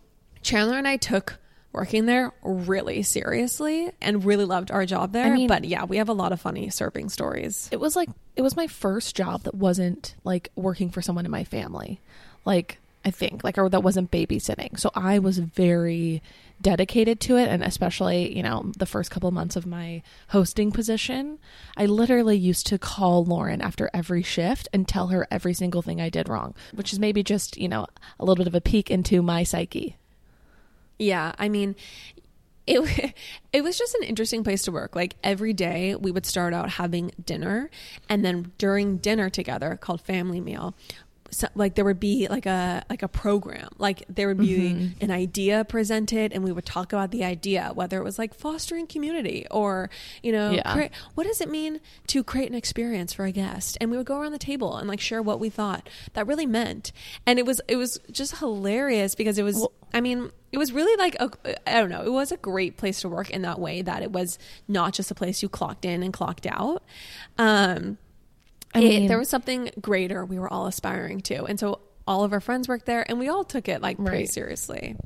Chandler 0.42 0.78
and 0.78 0.88
I 0.88 0.96
took 0.96 1.38
working 1.72 2.06
there 2.06 2.32
really 2.42 3.02
seriously 3.02 3.90
and 4.00 4.24
really 4.24 4.46
loved 4.46 4.70
our 4.70 4.86
job 4.86 5.12
there. 5.12 5.26
I 5.26 5.30
mean- 5.30 5.48
but 5.48 5.64
yeah, 5.64 5.84
we 5.84 5.98
have 5.98 6.08
a 6.08 6.12
lot 6.14 6.32
of 6.32 6.40
funny 6.40 6.70
serving 6.70 7.10
stories. 7.10 7.68
It 7.70 7.78
was 7.78 7.94
like 7.94 8.08
it 8.36 8.42
was 8.42 8.56
my 8.56 8.66
first 8.68 9.14
job 9.16 9.42
that 9.42 9.54
wasn't 9.54 10.14
like 10.24 10.50
working 10.56 10.90
for 10.90 11.02
someone 11.02 11.24
in 11.26 11.30
my 11.30 11.44
family. 11.44 12.00
Like 12.44 12.78
I 13.08 13.10
think 13.10 13.42
like 13.42 13.56
or 13.56 13.70
that 13.70 13.82
wasn't 13.82 14.10
babysitting. 14.10 14.78
So 14.78 14.90
I 14.94 15.18
was 15.18 15.38
very 15.38 16.22
dedicated 16.60 17.20
to 17.20 17.36
it 17.38 17.48
and 17.48 17.62
especially, 17.62 18.36
you 18.36 18.42
know, 18.42 18.70
the 18.76 18.84
first 18.84 19.10
couple 19.10 19.30
months 19.30 19.56
of 19.56 19.64
my 19.64 20.02
hosting 20.28 20.72
position, 20.72 21.38
I 21.74 21.86
literally 21.86 22.36
used 22.36 22.66
to 22.66 22.78
call 22.78 23.24
Lauren 23.24 23.62
after 23.62 23.90
every 23.94 24.22
shift 24.22 24.68
and 24.74 24.86
tell 24.86 25.06
her 25.08 25.26
every 25.30 25.54
single 25.54 25.80
thing 25.80 26.02
I 26.02 26.10
did 26.10 26.28
wrong, 26.28 26.54
which 26.74 26.92
is 26.92 26.98
maybe 26.98 27.22
just, 27.22 27.56
you 27.56 27.68
know, 27.68 27.86
a 28.20 28.24
little 28.26 28.36
bit 28.36 28.46
of 28.46 28.54
a 28.54 28.60
peek 28.60 28.90
into 28.90 29.22
my 29.22 29.42
psyche. 29.42 29.96
Yeah, 30.98 31.32
I 31.38 31.48
mean, 31.48 31.76
it 32.66 33.14
it 33.52 33.64
was 33.64 33.78
just 33.78 33.94
an 33.94 34.02
interesting 34.02 34.44
place 34.44 34.62
to 34.64 34.72
work. 34.72 34.94
Like 34.94 35.16
every 35.24 35.52
day, 35.52 35.94
we 35.94 36.10
would 36.10 36.26
start 36.26 36.52
out 36.52 36.70
having 36.70 37.12
dinner, 37.24 37.70
and 38.08 38.24
then 38.24 38.52
during 38.58 38.98
dinner 38.98 39.30
together, 39.30 39.76
called 39.80 40.02
family 40.02 40.40
meal. 40.40 40.74
So, 41.30 41.46
like 41.54 41.74
there 41.74 41.84
would 41.84 42.00
be 42.00 42.26
like 42.28 42.46
a 42.46 42.84
like 42.88 43.02
a 43.02 43.08
program. 43.08 43.68
Like 43.76 44.02
there 44.08 44.28
would 44.28 44.38
be 44.38 44.94
an 45.02 45.10
idea 45.10 45.64
presented 45.64 46.32
and 46.32 46.42
we 46.42 46.52
would 46.52 46.64
talk 46.64 46.92
about 46.94 47.10
the 47.10 47.22
idea 47.24 47.70
whether 47.74 47.98
it 47.98 48.02
was 48.04 48.18
like 48.18 48.32
fostering 48.32 48.86
community 48.86 49.46
or 49.50 49.90
you 50.22 50.32
know 50.32 50.50
Yeah. 50.52 50.72
create, 50.72 50.90
what 51.14 51.26
does 51.26 51.40
it 51.42 51.50
mean 51.50 51.80
to 52.06 52.24
create 52.24 52.48
an 52.48 52.54
experience 52.54 53.12
for 53.12 53.26
a 53.26 53.32
guest? 53.32 53.76
And 53.80 53.90
we 53.90 53.98
would 53.98 54.06
go 54.06 54.18
around 54.18 54.32
the 54.32 54.38
table 54.38 54.76
and 54.76 54.88
like 54.88 55.00
share 55.00 55.20
what 55.20 55.38
we 55.38 55.50
thought. 55.50 55.88
That 56.14 56.26
really 56.26 56.46
meant. 56.46 56.92
And 57.26 57.38
it 57.38 57.44
was 57.44 57.60
it 57.68 57.76
was 57.76 57.98
just 58.10 58.38
hilarious 58.38 59.14
because 59.14 59.38
it 59.38 59.42
was 59.42 59.56
Well- 59.56 59.72
I 59.92 60.02
mean, 60.02 60.30
it 60.52 60.58
was 60.58 60.70
really 60.72 60.94
like 60.98 61.14
a, 61.18 61.30
I 61.66 61.80
don't 61.80 61.88
know, 61.88 62.02
it 62.02 62.12
was 62.12 62.30
a 62.30 62.36
great 62.36 62.76
place 62.76 63.00
to 63.00 63.08
work 63.08 63.30
in 63.30 63.40
that 63.42 63.58
way 63.58 63.80
that 63.80 64.02
it 64.02 64.12
was 64.12 64.38
not 64.66 64.92
just 64.92 65.10
a 65.10 65.14
place 65.14 65.42
you 65.42 65.48
clocked 65.48 65.86
in 65.86 66.02
and 66.02 66.12
clocked 66.12 66.46
out. 66.46 66.82
Um, 67.38 67.96
I 68.74 68.80
it- 68.80 68.88
mean- 68.88 69.06
there 69.08 69.18
was 69.18 69.28
something 69.28 69.70
greater 69.80 70.24
we 70.24 70.38
were 70.38 70.52
all 70.52 70.66
aspiring 70.66 71.20
to, 71.22 71.44
and 71.44 71.58
so 71.58 71.80
all 72.06 72.24
of 72.24 72.32
our 72.32 72.40
friends 72.40 72.68
worked 72.68 72.86
there, 72.86 73.04
and 73.08 73.18
we 73.18 73.28
all 73.28 73.44
took 73.44 73.68
it 73.68 73.82
like 73.82 73.96
pretty 73.98 74.18
Right. 74.24 74.28
seriously. 74.30 74.96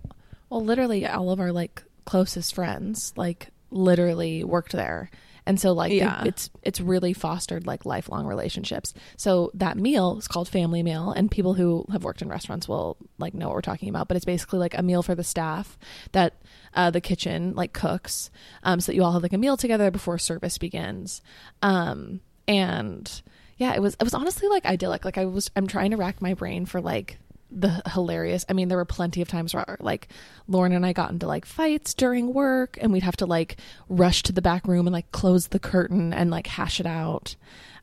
Well, 0.50 0.64
literally 0.64 1.06
all 1.06 1.30
of 1.30 1.40
our 1.40 1.52
like 1.52 1.82
closest 2.04 2.54
friends 2.54 3.12
like 3.16 3.48
literally 3.70 4.44
worked 4.44 4.72
there. 4.72 5.10
And 5.44 5.58
so 5.58 5.72
like 5.72 5.92
Yeah. 5.92 6.22
it- 6.22 6.28
it's 6.28 6.50
it's 6.62 6.80
really 6.80 7.12
fostered 7.12 7.66
like 7.66 7.84
lifelong 7.84 8.26
relationships. 8.26 8.94
So 9.16 9.50
that 9.54 9.76
meal 9.76 10.18
is 10.18 10.28
called 10.28 10.48
family 10.48 10.82
meal 10.84 11.10
and 11.10 11.28
people 11.30 11.54
who 11.54 11.84
have 11.90 12.04
worked 12.04 12.22
in 12.22 12.28
restaurants 12.28 12.68
will 12.68 12.96
like 13.18 13.34
know 13.34 13.46
what 13.48 13.54
we're 13.56 13.60
talking 13.62 13.88
about, 13.88 14.06
but 14.06 14.16
it's 14.16 14.24
basically 14.26 14.60
like 14.60 14.76
a 14.78 14.82
meal 14.82 15.02
for 15.02 15.14
the 15.16 15.24
staff 15.24 15.76
that 16.12 16.34
uh, 16.74 16.90
the 16.90 17.00
kitchen 17.00 17.54
like 17.56 17.72
cooks 17.72 18.30
um 18.62 18.78
so 18.80 18.92
that 18.92 18.96
you 18.96 19.02
all 19.02 19.12
have 19.12 19.22
like 19.22 19.32
a 19.32 19.38
meal 19.38 19.56
together 19.56 19.90
before 19.90 20.18
service 20.18 20.58
begins. 20.58 21.22
Um 21.62 22.20
and 22.46 23.22
yeah, 23.62 23.74
it 23.74 23.80
was 23.80 23.94
it 23.94 24.02
was 24.02 24.12
honestly 24.12 24.48
like 24.48 24.66
idyllic. 24.66 25.04
Like 25.04 25.18
I 25.18 25.24
was 25.24 25.48
I'm 25.54 25.68
trying 25.68 25.92
to 25.92 25.96
rack 25.96 26.20
my 26.20 26.34
brain 26.34 26.66
for 26.66 26.80
like 26.80 27.18
the 27.48 27.80
hilarious. 27.92 28.44
I 28.48 28.54
mean, 28.54 28.66
there 28.66 28.76
were 28.76 28.84
plenty 28.84 29.22
of 29.22 29.28
times 29.28 29.54
where 29.54 29.76
like 29.78 30.08
Lauren 30.48 30.72
and 30.72 30.84
I 30.84 30.92
got 30.92 31.12
into 31.12 31.28
like 31.28 31.44
fights 31.44 31.94
during 31.94 32.34
work 32.34 32.76
and 32.80 32.92
we'd 32.92 33.04
have 33.04 33.16
to 33.18 33.26
like 33.26 33.58
rush 33.88 34.24
to 34.24 34.32
the 34.32 34.42
back 34.42 34.66
room 34.66 34.88
and 34.88 34.92
like 34.92 35.12
close 35.12 35.46
the 35.46 35.60
curtain 35.60 36.12
and 36.12 36.28
like 36.28 36.48
hash 36.48 36.80
it 36.80 36.86
out. 36.86 37.36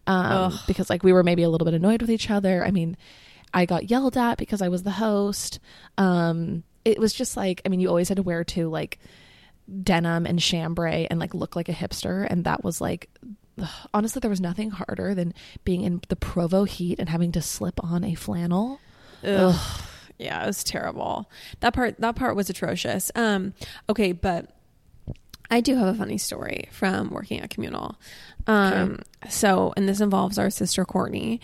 Um 0.06 0.60
because 0.68 0.90
like 0.90 1.04
we 1.04 1.14
were 1.14 1.24
maybe 1.24 1.44
a 1.44 1.50
little 1.50 1.66
bit 1.66 1.74
annoyed 1.74 2.02
with 2.02 2.12
each 2.12 2.30
other. 2.30 2.66
I 2.66 2.72
mean, 2.72 2.98
I 3.54 3.66
got 3.66 3.90
yelled 3.90 4.18
at 4.18 4.38
because 4.38 4.62
I 4.62 4.68
was 4.68 4.84
the 4.84 4.92
host. 4.92 5.60
Um 5.98 6.64
it 6.84 7.00
was 7.00 7.14
just 7.14 7.38
like 7.38 7.62
I 7.66 7.70
mean, 7.70 7.80
you 7.80 7.88
always 7.88 8.10
had 8.10 8.18
to 8.18 8.24
wear 8.24 8.44
to 8.44 8.68
like 8.68 9.00
denim 9.82 10.26
and 10.26 10.42
chambray 10.42 11.08
and 11.10 11.22
like 11.22 11.34
look 11.34 11.56
like 11.56 11.70
a 11.70 11.74
hipster 11.74 12.28
and 12.30 12.44
that 12.44 12.66
was 12.66 12.82
like 12.82 13.10
honestly 13.94 14.20
there 14.20 14.30
was 14.30 14.42
nothing 14.42 14.72
harder 14.72 15.14
than 15.14 15.34
being 15.64 15.84
in 15.84 16.02
the 16.10 16.16
provo 16.16 16.64
heat 16.64 17.00
and 17.00 17.10
having 17.10 17.32
to 17.34 17.42
slip 17.42 17.84
on 17.84 18.04
a 18.04 18.16
flannel 18.16 18.80
Ugh. 19.24 19.82
Yeah, 20.18 20.44
it 20.44 20.48
was 20.48 20.64
terrible. 20.64 21.30
That 21.62 21.74
part 21.74 22.00
that 22.00 22.16
part 22.16 22.36
was 22.36 22.50
atrocious. 22.50 23.12
Um 23.16 23.54
okay, 23.90 24.12
but 24.12 24.50
I 25.50 25.62
do 25.62 25.76
have 25.76 25.88
a 25.88 25.94
funny 25.98 26.18
story 26.18 26.68
from 26.72 27.10
working 27.10 27.40
at 27.40 27.50
communal. 27.50 27.98
Um 28.48 29.00
so 29.30 29.74
and 29.78 29.88
this 29.88 30.02
involves 30.02 30.38
our 30.38 30.50
sister 30.50 30.86
Courtney. 30.86 31.42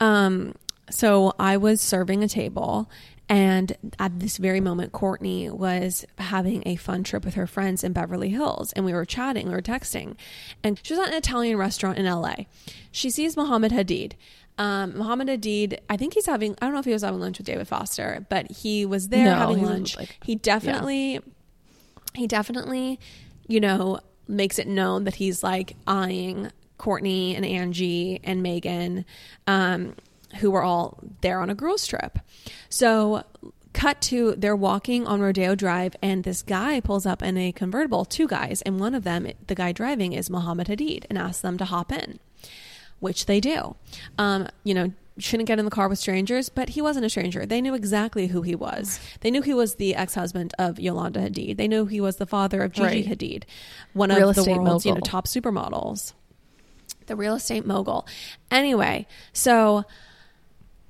Um 0.00 0.54
so 0.90 1.34
I 1.38 1.56
was 1.56 1.80
serving 1.80 2.22
a 2.22 2.28
table 2.28 2.90
and 3.28 3.76
at 3.98 4.20
this 4.20 4.36
very 4.36 4.60
moment 4.60 4.92
Courtney 4.92 5.50
was 5.50 6.04
having 6.18 6.62
a 6.66 6.76
fun 6.76 7.02
trip 7.02 7.24
with 7.24 7.34
her 7.34 7.46
friends 7.46 7.82
in 7.82 7.92
Beverly 7.92 8.28
Hills 8.30 8.72
and 8.74 8.84
we 8.84 8.92
were 8.92 9.04
chatting, 9.04 9.46
we 9.48 9.52
were 9.54 9.62
texting. 9.62 10.14
And 10.62 10.80
she 10.82 10.94
was 10.94 11.00
at 11.00 11.08
an 11.08 11.14
Italian 11.18 11.56
restaurant 11.58 11.98
in 11.98 12.06
LA. 12.06 12.34
She 12.92 13.10
sees 13.10 13.36
Mohammed 13.36 13.72
Hadid. 13.72 14.12
Um, 14.58 14.96
Mohammed 14.96 15.28
Hadid, 15.28 15.78
I 15.90 15.96
think 15.96 16.14
he's 16.14 16.26
having, 16.26 16.52
I 16.62 16.66
don't 16.66 16.72
know 16.72 16.78
if 16.80 16.86
he 16.86 16.92
was 16.92 17.02
having 17.02 17.20
lunch 17.20 17.38
with 17.38 17.46
David 17.46 17.68
Foster, 17.68 18.24
but 18.30 18.50
he 18.50 18.86
was 18.86 19.08
there 19.08 19.24
No, 19.26 19.34
having 19.34 19.62
lunch. 19.64 19.96
like- 19.96 20.16
he 20.24 20.36
definitely, 20.36 21.20
he 22.14 22.26
definitely, 22.26 22.98
you 23.48 23.60
know, 23.60 23.98
makes 24.28 24.58
it 24.58 24.66
known 24.66 25.04
that 25.04 25.16
he's 25.16 25.42
like 25.42 25.76
eyeing 25.86 26.50
Courtney 26.78 27.34
and 27.36 27.44
Angie 27.44 28.20
and 28.24 28.42
Megan, 28.42 29.04
um, 29.46 29.94
who 30.36 30.50
were 30.50 30.62
all 30.62 30.98
there 31.20 31.40
on 31.40 31.50
a 31.50 31.54
girls' 31.54 31.86
trip. 31.86 32.18
So, 32.68 33.24
cut 33.72 34.00
to 34.00 34.34
they're 34.36 34.56
walking 34.56 35.06
on 35.06 35.20
Rodeo 35.20 35.54
Drive, 35.54 35.94
and 36.00 36.24
this 36.24 36.42
guy 36.42 36.80
pulls 36.80 37.06
up 37.06 37.22
in 37.22 37.36
a 37.36 37.52
convertible, 37.52 38.04
two 38.04 38.26
guys, 38.26 38.62
and 38.62 38.80
one 38.80 38.94
of 38.94 39.04
them, 39.04 39.28
the 39.46 39.54
guy 39.54 39.72
driving, 39.72 40.12
is 40.12 40.30
Mohammed 40.30 40.68
Hadid, 40.68 41.04
and 41.08 41.18
asks 41.18 41.42
them 41.42 41.58
to 41.58 41.64
hop 41.64 41.92
in 41.92 42.18
which 43.00 43.26
they 43.26 43.40
do. 43.40 43.76
Um, 44.18 44.48
you 44.64 44.74
know, 44.74 44.92
shouldn't 45.18 45.46
get 45.46 45.58
in 45.58 45.64
the 45.64 45.70
car 45.70 45.88
with 45.88 45.98
strangers, 45.98 46.48
but 46.48 46.70
he 46.70 46.82
wasn't 46.82 47.04
a 47.04 47.10
stranger. 47.10 47.46
They 47.46 47.60
knew 47.60 47.74
exactly 47.74 48.26
who 48.28 48.42
he 48.42 48.54
was. 48.54 49.00
They 49.20 49.30
knew 49.30 49.42
he 49.42 49.54
was 49.54 49.76
the 49.76 49.94
ex-husband 49.94 50.54
of 50.58 50.78
Yolanda 50.78 51.20
Hadid. 51.20 51.56
They 51.56 51.68
knew 51.68 51.86
he 51.86 52.00
was 52.00 52.16
the 52.16 52.26
father 52.26 52.62
of 52.62 52.72
Gigi 52.72 52.84
Right. 52.84 53.06
Hadid, 53.06 53.44
one 53.92 54.10
Real 54.10 54.30
of 54.30 54.36
the 54.36 54.44
world's 54.44 54.84
you 54.84 54.94
know 54.94 55.00
top 55.00 55.26
supermodels. 55.26 56.12
The 57.06 57.16
real 57.16 57.34
estate 57.34 57.64
mogul. 57.64 58.06
Anyway, 58.50 59.06
so 59.32 59.84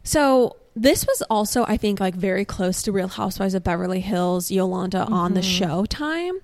so 0.06 0.56
this 0.74 1.06
was 1.06 1.22
also, 1.30 1.64
I 1.66 1.76
think, 1.76 2.00
like 2.00 2.14
very 2.14 2.44
close 2.44 2.82
to 2.82 2.92
Real 2.92 3.08
Housewives 3.08 3.54
of 3.54 3.64
Beverly 3.64 4.00
Hills, 4.00 4.50
Yolanda 4.50 5.04
on 5.04 5.34
the 5.34 5.40
Mm-hmm. 5.40 5.50
show 5.50 5.84
time. 5.86 6.34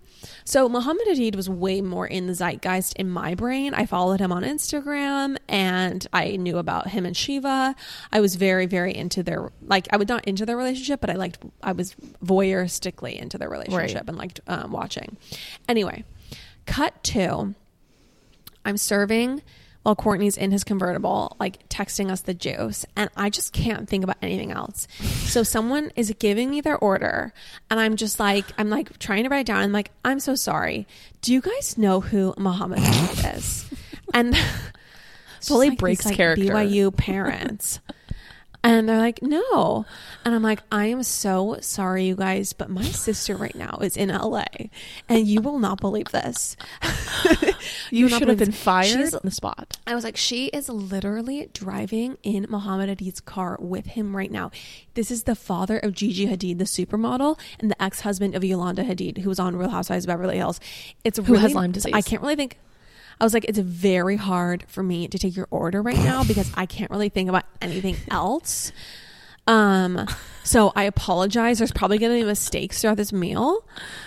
So 0.45 0.69
Muhammad 0.69 1.07
Hadid 1.09 1.37
was 1.37 1.49
way 1.51 1.81
more 1.81 2.07
in 2.07 2.27
the 2.29 2.33
zeitgeist 2.33 2.95
in 2.97 3.09
my 3.11 3.35
brain. 3.35 3.75
I 3.75 3.87
followed 3.87 4.21
him 4.21 4.33
on 4.33 4.43
Instagram 4.43 5.37
and 5.49 6.07
I 6.13 6.37
knew 6.37 6.59
about 6.59 6.89
him 6.89 7.05
and 7.07 7.17
Shiva. 7.17 7.75
I 8.13 8.21
was 8.21 8.37
very, 8.37 8.67
very 8.67 8.95
into 8.95 9.23
their 9.23 9.51
like 9.63 9.87
I 9.93 9.97
was 9.97 10.09
not 10.09 10.25
into 10.25 10.47
their 10.47 10.57
relationship, 10.57 11.01
but 11.01 11.11
I 11.11 11.15
liked 11.15 11.39
I 11.63 11.73
was 11.73 11.95
voyeuristically 12.25 13.17
into 13.17 13.37
their 13.39 13.49
relationship 13.51 13.97
Right. 14.03 14.09
and 14.09 14.17
liked 14.19 14.41
um, 14.47 14.73
watching. 14.73 15.17
Anyway, 15.69 16.05
cut 16.67 17.03
to 17.05 17.55
I'm 18.65 18.77
serving 18.77 19.43
while 19.83 19.97
Courtney's 19.97 20.37
in 20.37 20.51
his 20.53 20.65
convertible, 20.65 21.37
like 21.41 21.69
texting 21.69 22.11
us 22.11 22.21
the 22.21 22.35
juice, 22.35 22.87
and 22.97 23.11
I 23.17 23.31
just 23.31 23.53
can't 23.53 23.89
think 23.89 24.05
about 24.05 24.17
anything 24.23 24.53
else. 24.53 24.87
So 25.01 25.43
someone 25.43 25.91
is 25.97 26.15
giving 26.19 26.51
me 26.51 26.61
their 26.61 26.79
order, 26.79 27.33
and 27.71 27.81
I'm 27.81 27.97
just 27.97 28.21
like, 28.21 28.45
I'm 28.59 28.71
like 28.71 28.99
trying 28.99 29.25
to 29.25 29.29
write 29.29 29.41
it 29.41 29.47
down. 29.47 29.61
I'm 29.61 29.73
like, 29.73 29.91
I'm 30.05 30.21
so 30.21 30.35
sorry. 30.35 30.87
Do 31.21 31.33
you 31.33 31.41
guys 31.41 31.77
know 31.77 32.01
who 32.01 32.35
Muhammad 32.39 32.79
Ali 32.79 33.37
is? 33.37 33.69
And 34.15 34.37
Fully 35.41 35.71
just 35.71 35.79
breaks 35.79 36.05
like, 36.05 36.17
character. 36.17 36.45
BYU 36.45 36.97
parents. 36.97 37.81
And 38.65 38.89
they're 38.89 38.99
like, 38.99 39.21
no. 39.23 39.85
And 40.25 40.35
I'm 40.35 40.43
like, 40.43 40.63
I 40.71 40.87
am 40.87 41.03
so 41.03 41.59
sorry, 41.61 42.05
you 42.07 42.15
guys, 42.15 42.53
but 42.53 42.71
my 42.71 42.83
sister 42.85 43.37
right 43.37 43.55
now 43.57 43.79
is 43.83 43.97
in 43.97 44.09
LA 44.11 44.45
and 45.09 45.27
you 45.27 45.41
will 45.41 45.59
not 45.59 45.81
believe 45.81 46.11
this. 46.13 46.57
You 47.91 48.09
not 48.09 48.19
should 48.19 48.29
have 48.29 48.39
been 48.39 48.51
this. 48.51 48.63
fired 48.63 48.87
She's- 48.87 49.15
on 49.15 49.21
the 49.23 49.31
spot. 49.31 49.77
I 49.87 49.95
was 49.95 50.03
like, 50.03 50.17
she 50.17 50.47
is 50.47 50.69
literally 50.69 51.49
driving 51.53 52.17
in 52.23 52.47
Muhammad 52.49 52.89
Hadid's 52.89 53.21
car 53.21 53.57
with 53.61 53.87
him 53.87 54.17
right 54.17 54.31
now. 54.31 54.51
This 54.95 55.11
is 55.11 55.25
the 55.25 55.35
father 55.35 55.79
of 55.79 55.93
Gigi 55.93 56.27
Hadid, 56.27 56.59
the 56.59 56.65
supermodel, 56.65 57.39
and 57.61 57.71
the 57.71 57.81
ex 57.83 58.01
husband 58.01 58.35
of 58.35 58.43
Yolanda 58.45 58.83
Hadid, 58.83 59.19
who 59.19 59.29
was 59.29 59.39
on 59.39 59.55
Real 59.57 59.69
Housewives 59.69 60.05
of 60.05 60.09
Beverly 60.09 60.37
Hills. 60.39 60.59
It's 61.05 61.19
Who 61.19 61.25
really, 61.25 61.41
has 61.41 61.55
Lyme 61.55 61.73
disease. 61.73 61.93
I 61.95 62.01
can't 62.03 62.23
really 62.23 62.37
think. 62.37 62.59
I 63.23 63.25
was 63.25 63.35
like, 63.35 63.45
it's 63.45 63.61
very 63.61 64.17
hard 64.17 64.65
for 64.67 64.83
me 64.83 65.07
to 65.07 65.17
take 65.17 65.37
your 65.37 65.47
order 65.53 65.81
right 65.81 65.97
now 65.97 66.25
because 66.29 66.51
I 66.57 66.67
can't 66.67 66.91
really 66.91 67.09
think 67.09 67.29
about 67.29 67.45
anything 67.61 67.97
else. 68.11 68.73
Um, 69.47 70.09
so 70.43 70.73
I 70.75 70.85
apologize. 70.85 71.59
There's 71.59 71.71
probably 71.71 71.99
going 71.99 72.17
to 72.17 72.21
be 72.21 72.27
mistakes 72.27 72.81
throughout 72.81 72.97
this 72.97 73.13
meal. 73.13 73.65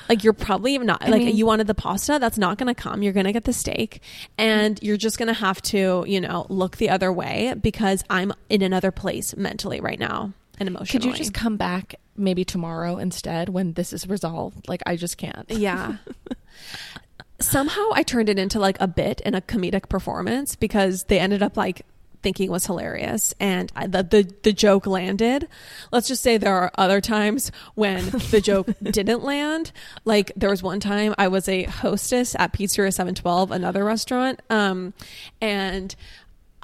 Like 0.09 0.25
you're 0.25 0.33
probably 0.33 0.77
not 0.79 1.01
like 1.07 1.23
mean- 1.23 1.35
you 1.37 1.45
wanted 1.45 1.67
the 1.67 1.73
pasta. 1.73 2.17
That's 2.19 2.37
not 2.37 2.57
going 2.57 2.67
to 2.67 2.79
come. 2.79 3.03
You're 3.03 3.13
going 3.13 3.25
to 3.25 3.31
get 3.31 3.45
the 3.45 3.53
steak, 3.53 4.01
and 4.37 4.77
you're 4.83 4.97
just 4.97 5.17
going 5.17 5.27
to 5.27 5.33
have 5.33 5.61
to, 5.63 6.03
you 6.05 6.19
know, 6.19 6.45
look 6.49 6.75
the 6.75 6.89
other 6.89 7.11
way 7.11 7.53
because 7.61 8.03
I'm 8.09 8.33
in 8.49 8.61
another 8.61 8.91
place 8.91 9.33
mentally 9.37 9.79
right 9.79 9.99
now 9.99 10.33
and 10.59 10.67
emotionally. 10.67 10.91
Could 10.91 11.05
you 11.05 11.13
just 11.13 11.33
come 11.33 11.55
back 11.55 11.95
maybe 12.17 12.43
tomorrow 12.43 12.97
instead 12.97 13.47
when 13.47 13.73
this 13.73 13.93
is 13.93 14.09
resolved? 14.09 14.67
Like 14.67 14.83
I 14.85 14.97
just 14.97 15.17
can't. 15.17 15.49
Yeah. 15.49 15.97
Somehow 17.39 17.89
I 17.93 18.03
turned 18.03 18.29
it 18.29 18.39
into 18.39 18.59
like 18.59 18.77
a 18.79 18.87
bit 18.87 19.21
and 19.25 19.35
a 19.35 19.41
comedic 19.41 19.89
performance 19.89 20.55
because 20.55 21.05
they 21.05 21.19
ended 21.19 21.43
up 21.43 21.57
like 21.57 21.85
thinking 22.25 22.47
it 22.47 22.51
was 22.51 22.65
hilarious 22.65 23.35
and 23.39 23.71
I, 23.75 23.85
the, 23.85 24.01
the 24.01 24.33
the 24.41 24.51
joke 24.51 24.87
landed. 24.87 25.47
Let's 25.91 26.07
just 26.07 26.23
say 26.23 26.37
there 26.37 26.55
are 26.55 26.71
other 26.75 26.99
times 26.99 27.51
when 27.75 28.09
the 28.31 28.41
joke 28.41 28.67
didn't 28.83 29.23
land. 29.23 29.71
Like 30.05 30.31
there 30.35 30.49
was 30.49 30.63
one 30.63 30.79
time 30.79 31.13
I 31.19 31.27
was 31.27 31.47
a 31.47 31.65
hostess 31.65 32.35
at 32.39 32.51
Pizzeria 32.51 32.91
712, 32.91 33.51
another 33.51 33.85
restaurant, 33.85 34.41
um, 34.49 34.95
and 35.39 35.95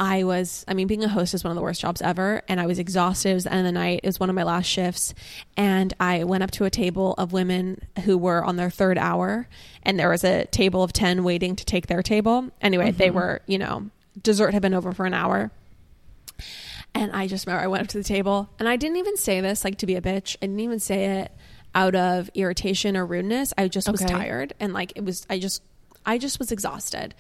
I 0.02 0.24
was, 0.24 0.66
I 0.68 0.74
mean, 0.74 0.88
being 0.88 1.04
a 1.04 1.08
host 1.08 1.36
is 1.36 1.44
one 1.44 1.52
of 1.52 1.56
the 1.56 1.62
worst 1.62 1.80
jobs 1.80 2.02
ever. 2.02 2.42
And 2.48 2.60
I 2.60 2.66
was 2.66 2.80
exhausted. 2.80 3.30
It 3.30 3.34
was 3.36 3.44
the 3.44 3.54
end 3.54 3.60
of 3.60 3.66
the 3.66 3.80
night. 3.80 4.00
It 4.02 4.08
was 4.08 4.20
one 4.20 4.32
of 4.32 4.36
my 4.36 4.42
last 4.42 4.66
shifts. 4.66 5.14
And 5.56 5.94
I 6.00 6.24
went 6.24 6.42
up 6.42 6.50
to 6.52 6.66
a 6.66 6.72
table 6.72 7.14
of 7.20 7.34
women 7.34 7.84
who 8.04 8.18
were 8.18 8.44
on 8.44 8.56
their 8.56 8.72
third 8.72 8.98
hour. 8.98 9.48
And 9.84 10.00
there 10.00 10.10
was 10.10 10.24
a 10.24 10.46
table 10.48 10.82
of 10.82 10.92
10 10.92 11.24
waiting 11.24 11.56
to 11.56 11.64
take 11.64 11.86
their 11.86 12.02
table. 12.02 12.50
Anyway, 12.64 12.90
they 12.90 13.10
mm-hmm. 13.10 13.16
were, 13.16 13.42
you 13.46 13.60
know, 13.60 13.92
dessert 14.20 14.54
had 14.54 14.64
been 14.64 14.74
over 14.74 14.92
for 14.92 15.06
an 15.06 15.14
hour. 15.14 15.52
And 16.96 17.12
I 17.12 17.28
just 17.28 17.46
remember 17.46 17.64
I 17.64 17.68
went 17.68 17.84
up 17.84 17.90
to 17.90 18.00
the 18.00 18.04
table 18.04 18.50
and 18.58 18.68
I 18.68 18.78
didn't 18.78 18.98
even 18.98 19.18
say 19.18 19.40
this 19.40 19.64
like 19.64 19.78
to 19.78 19.86
be 19.86 19.98
a 19.98 20.02
bitch. 20.02 20.36
I 20.42 20.48
didn't 20.48 20.62
even 20.62 20.80
say 20.80 21.22
it 21.22 21.32
out 21.76 21.94
of 21.94 22.28
irritation 22.34 22.98
or 22.98 23.06
rudeness. 23.06 23.54
I 23.56 23.68
just 23.68 23.88
was 23.88 24.02
tired 24.02 24.54
and 24.60 24.74
like 24.74 24.94
it 24.96 25.06
was, 25.06 25.28
I 25.30 25.38
just, 25.38 25.62
I 26.08 26.18
just 26.18 26.40
was 26.40 26.52
exhausted. 26.52 27.14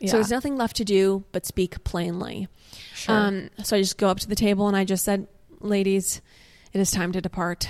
Yeah. 0.00 0.10
So 0.10 0.16
there's 0.16 0.30
nothing 0.30 0.56
left 0.56 0.76
to 0.76 0.84
do 0.84 1.24
but 1.32 1.46
speak 1.46 1.84
plainly. 1.84 2.48
Sure. 2.94 3.14
Um, 3.14 3.50
so 3.62 3.76
I 3.76 3.80
just 3.80 3.98
go 3.98 4.08
up 4.08 4.18
to 4.20 4.28
the 4.28 4.34
table 4.34 4.66
and 4.66 4.76
I 4.76 4.84
just 4.84 5.04
said, 5.04 5.26
"Ladies, 5.60 6.20
it 6.72 6.80
is 6.80 6.90
time 6.90 7.12
to 7.12 7.20
depart. 7.20 7.68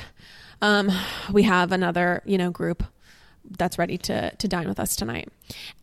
Um, 0.63 0.91
we 1.33 1.45
have 1.45 1.73
another, 1.73 2.23
you 2.25 2.39
know, 2.39 2.51
group 2.51 2.85
that's 3.59 3.79
ready 3.79 3.99
to 3.99 4.35
to 4.35 4.49
dine 4.49 4.69
with 4.69 4.81
us 4.81 4.97
tonight." 4.97 5.29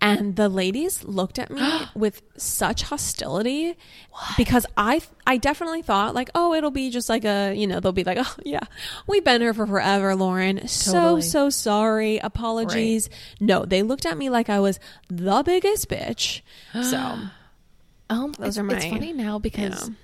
And 0.01 0.36
the 0.36 0.49
ladies 0.49 1.03
looked 1.03 1.39
at 1.39 1.51
me 1.51 1.61
with 1.95 2.22
such 2.38 2.84
hostility 2.84 3.78
because 4.38 4.65
I 4.76 5.01
I 5.26 5.38
definitely 5.38 5.82
thought 5.82 6.15
like, 6.15 6.30
"Oh, 6.36 6.53
it'll 6.53 6.72
be 6.72 6.89
just 6.89 7.09
like 7.09 7.26
a, 7.26 7.53
you 7.53 7.68
know, 7.68 7.80
they'll 7.80 7.91
be 7.91 8.03
like, 8.03 8.18
"Oh, 8.22 8.36
yeah, 8.45 8.63
we've 9.07 9.24
been 9.24 9.41
here 9.41 9.53
for 9.53 9.68
forever, 9.68 10.15
Lauren. 10.15 10.68
So 10.68 10.91
Totally. 10.93 11.22
so 11.22 11.49
sorry. 11.49 12.18
Apologies." 12.18 13.09
No, 13.39 13.65
they 13.65 13.84
looked 13.84 14.05
at 14.05 14.18
me 14.18 14.30
like 14.30 14.49
I 14.49 14.59
was 14.59 14.80
the 15.09 15.43
biggest 15.43 15.89
bitch. 15.89 16.41
So, 16.74 16.97
um, 18.09 18.34
those 18.39 18.49
it's, 18.49 18.57
are 18.57 18.76
it's 18.76 18.86
funny 18.86 19.13
now 19.13 19.39
because 19.39 19.89
know. 19.89 19.95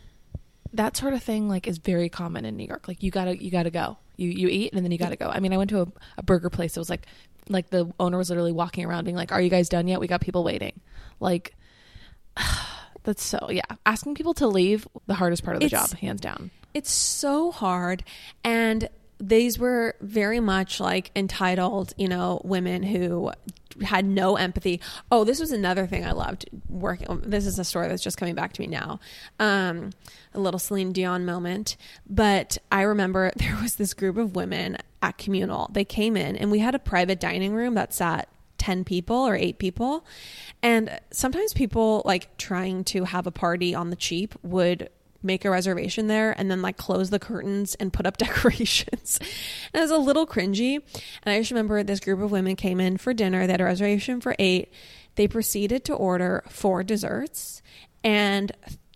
that 0.73 0.97
sort 0.97 1.13
of 1.13 1.23
thing 1.23 1.47
like 1.47 1.67
is 1.67 1.77
very 1.77 2.09
common 2.09 2.45
in 2.45 2.57
New 2.57 2.65
York. 2.67 2.87
Like 2.87 3.03
you 3.03 3.11
gotta 3.11 3.41
you 3.41 3.51
gotta 3.51 3.71
go. 3.71 3.97
You 4.15 4.29
you 4.29 4.47
eat 4.47 4.73
and 4.73 4.83
then 4.83 4.91
you 4.91 4.97
gotta 4.97 5.15
go. 5.15 5.27
I 5.27 5.39
mean, 5.39 5.53
I 5.53 5.57
went 5.57 5.69
to 5.71 5.81
a, 5.81 5.87
a 6.17 6.23
burger 6.23 6.49
place. 6.49 6.75
It 6.77 6.79
was 6.79 6.89
like 6.89 7.07
like 7.49 7.69
the 7.69 7.91
owner 7.99 8.17
was 8.17 8.29
literally 8.29 8.51
walking 8.51 8.85
around 8.85 9.03
being 9.05 9.15
like, 9.17 9.31
"Are 9.31 9.41
you 9.41 9.49
guys 9.49 9.69
done 9.69 9.87
yet? 9.87 9.99
We 9.99 10.07
got 10.07 10.21
people 10.21 10.43
waiting." 10.43 10.79
Like 11.19 11.55
that's 13.03 13.23
so 13.23 13.49
yeah. 13.49 13.61
Asking 13.85 14.15
people 14.15 14.33
to 14.35 14.47
leave 14.47 14.87
the 15.07 15.13
hardest 15.13 15.43
part 15.43 15.55
of 15.55 15.59
the 15.61 15.65
It's- 15.67 15.89
job, 15.89 15.97
hands 15.99 16.21
down. 16.21 16.51
It's 16.73 16.89
so 16.91 17.51
hard. 17.51 18.03
And 18.43 18.89
these 19.19 19.59
were 19.59 19.95
very 20.01 20.39
much 20.39 20.79
like 20.79 21.11
entitled, 21.15 21.93
you 21.97 22.07
know, 22.07 22.41
women 22.43 22.81
who 22.81 23.31
had 23.81 24.05
no 24.05 24.35
empathy. 24.35 24.81
Oh, 25.11 25.23
this 25.23 25.39
was 25.39 25.51
another 25.51 25.87
thing 25.87 26.05
I 26.05 26.11
loved 26.11 26.49
working. 26.69 27.21
This 27.25 27.45
is 27.45 27.59
a 27.59 27.63
story 27.63 27.87
that's 27.87 28.03
just 28.03 28.17
coming 28.17 28.35
back 28.35 28.53
to 28.53 28.61
me 28.61 28.67
now. 28.67 28.99
Um, 29.39 29.91
a 30.33 30.39
little 30.39 30.59
Celine 30.59 30.91
Dion 30.91 31.25
moment. 31.25 31.77
But 32.07 32.57
I 32.71 32.81
remember 32.81 33.31
there 33.35 33.57
was 33.61 33.75
this 33.75 33.93
group 33.93 34.17
of 34.17 34.35
women 34.35 34.77
at 35.01 35.17
communal. 35.17 35.69
They 35.71 35.85
came 35.85 36.15
in 36.17 36.35
and 36.35 36.51
we 36.51 36.59
had 36.59 36.75
a 36.75 36.79
private 36.79 37.19
dining 37.19 37.53
room 37.53 37.75
that 37.75 37.93
sat 37.93 38.29
10 38.57 38.85
people 38.85 39.17
or 39.17 39.35
8 39.35 39.57
people. 39.57 40.05
And 40.61 40.99
sometimes 41.11 41.53
people 41.53 42.01
like 42.05 42.37
trying 42.37 42.83
to 42.85 43.03
have 43.03 43.27
a 43.27 43.31
party 43.31 43.75
on 43.75 43.89
the 43.89 43.95
cheap 43.95 44.35
would 44.41 44.89
make 45.23 45.45
a 45.45 45.49
reservation 45.49 46.07
there 46.07 46.31
and 46.37 46.51
then 46.51 46.61
like 46.61 46.77
close 46.77 47.09
the 47.09 47.19
curtains 47.19 47.75
and 47.75 47.91
put 47.93 48.05
up 48.05 48.17
decorations. 48.17 49.19
and 49.73 49.79
it 49.79 49.81
was 49.81 49.91
a 49.91 49.97
little 49.97 50.27
cringy. 50.27 50.75
And 51.23 51.33
I 51.33 51.39
just 51.39 51.51
remember 51.51 51.81
this 51.83 51.99
group 51.99 52.21
of 52.21 52.31
women 52.31 52.55
came 52.55 52.79
in 52.79 52.97
for 52.97 53.13
dinner. 53.13 53.45
They 53.47 53.53
had 53.53 53.61
a 53.61 53.65
reservation 53.65 54.21
for 54.21 54.35
eight. 54.39 54.71
They 55.15 55.27
proceeded 55.27 55.85
to 55.85 55.93
order 55.93 56.43
four 56.49 56.83
desserts 56.83 57.61
and 58.03 58.51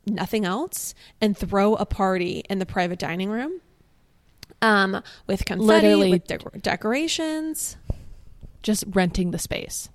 nothing 0.05 0.45
else 0.45 0.93
and 1.21 1.37
throw 1.37 1.75
a 1.75 1.85
party 1.85 2.43
in 2.49 2.59
the 2.59 2.65
private 2.65 2.97
dining 2.99 3.29
room 3.29 3.61
um, 4.61 5.01
with 5.27 5.45
confetti, 5.45 5.65
Literally- 5.87 6.11
with 6.11 6.27
dec- 6.27 6.61
decorations. 6.61 7.77
Just 8.63 8.83
renting 8.93 9.31
the 9.31 9.37
space. 9.39 9.89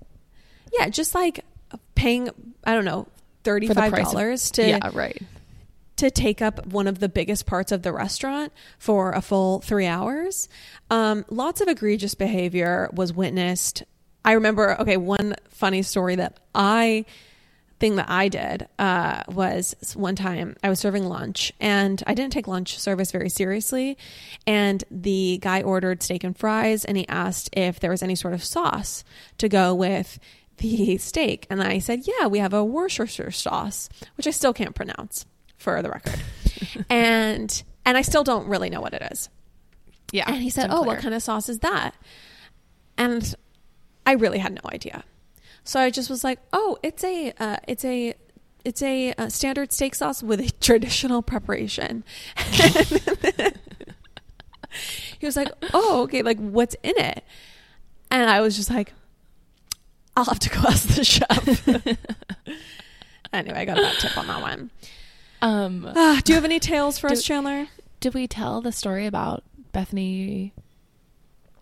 Yeah, 0.79 0.89
just 0.89 1.13
like 1.13 1.43
paying, 1.95 2.29
I 2.63 2.73
don't 2.73 2.85
know, 2.85 3.07
$35 3.43 4.33
of- 4.47 4.51
to 4.53 4.67
yeah, 4.67 4.89
right. 4.93 5.21
To 5.97 6.09
take 6.09 6.41
up 6.41 6.65
one 6.67 6.87
of 6.87 6.99
the 6.99 7.09
biggest 7.09 7.45
parts 7.45 7.71
of 7.71 7.83
the 7.83 7.91
restaurant 7.91 8.51
for 8.77 9.11
a 9.11 9.21
full 9.21 9.59
three 9.61 9.85
hours. 9.85 10.49
Um, 10.89 11.25
lots 11.29 11.61
of 11.61 11.67
egregious 11.67 12.15
behavior 12.15 12.89
was 12.93 13.13
witnessed. 13.13 13.83
I 14.25 14.33
remember, 14.33 14.79
okay, 14.81 14.97
one 14.97 15.35
funny 15.49 15.83
story 15.83 16.15
that 16.15 16.39
I 16.55 17.05
thing 17.79 17.97
that 17.97 18.09
I 18.09 18.29
did 18.29 18.65
uh, 18.79 19.23
was 19.27 19.75
one 19.93 20.15
time 20.15 20.55
I 20.63 20.69
was 20.69 20.79
serving 20.79 21.03
lunch 21.03 21.51
and 21.59 22.01
I 22.07 22.13
didn't 22.13 22.31
take 22.31 22.47
lunch 22.47 22.79
service 22.79 23.11
very 23.11 23.27
seriously. 23.27 23.97
And 24.47 24.81
the 24.89 25.39
guy 25.41 25.61
ordered 25.61 26.01
steak 26.01 26.23
and 26.23 26.37
fries 26.37 26.85
and 26.85 26.95
he 26.95 27.05
asked 27.09 27.49
if 27.51 27.81
there 27.81 27.91
was 27.91 28.01
any 28.01 28.15
sort 28.15 28.33
of 28.33 28.43
sauce 28.43 29.03
to 29.37 29.49
go 29.49 29.75
with 29.75 30.17
the 30.57 30.97
steak. 30.97 31.45
And 31.49 31.61
I 31.61 31.79
said, 31.79 32.03
Yeah, 32.05 32.27
we 32.27 32.39
have 32.39 32.53
a 32.53 32.63
Worcestershire 32.63 33.31
sauce, 33.31 33.89
which 34.15 34.27
I 34.27 34.31
still 34.31 34.53
can't 34.53 34.75
pronounce 34.75 35.25
for 35.63 35.81
the 35.81 35.89
record. 35.89 36.21
and 36.89 37.63
and 37.85 37.97
I 37.97 38.01
still 38.01 38.23
don't 38.23 38.47
really 38.47 38.69
know 38.69 38.81
what 38.81 38.93
it 38.93 39.01
is. 39.11 39.29
Yeah. 40.11 40.25
And 40.27 40.43
he 40.43 40.49
said, 40.49 40.67
"Oh, 40.69 40.83
what 40.83 40.99
kind 40.99 41.15
of 41.15 41.23
sauce 41.23 41.49
is 41.49 41.59
that?" 41.59 41.95
And 42.97 43.33
I 44.05 44.11
really 44.13 44.39
had 44.39 44.53
no 44.53 44.61
idea. 44.65 45.03
So 45.63 45.79
I 45.79 45.89
just 45.89 46.09
was 46.09 46.23
like, 46.23 46.39
"Oh, 46.51 46.77
it's 46.83 47.03
a 47.03 47.33
uh, 47.39 47.57
it's 47.67 47.85
a 47.85 48.13
it's 48.65 48.81
a, 48.81 49.13
uh 49.13 49.29
standard 49.29 49.71
steak 49.71 49.95
sauce 49.95 50.21
with 50.21 50.39
a 50.39 50.51
traditional 50.61 51.21
preparation. 51.21 52.03
he 55.19 55.25
was 55.25 55.35
like, 55.35 55.49
"Oh, 55.73 56.03
okay. 56.03 56.21
Like, 56.21 56.37
what's 56.37 56.75
in 56.83 56.97
it?" 56.97 57.23
And 58.11 58.29
I 58.29 58.41
was 58.41 58.55
just 58.57 58.69
like, 58.69 58.93
"I'll 60.15 60.25
have 60.25 60.39
to 60.39 60.49
go 60.49 60.59
ask 60.67 60.87
the 60.89 61.03
chef." 61.03 61.67
anyway, 63.33 63.57
I 63.57 63.65
got 63.65 63.79
a 63.79 63.81
bad 63.81 63.95
tip 63.99 64.17
on 64.17 64.27
that 64.27 64.41
one. 64.41 64.69
Um, 65.43 65.85
Uh, 65.85 66.21
do 66.21 66.31
you 66.31 66.35
have 66.35 66.45
any 66.45 66.59
tales 66.59 66.97
for 66.97 67.09
Do- 67.09 67.13
us, 67.13 67.23
Chandler? 67.23 67.67
did 67.99 68.13
we 68.13 68.27
tell 68.27 68.61
the 68.61 68.71
story 68.71 69.05
about 69.05 69.43
Bethany? 69.73 70.53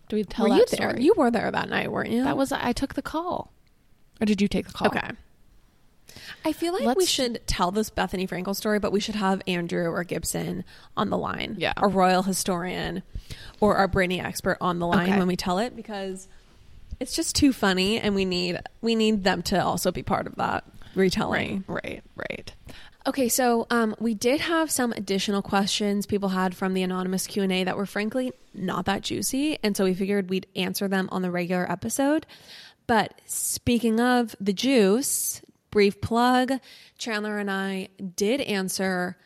Do 0.08 0.16
we 0.16 0.24
tell 0.24 0.44
were 0.44 0.50
that 0.50 0.56
you 0.58 0.66
there? 0.70 0.90
story? 0.90 1.02
You 1.04 1.14
were 1.16 1.30
there 1.30 1.50
that 1.50 1.68
night, 1.68 1.90
weren't 1.90 2.10
you? 2.10 2.22
that 2.24 2.36
was 2.36 2.52
I 2.52 2.72
took 2.72 2.94
the 2.94 3.02
call, 3.02 3.52
or 4.20 4.24
did 4.26 4.40
you 4.40 4.48
take 4.48 4.66
the 4.68 4.72
call? 4.72 4.88
okay. 4.88 5.10
I 6.44 6.52
feel 6.52 6.72
like 6.72 6.82
we 6.82 6.86
Let's- 6.88 7.08
should 7.08 7.40
tell 7.46 7.70
this 7.70 7.88
Bethenny 7.90 8.28
Frankel 8.28 8.54
story, 8.54 8.78
but 8.78 8.92
we 8.92 9.00
should 9.00 9.14
have 9.14 9.40
Andrew 9.46 9.86
or 9.88 10.04
Gibson 10.04 10.64
on 10.96 11.08
the 11.10 11.16
line. 11.18 11.54
Yeah. 11.58 11.72
A 11.78 11.88
royal 11.88 12.22
historian 12.24 13.02
or 13.60 13.76
our 13.76 13.88
brainy 13.88 14.20
expert 14.20 14.58
on 14.60 14.78
the 14.78 14.86
line 14.86 15.08
Okay. 15.08 15.18
when 15.18 15.26
we 15.28 15.36
tell 15.36 15.58
it 15.58 15.74
because 15.74 16.28
it's 17.00 17.14
just 17.16 17.34
too 17.34 17.52
funny 17.52 17.98
and 17.98 18.14
we 18.14 18.24
need 18.24 18.60
we 18.82 18.94
need 18.94 19.24
them 19.24 19.42
to 19.42 19.64
also 19.64 19.90
be 19.90 20.02
part 20.02 20.26
of 20.26 20.34
that 20.36 20.64
retelling. 20.94 21.64
Right, 21.66 22.02
right, 22.16 22.24
right. 22.30 22.54
Okay, 23.04 23.28
so 23.28 23.66
um, 23.68 23.96
we 23.98 24.14
did 24.14 24.40
have 24.40 24.70
some 24.70 24.92
additional 24.92 25.42
questions 25.42 26.06
people 26.06 26.28
had 26.28 26.54
from 26.54 26.72
the 26.72 26.84
anonymous 26.84 27.26
Q 27.26 27.42
and 27.42 27.50
A 27.52 27.64
that 27.64 27.76
were 27.76 27.86
frankly 27.86 28.32
not 28.54 28.84
that 28.84 29.02
juicy, 29.02 29.58
and 29.62 29.76
so 29.76 29.84
we 29.84 29.94
figured 29.94 30.30
we'd 30.30 30.46
answer 30.54 30.86
them 30.86 31.08
on 31.10 31.22
the 31.22 31.30
regular 31.30 31.70
episode. 31.70 32.26
But 32.86 33.20
speaking 33.26 33.98
of 33.98 34.36
the 34.40 34.52
juice, 34.52 35.42
brief 35.72 36.00
plug: 36.00 36.52
Chandler 36.96 37.38
and 37.38 37.50
I 37.50 37.88
did 38.14 38.40
answer 38.42 39.16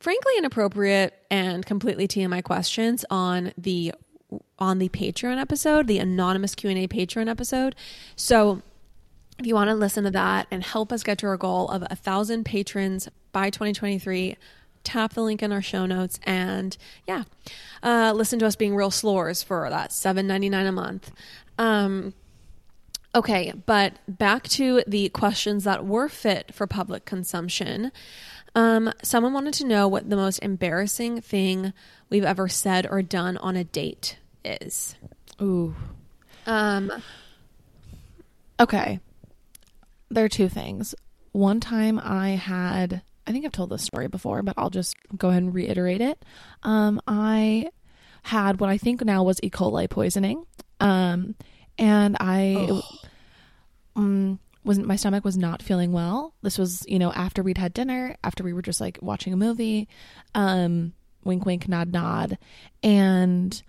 frankly 0.00 0.32
inappropriate 0.38 1.14
and 1.30 1.64
completely 1.64 2.08
TMI 2.08 2.42
questions 2.42 3.04
on 3.10 3.52
the 3.56 3.92
on 4.58 4.78
the 4.78 4.88
Patreon 4.88 5.40
episode, 5.40 5.86
the 5.86 5.98
anonymous 5.98 6.56
Q 6.56 6.70
and 6.70 6.78
A 6.80 6.88
Patreon 6.88 7.28
episode. 7.28 7.76
So 8.16 8.62
if 9.38 9.46
you 9.46 9.54
want 9.54 9.70
to 9.70 9.74
listen 9.74 10.04
to 10.04 10.10
that 10.10 10.46
and 10.50 10.62
help 10.62 10.92
us 10.92 11.02
get 11.02 11.18
to 11.18 11.26
our 11.26 11.36
goal 11.36 11.68
of 11.68 11.82
a 11.90 11.96
thousand 11.96 12.44
patrons 12.44 13.08
by 13.32 13.50
2023, 13.50 14.36
tap 14.84 15.14
the 15.14 15.22
link 15.22 15.42
in 15.42 15.52
our 15.52 15.62
show 15.62 15.86
notes 15.86 16.18
and 16.24 16.76
yeah, 17.06 17.24
uh, 17.82 18.12
listen 18.14 18.38
to 18.38 18.46
us 18.46 18.56
being 18.56 18.74
real 18.74 18.90
slores 18.90 19.44
for 19.44 19.68
that 19.70 19.90
7.99 19.90 20.68
a 20.68 20.72
month. 20.72 21.12
Um, 21.58 22.14
okay, 23.14 23.52
but 23.66 23.94
back 24.06 24.48
to 24.50 24.82
the 24.86 25.08
questions 25.10 25.64
that 25.64 25.86
were 25.86 26.08
fit 26.08 26.54
for 26.54 26.66
public 26.66 27.04
consumption. 27.04 27.92
Um, 28.54 28.92
someone 29.02 29.32
wanted 29.32 29.54
to 29.54 29.66
know 29.66 29.88
what 29.88 30.10
the 30.10 30.16
most 30.16 30.38
embarrassing 30.40 31.22
thing 31.22 31.72
we've 32.10 32.24
ever 32.24 32.48
said 32.48 32.86
or 32.90 33.00
done 33.00 33.38
on 33.38 33.56
a 33.56 33.64
date 33.64 34.18
is. 34.44 34.94
Ooh. 35.40 35.74
Um, 36.44 36.92
Okay. 38.62 39.00
There 40.12 40.24
are 40.26 40.28
two 40.28 40.48
things. 40.48 40.94
One 41.32 41.58
time 41.58 41.98
I 41.98 42.30
had, 42.30 43.00
I 43.26 43.32
think 43.32 43.46
I've 43.46 43.52
told 43.52 43.70
this 43.70 43.82
story 43.82 44.08
before, 44.08 44.42
but 44.42 44.54
I'll 44.58 44.68
just 44.68 44.94
go 45.16 45.30
ahead 45.30 45.42
and 45.42 45.54
reiterate 45.54 46.02
it. 46.02 46.22
Um, 46.62 47.00
I 47.06 47.70
had 48.22 48.60
what 48.60 48.68
I 48.68 48.76
think 48.76 49.02
now 49.02 49.24
was 49.24 49.40
E. 49.42 49.48
coli 49.48 49.88
poisoning. 49.88 50.44
Um, 50.80 51.34
and 51.78 52.18
I 52.20 52.82
um, 53.96 54.38
wasn't, 54.64 54.86
my 54.86 54.96
stomach 54.96 55.24
was 55.24 55.38
not 55.38 55.62
feeling 55.62 55.92
well. 55.92 56.34
This 56.42 56.58
was, 56.58 56.84
you 56.86 56.98
know, 56.98 57.10
after 57.12 57.42
we'd 57.42 57.56
had 57.56 57.72
dinner, 57.72 58.14
after 58.22 58.44
we 58.44 58.52
were 58.52 58.62
just 58.62 58.80
like 58.80 58.98
watching 59.00 59.32
a 59.32 59.36
movie. 59.36 59.88
Um, 60.34 60.92
wink, 61.24 61.46
wink, 61.46 61.68
nod, 61.68 61.90
nod. 61.90 62.36
And 62.82 63.62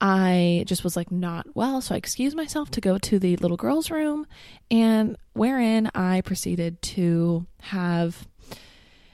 I 0.00 0.64
just 0.66 0.82
was 0.84 0.96
like 0.96 1.10
not 1.10 1.46
well, 1.54 1.80
so 1.80 1.94
I 1.94 1.98
excused 1.98 2.36
myself 2.36 2.70
to 2.72 2.80
go 2.80 2.96
to 2.98 3.18
the 3.18 3.36
little 3.36 3.56
girl's 3.56 3.90
room, 3.90 4.26
and 4.70 5.16
wherein 5.34 5.90
I 5.94 6.22
proceeded 6.22 6.80
to 6.82 7.46
have 7.60 8.26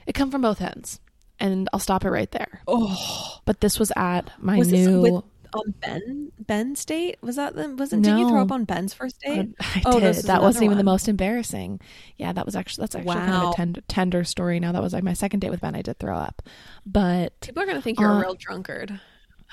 it 0.05 0.13
come 0.13 0.31
from 0.31 0.41
both 0.41 0.61
ends. 0.61 0.99
And 1.39 1.69
I'll 1.71 1.79
stop 1.79 2.03
it 2.03 2.09
right 2.09 2.31
there. 2.31 2.61
oh, 2.67 3.39
But 3.45 3.61
this 3.61 3.77
was 3.77 3.91
at 3.95 4.31
my 4.39 4.57
was 4.57 4.71
this 4.71 4.87
new. 4.87 5.01
with 5.01 5.23
on 5.53 5.73
Ben 5.81 6.31
Ben's 6.39 6.83
date? 6.83 7.17
Was 7.21 7.35
that 7.35 7.55
the 7.55 7.69
wasn't? 7.75 8.03
Did 8.03 8.17
you 8.17 8.27
throw 8.27 8.41
up 8.41 8.51
on 8.51 8.63
Ben's 8.65 8.93
first 8.95 9.19
date? 9.21 9.53
I 9.59 9.83
Oh, 9.85 9.99
did. 9.99 10.15
That 10.25 10.41
wasn't 10.41 10.65
even 10.65 10.77
the 10.79 10.83
most 10.83 11.07
embarrassing. 11.07 11.79
Yeah, 12.17 12.33
that 12.33 12.45
was 12.45 12.55
actually 12.55 12.83
that's 12.83 12.95
actually 12.95 13.13
kind 13.13 13.31
of 13.33 13.51
a 13.51 13.55
tender, 13.55 13.81
tender 13.87 14.23
story. 14.23 14.59
Now 14.59 14.71
that 14.71 14.81
was 14.81 14.93
like 14.93 15.03
my 15.03 15.13
second 15.13 15.41
date 15.41 15.51
with 15.51 15.61
Ben. 15.61 15.75
I 15.75 15.83
did 15.83 15.99
throw 15.99 16.17
up, 16.17 16.41
but 16.87 17.39
People 17.41 17.61
are 17.61 17.65
gonna 17.67 17.81
think 17.83 17.99
you're 17.99 18.09
Uh, 18.09 18.17
a 18.17 18.21
real 18.21 18.35
drunkard 18.35 18.99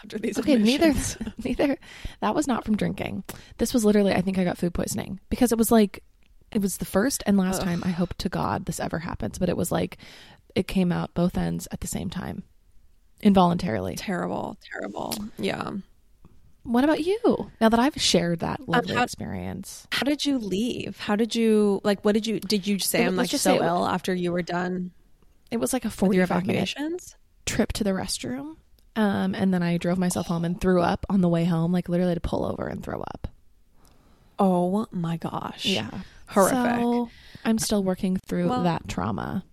after 0.05 0.19
these. 0.19 0.39
okay, 0.39 0.57
neither 0.57 0.89
admissions. 0.89 1.17
neither 1.45 1.79
that 2.21 2.35
was 2.35 2.47
not 2.47 2.65
from 2.65 2.77
drinking. 2.77 3.25
This 3.59 3.75
was 3.75 3.85
literally 3.85 4.13
I 4.13 4.21
think 4.21 4.39
I 4.39 4.45
got 4.45 4.59
food 4.59 4.75
poisoning 4.75 5.21
because 5.31 5.53
it 5.53 5.59
was 5.59 5.73
like 5.73 6.03
it 6.53 6.61
was 6.63 6.77
the 6.77 6.85
first 6.85 7.23
and 7.27 7.37
last 7.37 7.61
Ugh. 7.61 7.65
time 7.65 7.83
I 7.85 7.89
hope 7.91 8.15
to 8.19 8.29
God 8.29 8.67
this 8.67 8.79
ever 8.81 9.01
happens, 9.01 9.39
but 9.39 9.49
it 9.49 9.57
was 9.57 9.73
like 9.73 9.99
it 10.55 10.69
came 10.69 10.93
out 10.93 11.13
both 11.15 11.37
ends 11.37 11.67
at 11.73 11.81
the 11.81 11.87
same 11.89 12.11
time. 12.11 12.45
Involuntarily. 13.23 13.95
terrible, 13.97 14.59
terrible. 14.73 15.15
Yeah. 15.39 15.71
What 16.65 16.85
about 16.85 17.05
you? 17.05 17.51
Now 17.61 17.69
that 17.69 17.81
I've 17.81 18.01
shared 18.01 18.41
that 18.41 18.61
um, 18.61 18.67
lovely 18.69 18.95
how- 18.95 19.03
experience. 19.03 19.87
How 19.93 20.05
did 20.05 20.25
you 20.25 20.39
leave? 20.39 20.99
How 20.99 21.17
did 21.17 21.35
you 21.35 21.81
like? 21.85 22.05
What 22.05 22.13
did 22.13 22.27
you? 22.27 22.41
Did 22.41 22.67
you 22.67 22.79
say 22.79 23.05
I'm 23.05 23.17
like 23.17 23.31
so 23.31 23.63
ill 23.63 23.87
after 23.87 24.15
you 24.15 24.33
were 24.33 24.43
done 24.43 24.91
It 25.51 25.59
was 25.59 25.73
like 25.73 25.85
a 25.85 25.91
45 25.91 26.47
minute 26.47 26.75
trip 27.47 27.73
to 27.75 27.85
the 27.85 27.91
restroom. 27.91 28.57
Um, 28.97 29.35
and 29.35 29.53
then 29.53 29.63
I 29.63 29.77
drove 29.77 29.99
myself 29.99 30.27
home 30.29 30.45
and 30.45 30.61
threw 30.61 30.81
up 30.81 31.05
on 31.09 31.21
the 31.21 31.29
way 31.29 31.45
home, 31.45 31.73
like 31.73 31.89
literally 31.89 32.15
to 32.15 32.21
pull 32.21 32.45
over 32.45 32.67
and 32.69 32.83
throw 32.83 33.01
up. 33.01 33.29
Oh 34.39 34.87
my 34.91 35.17
gosh. 35.17 35.65
Yeah. 35.65 35.91
Horrific. 36.29 36.81
So 36.81 37.11
I'm 37.45 37.59
still 37.59 37.83
working 37.83 38.17
through 38.17 38.49
Well- 38.49 38.63
that 38.65 38.89
trauma. 38.89 39.45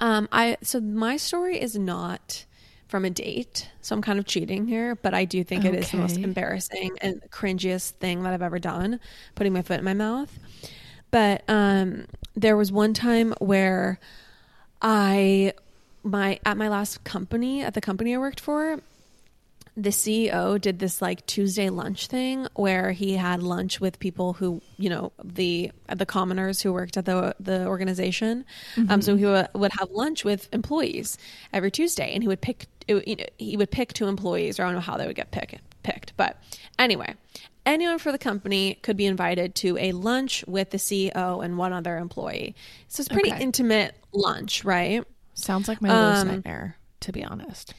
Um, 0.00 0.28
I 0.32 0.56
so 0.62 0.80
my 0.80 1.16
story 1.16 1.60
is 1.60 1.78
not 1.78 2.44
from 2.88 3.04
a 3.04 3.10
date, 3.10 3.70
so 3.80 3.94
I'm 3.94 4.02
kind 4.02 4.18
of 4.18 4.26
cheating 4.26 4.66
here, 4.66 4.96
but 4.96 5.14
I 5.14 5.24
do 5.24 5.44
think 5.44 5.64
it 5.64 5.74
is 5.74 5.90
the 5.92 5.96
most 5.96 6.18
embarrassing 6.18 6.98
and 7.00 7.22
cringiest 7.30 7.92
thing 7.92 8.22
that 8.24 8.34
I've 8.34 8.42
ever 8.42 8.58
done, 8.58 8.98
putting 9.34 9.52
my 9.52 9.62
foot 9.62 9.78
in 9.78 9.84
my 9.84 9.94
mouth. 9.94 10.36
But 11.10 11.44
um, 11.46 12.06
there 12.34 12.56
was 12.56 12.72
one 12.72 12.94
time 12.94 13.32
where 13.38 14.00
I 14.80 15.52
my 16.02 16.38
at 16.44 16.56
my 16.56 16.68
last 16.68 17.04
company 17.04 17.62
at 17.62 17.74
the 17.74 17.80
company 17.80 18.14
I 18.14 18.18
worked 18.18 18.40
for, 18.40 18.80
the 19.74 19.90
CEO 19.90 20.60
did 20.60 20.80
this 20.80 21.00
like 21.00 21.24
Tuesday 21.26 21.70
lunch 21.70 22.06
thing 22.08 22.46
where 22.54 22.92
he 22.92 23.14
had 23.16 23.42
lunch 23.42 23.80
with 23.80 23.98
people 24.00 24.34
who, 24.34 24.60
you 24.76 24.90
know, 24.90 25.12
the 25.24 25.72
the 25.94 26.04
commoners 26.04 26.60
who 26.60 26.72
worked 26.72 26.96
at 26.98 27.06
the 27.06 27.34
the 27.40 27.66
organization. 27.66 28.44
Um, 28.88 29.00
so 29.00 29.16
he 29.16 29.24
would, 29.24 29.48
would 29.54 29.72
have 29.78 29.90
lunch 29.90 30.24
with 30.24 30.48
employees 30.52 31.16
every 31.52 31.70
Tuesday, 31.70 32.12
and 32.12 32.22
he 32.22 32.28
would 32.28 32.40
pick 32.42 32.66
it, 32.86 33.08
you 33.08 33.16
know, 33.16 33.24
he 33.38 33.56
would 33.56 33.70
pick 33.70 33.92
two 33.94 34.08
employees, 34.08 34.58
or 34.58 34.64
I 34.64 34.66
don't 34.66 34.74
know 34.74 34.80
how 34.80 34.96
they 34.98 35.06
would 35.06 35.16
get 35.16 35.30
pick, 35.30 35.58
picked, 35.82 36.16
but 36.16 36.36
anyway. 36.78 37.14
Anyone 37.64 38.00
for 38.00 38.10
the 38.10 38.18
company 38.18 38.74
could 38.82 38.96
be 38.96 39.06
invited 39.06 39.54
to 39.56 39.78
a 39.78 39.92
lunch 39.92 40.44
with 40.48 40.70
the 40.70 40.78
CEO 40.78 41.44
and 41.44 41.56
one 41.56 41.72
other 41.72 41.96
employee. 41.96 42.56
So 42.88 43.02
it's 43.02 43.08
pretty 43.08 43.32
Okay. 43.32 43.38
intimate 43.38 43.94
lunch, 44.12 44.64
right? 44.64 45.04
Sounds 45.34 45.68
like 45.68 45.80
my 45.82 45.94
worst 45.94 46.24
Um, 46.24 46.28
nightmare, 46.28 46.76
to 47.00 47.12
be 47.12 47.22
honest. 47.24 47.74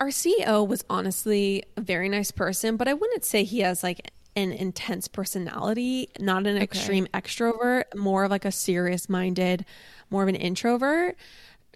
our 0.00 0.10
CEO 0.10 0.66
was 0.66 0.84
honestly 0.90 1.64
a 1.76 1.80
very 1.80 2.08
nice 2.08 2.30
person, 2.30 2.76
but 2.76 2.88
I 2.88 2.94
wouldn't 2.94 3.24
say 3.24 3.44
he 3.44 3.60
has 3.60 3.82
like 3.82 4.10
an 4.34 4.52
intense 4.52 5.08
personality, 5.08 6.10
not 6.20 6.46
an 6.46 6.58
extreme 6.58 7.06
extrovert, 7.14 7.84
more 7.94 8.24
of 8.24 8.30
like 8.30 8.44
a 8.44 8.52
serious 8.52 9.08
minded, 9.08 9.64
more 10.10 10.22
of 10.22 10.28
an 10.28 10.34
introvert. 10.34 11.16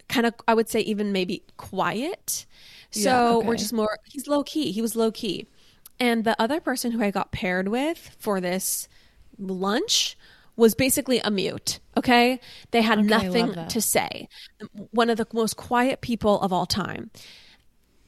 Kind 0.07 0.27
of, 0.27 0.35
I 0.47 0.53
would 0.53 0.69
say, 0.69 0.81
even 0.81 1.11
maybe 1.11 1.43
quiet. 1.57 2.45
So 2.91 3.39
Yeah, 3.39 3.47
we're 3.47 3.55
just 3.55 3.73
more, 3.73 3.97
he's 4.05 4.27
low 4.27 4.43
key. 4.43 4.71
He 4.71 4.81
was 4.81 4.95
low 4.95 5.11
key. 5.11 5.47
And 5.99 6.23
the 6.23 6.39
other 6.41 6.59
person 6.59 6.91
who 6.91 7.01
I 7.03 7.11
got 7.11 7.31
paired 7.31 7.67
with 7.69 8.15
for 8.19 8.39
this 8.41 8.87
lunch 9.39 10.17
was 10.61 10.75
basically 10.75 11.19
a 11.19 11.31
mute. 11.31 11.79
Okay. 11.97 12.39
They 12.71 12.81
had 12.81 12.99
Okay, 12.99 13.07
nothing 13.07 13.67
to 13.67 13.81
say. 13.81 14.27
One 14.91 15.09
of 15.09 15.17
the 15.17 15.27
most 15.33 15.57
quiet 15.57 16.01
people 16.01 16.39
of 16.41 16.53
all 16.53 16.65
time 16.65 17.11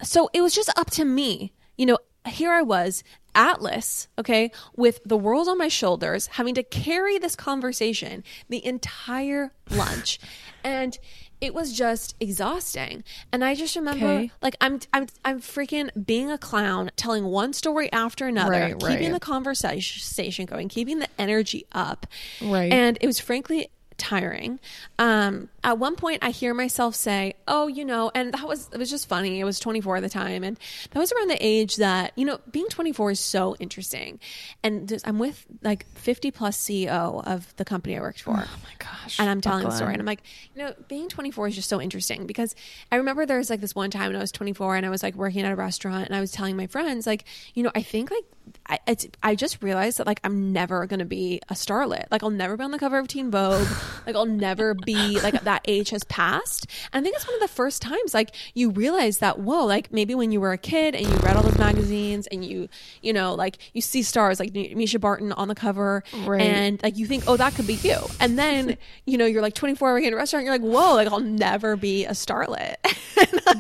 so 0.03 0.29
it 0.33 0.41
was 0.41 0.53
just 0.53 0.69
up 0.77 0.89
to 0.91 1.05
me 1.05 1.53
you 1.77 1.85
know 1.85 1.97
here 2.27 2.51
i 2.51 2.61
was 2.61 3.03
atlas 3.35 4.07
okay 4.19 4.51
with 4.75 4.99
the 5.05 5.17
world 5.17 5.47
on 5.47 5.57
my 5.57 5.67
shoulders 5.67 6.27
having 6.27 6.53
to 6.53 6.63
carry 6.63 7.17
this 7.17 7.35
conversation 7.35 8.23
the 8.49 8.63
entire 8.65 9.51
lunch 9.71 10.19
and 10.63 10.97
it 11.43 11.53
was 11.53 11.73
just 11.73 12.15
exhausting 12.21 13.03
and 13.33 13.43
i 13.43 13.53
just 13.53 13.75
remember 13.75 14.05
Okay. 14.07 14.31
like 14.41 14.55
i'm 14.61 14.79
i'm 14.93 15.07
i'm 15.25 15.41
freaking 15.41 15.89
being 16.05 16.31
a 16.31 16.37
clown 16.37 16.89
telling 16.95 17.25
one 17.25 17.51
story 17.51 17.91
after 17.91 18.27
another 18.27 18.49
Right, 18.49 18.79
keeping 18.79 19.11
right. 19.11 19.13
the 19.13 19.19
conversation 19.19 20.45
going 20.45 20.69
keeping 20.69 20.99
the 20.99 21.09
energy 21.19 21.65
up 21.73 22.07
Right. 22.41 22.71
and 22.71 22.97
it 23.01 23.07
was 23.07 23.19
frankly 23.19 23.67
tiring. 24.03 24.59
Um, 24.99 25.49
at 25.63 25.79
one 25.79 25.95
point, 25.95 26.19
I 26.21 26.29
hear 26.31 26.53
myself 26.53 26.93
say, 26.93 27.35
"Oh, 27.47 27.67
you 27.67 27.85
know," 27.85 28.11
and 28.13 28.33
that 28.33 28.47
was 28.47 28.69
it 28.73 28.77
was 28.77 28.89
just 28.89 29.07
funny. 29.07 29.39
It 29.39 29.45
was 29.45 29.59
24 29.59 29.97
at 29.97 30.03
the 30.03 30.09
time, 30.09 30.43
and 30.43 30.59
that 30.91 30.99
was 30.99 31.11
around 31.13 31.29
the 31.29 31.37
age 31.39 31.77
that 31.77 32.11
you 32.15 32.25
know, 32.25 32.39
being 32.51 32.67
24 32.67 33.11
is 33.11 33.19
so 33.19 33.55
interesting. 33.59 34.19
And 34.61 34.89
just, 34.89 35.07
I'm 35.07 35.19
with 35.19 35.45
like 35.61 35.87
50 35.95 36.31
plus 36.31 36.57
CEO 36.57 37.25
of 37.25 37.55
the 37.55 37.65
company 37.65 37.97
I 37.97 38.01
worked 38.01 38.21
for. 38.21 38.31
Oh 38.31 38.35
my 38.35 38.75
gosh. 38.77 39.19
And 39.19 39.29
I'm 39.29 39.41
telling 39.41 39.63
the 39.63 39.71
story, 39.71 39.93
and 39.93 40.01
I'm 40.01 40.05
like, 40.05 40.23
you 40.53 40.61
know, 40.63 40.73
being 40.87 41.07
24 41.07 41.47
is 41.47 41.55
just 41.55 41.69
so 41.69 41.81
interesting 41.81 42.27
because 42.27 42.55
I 42.91 42.97
remember 42.97 43.25
there 43.25 43.37
was 43.37 43.49
like 43.49 43.61
this 43.61 43.73
one 43.73 43.89
time 43.89 44.07
when 44.07 44.17
I 44.17 44.19
was 44.19 44.31
24 44.31 44.75
and 44.75 44.85
I 44.85 44.89
was 44.89 45.01
like 45.01 45.15
working 45.15 45.43
at 45.43 45.51
a 45.51 45.55
restaurant, 45.55 46.07
and 46.07 46.15
I 46.15 46.19
was 46.19 46.31
telling 46.31 46.57
my 46.57 46.67
friends, 46.67 47.07
like, 47.07 47.25
you 47.53 47.63
know, 47.63 47.71
I 47.73 47.81
think 47.81 48.11
like 48.11 48.25
I, 48.67 48.79
I 49.21 49.35
just 49.35 49.61
realized 49.61 49.97
that 49.97 50.07
like 50.07 50.19
I'm 50.23 50.53
never 50.53 50.85
gonna 50.87 51.05
be 51.05 51.41
a 51.49 51.53
starlet. 51.53 52.05
Like 52.11 52.23
I'll 52.23 52.29
never 52.29 52.55
be 52.57 52.63
on 52.63 52.71
the 52.71 52.79
cover 52.79 52.97
of 52.97 53.07
Teen 53.07 53.29
Vogue. 53.29 53.67
like 54.07 54.15
I'll 54.15 54.25
never 54.25 54.73
be 54.73 55.19
like 55.19 55.41
that 55.43 55.61
age 55.67 55.89
has 55.89 56.03
passed. 56.05 56.67
And 56.91 57.01
I 57.01 57.03
think 57.03 57.15
it's 57.15 57.27
one 57.27 57.35
of 57.35 57.41
the 57.41 57.47
first 57.53 57.81
times 57.81 58.13
like 58.13 58.33
you 58.53 58.69
realize 58.71 59.17
that 59.19 59.39
whoa, 59.39 59.65
like 59.65 59.91
maybe 59.91 60.15
when 60.15 60.31
you 60.31 60.39
were 60.39 60.53
a 60.53 60.57
kid 60.57 60.95
and 60.95 61.05
you 61.05 61.13
read 61.17 61.35
all 61.35 61.43
those 61.43 61.57
magazines 61.57 62.27
and 62.27 62.45
you 62.45 62.69
you 63.01 63.11
know 63.13 63.33
like 63.35 63.57
you 63.73 63.81
see 63.81 64.01
stars 64.01 64.39
like 64.39 64.53
Mischa 64.53 64.99
Barton 64.99 65.31
on 65.33 65.47
the 65.47 65.55
cover 65.55 66.03
Right. 66.25 66.41
and 66.41 66.81
like 66.83 66.97
you 66.97 67.05
think 67.05 67.25
oh 67.27 67.37
that 67.37 67.55
could 67.55 67.67
be 67.67 67.75
you. 67.75 67.97
And 68.19 68.39
then 68.39 68.77
you 69.05 69.17
know 69.17 69.25
you're 69.25 69.41
like 69.41 69.55
24 69.55 69.91
working 69.93 70.07
in 70.07 70.13
a 70.13 70.17
restaurant. 70.17 70.45
You're 70.45 70.53
like 70.53 70.61
whoa, 70.61 70.95
like 70.95 71.09
I'll 71.09 71.19
never 71.19 71.75
be 71.75 72.05
a 72.05 72.11
starlet. 72.11 72.75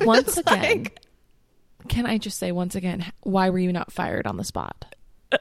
Once 0.05 0.37
again, 0.37 0.59
like, 0.83 0.99
can 1.87 2.05
I 2.05 2.17
just 2.17 2.37
say 2.39 2.51
once 2.51 2.75
again, 2.75 3.05
why 3.21 3.49
were 3.49 3.59
you 3.59 3.71
not 3.71 3.91
fired 3.91 4.25
on 4.27 4.37
the 4.37 4.43
spot? 4.43 4.95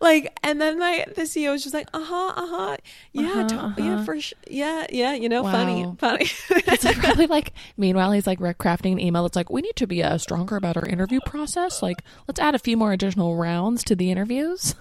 like 0.00 0.36
and 0.42 0.60
then 0.60 0.78
my 0.78 1.04
the 1.14 1.22
CEO 1.22 1.52
was 1.52 1.62
just 1.62 1.72
like 1.74 1.88
uh-huh 1.94 2.32
uh-huh 2.36 2.76
yeah 3.12 3.28
Uh-huh, 3.28 3.44
to- 3.72 3.82
yeah 3.82 3.94
uh-huh. 3.94 4.04
for 4.04 4.20
sure 4.20 4.36
yeah 4.48 4.86
yeah 4.90 5.14
you 5.14 5.28
know 5.28 5.42
funny 5.44 5.84
Wow. 5.86 5.96
funny 5.98 6.26
It's 6.50 6.84
like 6.84 6.96
probably 6.98 7.28
like 7.28 7.52
meanwhile 7.76 8.10
he's 8.10 8.26
like 8.26 8.40
crafting 8.40 8.92
an 8.92 9.00
email 9.00 9.22
that's 9.22 9.36
like 9.36 9.50
we 9.50 9.62
need 9.62 9.76
to 9.76 9.86
be 9.86 10.02
uh, 10.02 10.18
stronger 10.18 10.56
about 10.56 10.76
our 10.76 10.84
interview 10.84 11.20
process 11.24 11.80
like 11.80 12.02
let's 12.26 12.40
add 12.40 12.54
a 12.56 12.58
few 12.58 12.76
more 12.76 12.92
additional 12.92 13.36
rounds 13.36 13.84
to 13.84 13.94
the 13.94 14.10
interviews 14.10 14.74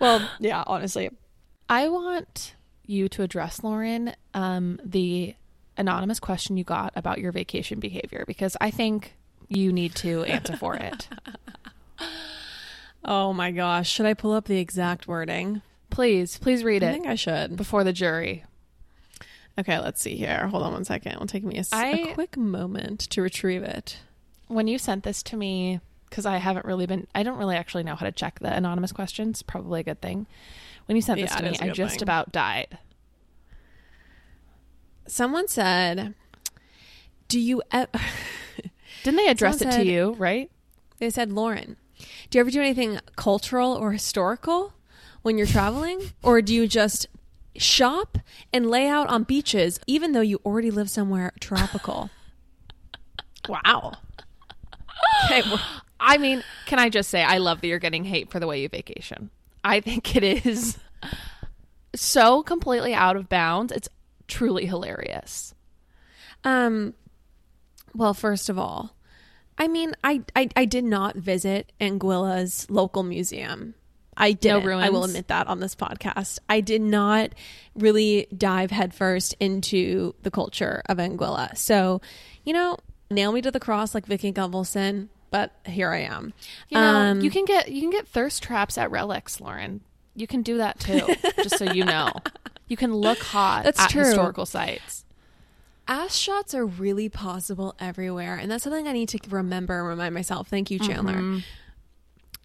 well 0.00 0.22
yeah 0.40 0.64
honestly 0.66 1.10
i 1.68 1.88
want 1.88 2.54
you 2.86 3.06
to 3.08 3.22
address 3.22 3.62
lauren 3.62 4.14
um, 4.32 4.80
the 4.82 5.34
anonymous 5.78 6.20
question 6.20 6.56
you 6.56 6.64
got 6.64 6.92
about 6.96 7.18
your 7.18 7.32
vacation 7.32 7.78
behavior 7.80 8.24
because 8.26 8.56
i 8.60 8.70
think 8.70 9.14
you 9.48 9.72
need 9.72 9.94
to 9.94 10.24
answer 10.24 10.56
for 10.56 10.74
it. 10.74 11.08
Oh 13.04 13.32
my 13.32 13.50
gosh. 13.52 13.88
Should 13.88 14.06
I 14.06 14.14
pull 14.14 14.32
up 14.32 14.46
the 14.46 14.58
exact 14.58 15.06
wording? 15.08 15.62
Please 15.90 16.36
please 16.38 16.62
read 16.64 16.82
it. 16.82 16.88
I 16.88 16.92
think 16.92 17.06
I 17.06 17.14
should. 17.14 17.56
before 17.56 17.84
the 17.84 17.92
jury. 17.92 18.44
Okay 19.58 19.78
let's 19.78 20.00
see 20.00 20.16
here. 20.16 20.46
Hold 20.48 20.62
on 20.64 20.72
one 20.72 20.84
second. 20.84 21.12
It'll 21.12 21.26
take 21.26 21.44
me 21.44 21.56
a, 21.56 21.60
s- 21.60 21.72
a 21.72 21.76
I- 21.76 22.12
quick 22.12 22.36
moment 22.36 23.00
to 23.10 23.22
retrieve 23.22 23.62
it. 23.62 23.98
When 24.48 24.66
you 24.66 24.78
sent 24.78 25.04
this 25.04 25.22
to 25.24 25.36
me 25.36 25.80
because 26.10 26.24
i 26.24 26.38
haven't 26.38 26.64
really 26.64 26.86
been 26.86 27.06
i 27.14 27.22
don't 27.22 27.36
really 27.36 27.54
actually 27.54 27.82
know 27.84 27.94
how 27.94 28.06
to 28.06 28.12
check 28.12 28.38
the 28.40 28.50
anonymous 28.50 28.92
questions 28.92 29.42
probably 29.42 29.80
a 29.80 29.84
good 29.84 30.00
thing. 30.00 30.26
When 30.86 30.96
you 30.96 31.02
sent 31.02 31.20
this 31.20 31.30
Yeah, 31.32 31.36
to 31.36 31.42
me 31.44 31.50
is 31.50 31.60
a 31.60 31.64
i 31.64 31.66
good 31.68 31.74
just 31.74 31.94
thing. 31.96 32.02
about 32.02 32.32
died 32.32 32.78
someone 35.08 35.48
said 35.48 36.14
do 37.28 37.38
you 37.40 37.62
e- 37.74 37.84
didn't 39.02 39.16
they 39.16 39.28
address 39.28 39.58
Someone 39.58 39.80
it 39.80 39.84
to 39.84 39.90
you 39.90 40.12
right 40.18 40.50
They 40.98 41.10
said, 41.10 41.32
Lauren, 41.32 41.76
do 42.30 42.38
you 42.38 42.40
ever 42.40 42.50
do 42.50 42.60
anything 42.60 42.98
cultural 43.16 43.72
or 43.74 43.92
historical 43.92 44.72
when 45.22 45.36
you're 45.38 45.46
traveling? 45.46 46.00
or 46.22 46.40
do 46.42 46.54
you 46.54 46.66
just 46.68 47.06
shop 47.56 48.18
and 48.52 48.70
lay 48.70 48.86
out 48.86 49.08
on 49.08 49.24
beaches 49.24 49.80
even 49.86 50.12
though 50.12 50.20
you 50.20 50.40
already 50.44 50.70
live 50.70 50.88
somewhere 50.90 51.32
tropical? 51.40 52.10
wow 53.48 53.92
okay 55.24 55.42
well, 55.42 55.60
i 56.00 56.18
mean 56.18 56.42
can 56.66 56.78
i 56.78 56.88
just 56.88 57.08
say 57.10 57.22
i 57.22 57.38
love 57.38 57.60
that 57.60 57.66
you're 57.68 57.78
getting 57.78 58.04
hate 58.04 58.30
for 58.30 58.38
the 58.40 58.46
way 58.46 58.60
you 58.60 58.68
vacation 58.68 59.30
i 59.64 59.80
think 59.80 60.14
it 60.16 60.22
is 60.22 60.76
so 61.94 62.42
completely 62.42 62.92
out 62.94 63.16
of 63.16 63.28
bounds 63.28 63.72
it's 63.72 63.88
truly 64.28 64.66
hilarious 64.66 65.54
Um, 66.44 66.94
well, 67.94 68.14
first 68.14 68.48
of 68.48 68.58
all, 68.58 68.94
I 69.56 69.66
mean, 69.66 69.94
I, 70.04 70.22
I, 70.36 70.48
I 70.54 70.64
did 70.66 70.84
not 70.84 71.16
visit 71.16 71.72
Anguilla's 71.80 72.70
local 72.70 73.02
museum. 73.02 73.74
I 74.16 74.32
didn't. 74.32 74.62
I 74.84 74.90
will 74.90 75.04
admit 75.04 75.28
that 75.28 75.46
on 75.48 75.60
this 75.60 75.74
podcast. 75.74 76.38
I 76.48 76.60
did 76.60 76.80
not 76.82 77.30
really 77.74 78.26
dive 78.36 78.70
headfirst 78.70 79.34
into 79.40 80.14
the 80.22 80.30
culture 80.30 80.82
of 80.86 80.98
Anguilla. 80.98 81.56
So, 81.56 82.00
you 82.44 82.52
know, 82.52 82.76
nail 83.10 83.32
me 83.32 83.40
to 83.42 83.50
the 83.50 83.60
cross 83.60 83.94
like 83.94 84.06
Vicki 84.06 84.32
Gunvalson, 84.32 85.08
but 85.30 85.52
here 85.66 85.90
I 85.90 86.00
am. 86.00 86.32
You 86.68 86.78
know, 86.78 86.96
Um, 86.96 87.20
you 87.20 87.30
can 87.30 87.44
get 87.44 87.70
you 87.70 87.80
can 87.80 87.90
get 87.90 88.06
thirst 88.08 88.42
traps 88.42 88.76
at 88.78 88.90
relics, 88.90 89.40
Lauren. 89.40 89.80
You 90.14 90.26
can 90.26 90.42
do 90.42 90.58
that 90.58 90.78
too. 90.80 91.06
just 91.42 91.58
so 91.58 91.72
you 91.72 91.84
know, 91.84 92.12
you 92.68 92.76
can 92.76 92.94
look 92.94 93.18
hot 93.18 93.64
That's 93.64 93.80
at 93.80 93.90
true. 93.90 94.04
historical 94.04 94.46
sites. 94.46 95.04
ass 95.86 96.14
shots 96.16 96.54
are 96.54 96.66
really 96.66 97.08
possible 97.08 97.74
everywhere, 97.80 98.36
and 98.36 98.50
that's 98.50 98.64
something 98.64 98.86
I 98.86 98.92
need 98.92 99.08
to 99.10 99.18
remember 99.30 99.78
and 99.80 99.88
remind 99.88 100.14
myself. 100.14 100.48
Thank 100.48 100.70
you, 100.70 100.78
Chandler. 100.78 101.16
Um, 101.18 101.42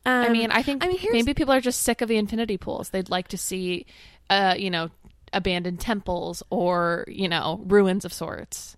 I 0.06 0.30
mean, 0.30 0.52
I 0.52 0.64
think 0.64 0.84
I 0.84 0.88
mean, 0.88 1.00
maybe 1.12 1.34
people 1.34 1.54
are 1.54 1.62
just 1.62 1.82
sick 1.84 2.02
of 2.02 2.10
the 2.10 2.18
infinity 2.18 2.58
pools. 2.58 2.90
They'd 2.90 3.10
like 3.10 3.30
to 3.30 3.38
see, 3.38 3.86
uh, 4.30 4.56
you 4.58 4.70
know, 4.70 4.90
abandoned 5.32 5.80
temples 5.80 6.44
or 6.50 7.06
you 7.08 7.28
know 7.30 7.62
ruins 7.66 8.04
of 8.06 8.12
sorts. 8.14 8.76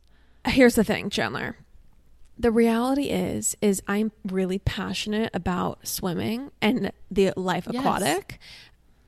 here's 0.47 0.75
the 0.75 0.83
thing, 0.83 1.09
Chandler. 1.09 1.55
The 2.37 2.51
reality 2.51 3.09
is, 3.09 3.55
is 3.61 3.81
I'm 3.87 4.11
really 4.25 4.59
passionate 4.59 5.31
about 5.33 5.87
swimming 5.87 6.51
and 6.61 6.91
the 7.09 7.31
life 7.37 7.65
Yes. 7.71 7.79
aquatic. 7.79 8.39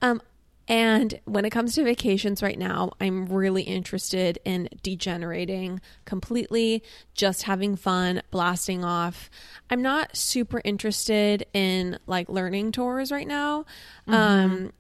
Um, 0.02 0.22
and 0.68 1.20
when 1.26 1.46
it 1.46 1.52
comes 1.52 1.76
to 1.76 1.84
vacations 1.84 2.44
right 2.44 2.60
now, 2.60 2.92
I'm 3.00 3.28
really 3.28 3.62
interested 3.64 4.38
in 4.44 4.68
degenerating 4.84 5.80
completely, 6.06 6.84
just 7.14 7.44
having 7.44 7.76
fun, 7.78 8.22
blasting 8.32 8.84
off. 8.84 9.30
I'm 9.70 9.82
not 9.82 10.18
super 10.18 10.62
interested 10.66 11.46
in 11.54 12.00
like 12.06 12.28
learning 12.28 12.74
tours 12.74 13.12
right 13.12 13.28
now. 13.28 13.66
Um, 14.08 14.74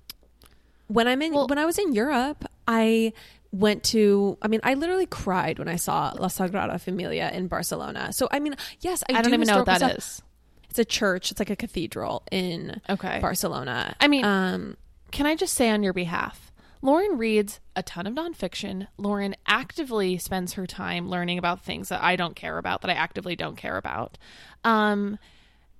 when 0.87 1.07
I'm 1.07 1.21
in 1.21 1.33
Well- 1.33 1.47
when 1.47 1.57
I 1.57 1.65
was 1.65 1.77
in 1.77 1.93
Europe, 1.93 2.45
I 2.67 3.13
went 3.53 3.81
to 3.81 4.37
I 4.41 4.49
mean 4.49 4.59
I 4.63 4.73
literally 4.73 5.05
cried 5.05 5.57
when 5.57 5.69
I 5.69 5.77
saw 5.77 6.13
La 6.19 6.27
Sagrada 6.27 6.79
Familia 6.81 7.31
in 7.33 7.47
Barcelona. 7.47 8.11
So 8.11 8.27
I 8.29 8.39
mean, 8.39 8.55
yes, 8.81 9.03
I, 9.09 9.13
I, 9.13 9.21
don't 9.21 9.31
do 9.31 9.35
even 9.35 9.47
know 9.47 9.57
what 9.57 9.65
that 9.67 9.75
historical 9.75 9.97
is. 9.97 10.21
It's 10.69 10.79
a 10.79 10.85
church. 10.85 11.31
It's 11.31 11.39
like 11.39 11.49
a 11.49 11.55
cathedral 11.55 12.23
in 12.29 12.81
Okay. 12.89 13.19
Barcelona. 13.21 13.95
I 14.01 14.09
mean, 14.09 14.25
um 14.25 14.75
Can 15.11 15.25
I 15.25 15.35
just 15.35 15.53
say 15.53 15.69
on 15.69 15.83
your 15.83 15.93
behalf, 15.93 16.51
Lauren 16.81 17.17
reads 17.17 17.59
a 17.75 17.83
ton 17.83 18.05
of 18.07 18.13
nonfiction. 18.13 18.87
Lauren 18.97 19.35
actively 19.47 20.17
spends 20.17 20.53
her 20.53 20.67
time 20.67 21.09
learning 21.09 21.37
about 21.37 21.63
things 21.63 21.89
that 21.89 22.03
I 22.03 22.15
don't 22.15 22.35
care 22.35 22.57
about, 22.57 22.81
that 22.81 22.91
I 22.91 22.93
actively 22.93 23.35
don't 23.35 23.55
care 23.57 23.77
about. 23.77 24.17
Um, 24.63 25.17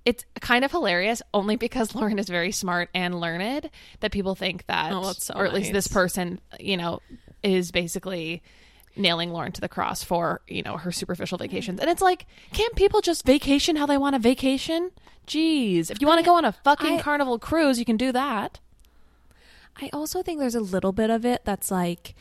it's 0.04 0.24
kind 0.40 0.64
of 0.64 0.70
hilarious 0.70 1.22
only 1.34 1.56
because 1.56 1.94
Lauren 1.94 2.18
is 2.18 2.28
very 2.28 2.52
smart 2.52 2.88
and 2.94 3.20
learned 3.20 3.70
that 4.00 4.12
people 4.12 4.34
think 4.34 4.66
that, 4.66 4.92
Oh, 4.92 5.06
that's 5.06 5.24
so 5.24 5.34
or 5.34 5.46
at 5.46 5.54
least 5.54 5.72
this 5.72 5.86
person, 5.88 6.40
you 6.58 6.76
know, 6.76 7.00
is 7.42 7.70
basically 7.70 8.42
nailing 8.96 9.30
Lauren 9.30 9.52
to 9.52 9.60
the 9.60 9.68
cross 9.68 10.02
for, 10.02 10.40
you 10.48 10.62
know, 10.62 10.76
her 10.76 10.90
superficial 10.90 11.38
vacations. 11.38 11.78
And 11.78 11.88
it's 11.88 12.02
like, 12.02 12.26
can't 12.52 12.74
people 12.74 13.00
just 13.00 13.24
vacation 13.24 13.76
how 13.76 13.86
they 13.86 13.98
want 13.98 14.14
to 14.14 14.18
vacation? 14.18 14.90
Jeez. 15.26 15.90
If 15.90 16.00
you 16.00 16.06
want 16.06 16.18
to 16.20 16.24
go 16.26 16.34
on 16.34 16.44
a 16.44 16.52
fucking 16.52 16.98
I- 16.98 17.02
carnival 17.02 17.38
cruise, 17.38 17.78
you 17.78 17.84
can 17.84 17.96
do 17.96 18.10
that. 18.12 18.58
I 19.80 19.90
also 19.92 20.22
think 20.22 20.40
there's 20.40 20.54
a 20.54 20.60
little 20.60 20.92
bit 20.92 21.10
of 21.10 21.24
it 21.24 21.44
that's 21.44 21.70
like 21.70 22.14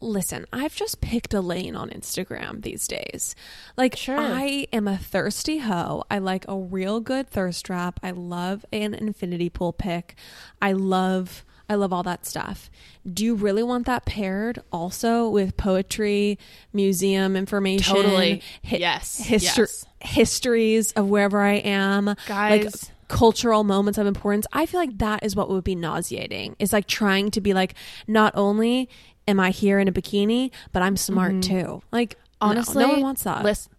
listen, 0.00 0.44
I've 0.52 0.74
just 0.76 1.00
picked 1.00 1.32
a 1.32 1.40
lane 1.40 1.74
on 1.74 1.88
Instagram 1.88 2.62
these 2.62 2.86
days. 2.86 3.34
Like 3.76 3.96
Sure. 3.96 4.18
I 4.18 4.66
am 4.72 4.86
a 4.86 4.98
thirsty 4.98 5.58
hoe. 5.58 6.04
I 6.10 6.18
like 6.18 6.44
a 6.46 6.56
real 6.58 7.00
good 7.00 7.30
thirst 7.30 7.64
trap. 7.64 8.00
I 8.02 8.10
love 8.10 8.66
an 8.70 8.92
infinity 8.92 9.48
pool 9.48 9.72
pick. 9.72 10.14
I 10.60 10.72
love 10.72 11.44
I 11.66 11.76
love 11.76 11.94
all 11.94 12.02
that 12.02 12.26
stuff. 12.26 12.70
Do 13.10 13.24
you 13.24 13.34
really 13.34 13.62
want 13.62 13.86
that 13.86 14.04
paired 14.04 14.58
also 14.70 15.30
with 15.30 15.56
poetry, 15.56 16.38
museum 16.74 17.36
information, 17.36 17.94
Totally. 17.96 18.42
Yes. 18.62 19.16
history, 19.24 19.62
Yes. 19.62 19.86
histories 20.00 20.92
of 20.92 21.08
wherever 21.08 21.40
I 21.40 21.54
am, 21.54 22.04
like 22.04 22.16
Guys. 22.26 22.90
Cultural 23.08 23.64
moments 23.64 23.98
of 23.98 24.06
importance. 24.06 24.46
I 24.52 24.66
feel 24.66 24.80
like 24.80 24.98
that 24.98 25.24
is 25.24 25.36
what 25.36 25.48
would 25.50 25.64
be 25.64 25.74
nauseating. 25.74 26.56
it's 26.58 26.72
like 26.72 26.86
trying 26.86 27.30
to 27.32 27.40
be 27.40 27.54
like, 27.54 27.74
not 28.06 28.32
only 28.36 28.88
am 29.26 29.40
I 29.40 29.50
here 29.50 29.78
in 29.78 29.88
a 29.88 29.92
bikini, 29.92 30.50
but 30.72 30.82
I'm 30.82 30.96
smart 30.96 31.42
too. 31.42 31.82
Like 31.92 32.16
Mm-hmm. 32.44 32.50
Honestly, 32.50 32.82
no, 32.82 32.86
no 32.88 32.92
one 32.94 33.02
wants 33.02 33.22
that. 33.24 33.42
Listen, 33.42 33.72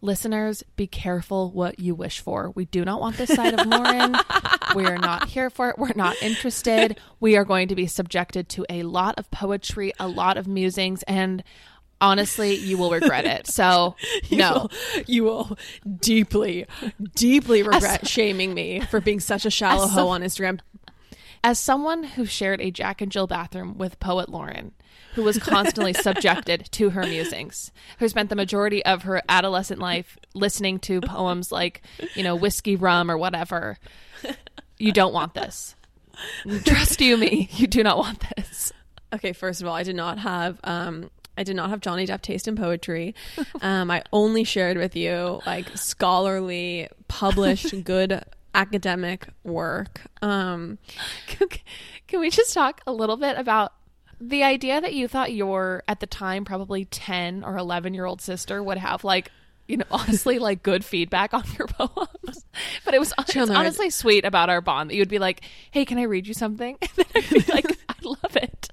listeners, 0.00 0.62
be 0.76 0.86
careful 0.86 1.50
what 1.50 1.80
you 1.80 1.94
wish 1.94 2.20
for. 2.20 2.50
We 2.54 2.66
do 2.66 2.84
not 2.84 3.00
want 3.00 3.16
this 3.16 3.30
side 3.30 3.58
of 3.58 3.66
Lauren. 3.66 4.16
we 4.76 4.86
are 4.86 4.98
not 4.98 5.28
here 5.28 5.50
for 5.50 5.70
it. 5.70 5.78
We're 5.78 5.92
not 5.96 6.20
interested. 6.22 7.00
We 7.18 7.36
are 7.36 7.44
going 7.44 7.68
to 7.68 7.74
be 7.74 7.86
subjected 7.86 8.48
to 8.50 8.66
a 8.70 8.84
lot 8.84 9.18
of 9.18 9.30
poetry, 9.30 9.92
a 9.98 10.06
lot 10.06 10.36
of 10.36 10.46
musings, 10.46 11.02
and 11.04 11.42
honestly, 12.02 12.54
you 12.56 12.76
will 12.76 12.90
regret 12.90 13.24
it. 13.24 13.46
So, 13.46 13.96
You 14.28 14.36
no. 14.38 14.52
will- 14.52 14.70
you 15.06 15.24
will 15.24 15.58
deeply, 16.00 16.66
deeply 17.14 17.62
regret 17.62 18.06
shaming 18.06 18.52
me 18.52 18.80
for 18.80 19.00
being 19.00 19.20
such 19.20 19.46
a 19.46 19.50
shallow 19.50 19.84
As 19.84 19.90
hoe 19.92 20.08
on 20.08 20.22
Instagram. 20.22 20.60
As 21.44 21.58
someone 21.58 22.04
who 22.04 22.24
shared 22.26 22.60
a 22.60 22.70
Jack 22.70 23.00
and 23.00 23.10
Jill 23.10 23.26
bathroom 23.26 23.76
with 23.78 23.98
poet 23.98 24.28
Lauren, 24.28 24.72
who 25.14 25.22
was 25.24 25.38
constantly 25.38 25.92
subjected 26.08 26.68
to 26.72 26.90
her 26.90 27.02
musings, 27.02 27.72
who 27.98 28.08
spent 28.08 28.28
the 28.28 28.36
majority 28.36 28.84
of 28.84 29.02
her 29.02 29.22
adolescent 29.28 29.80
life 29.80 30.16
listening 30.34 30.78
to 30.80 31.00
poems 31.00 31.50
like, 31.50 31.82
you 32.14 32.22
know, 32.22 32.36
whiskey 32.36 32.76
rum 32.76 33.10
or 33.10 33.18
whatever, 33.18 33.76
you 34.78 34.92
don't 34.92 35.12
want 35.12 35.34
this. 35.34 35.74
Trust 36.64 37.00
you 37.00 37.16
me, 37.16 37.48
you 37.52 37.66
do 37.66 37.82
not 37.82 37.98
want 37.98 38.22
this. 38.36 38.72
Okay, 39.12 39.32
first 39.32 39.60
of 39.60 39.66
all, 39.66 39.74
I 39.74 39.82
did 39.82 39.96
not 39.96 40.18
have 40.18 40.60
um 40.62 41.10
I 41.36 41.44
did 41.44 41.56
not 41.56 41.70
have 41.70 41.80
Johnny 41.80 42.06
Depp 42.06 42.20
taste 42.22 42.46
in 42.46 42.56
poetry. 42.56 43.14
Um, 43.60 43.90
I 43.90 44.02
only 44.12 44.44
shared 44.44 44.76
with 44.76 44.94
you 44.96 45.40
like 45.46 45.66
scholarly, 45.76 46.88
published, 47.08 47.84
good 47.84 48.22
academic 48.54 49.26
work. 49.44 50.02
Um, 50.20 50.78
Can, 51.26 51.48
can 52.06 52.20
we 52.20 52.30
just 52.30 52.52
talk 52.52 52.82
a 52.86 52.92
little 52.92 53.16
bit 53.16 53.38
about 53.38 53.72
the 54.20 54.42
idea 54.42 54.80
that 54.80 54.92
you 54.94 55.08
thought 55.08 55.32
your, 55.32 55.82
at 55.88 56.00
the 56.00 56.06
time, 56.06 56.44
probably 56.44 56.84
10 56.84 57.42
or 57.44 57.56
11 57.56 57.94
year 57.94 58.04
old 58.04 58.20
sister 58.20 58.62
would 58.62 58.78
have 58.78 59.02
like, 59.02 59.30
you 59.66 59.78
know, 59.78 59.84
honestly, 59.90 60.38
like 60.38 60.62
good 60.62 60.84
feedback 60.84 61.32
on 61.34 61.44
your 61.58 61.66
poems. 61.66 62.44
But 62.84 62.94
it 62.94 63.00
was 63.00 63.14
honestly 63.16 63.88
sweet 63.90 64.24
about 64.26 64.50
our 64.50 64.60
bond 64.60 64.90
that 64.90 64.94
you 64.94 65.00
would 65.00 65.08
be 65.08 65.18
like, 65.18 65.40
hey, 65.70 65.84
can 65.86 65.98
I 65.98 66.02
read 66.02 66.26
you 66.26 66.34
something? 66.34 66.76
And 66.82 66.90
then 66.96 67.06
I'd 67.16 67.30
be 67.30 67.52
like, 67.52 67.64
I 67.88 67.94
love 68.02 68.36
it. 68.36 68.68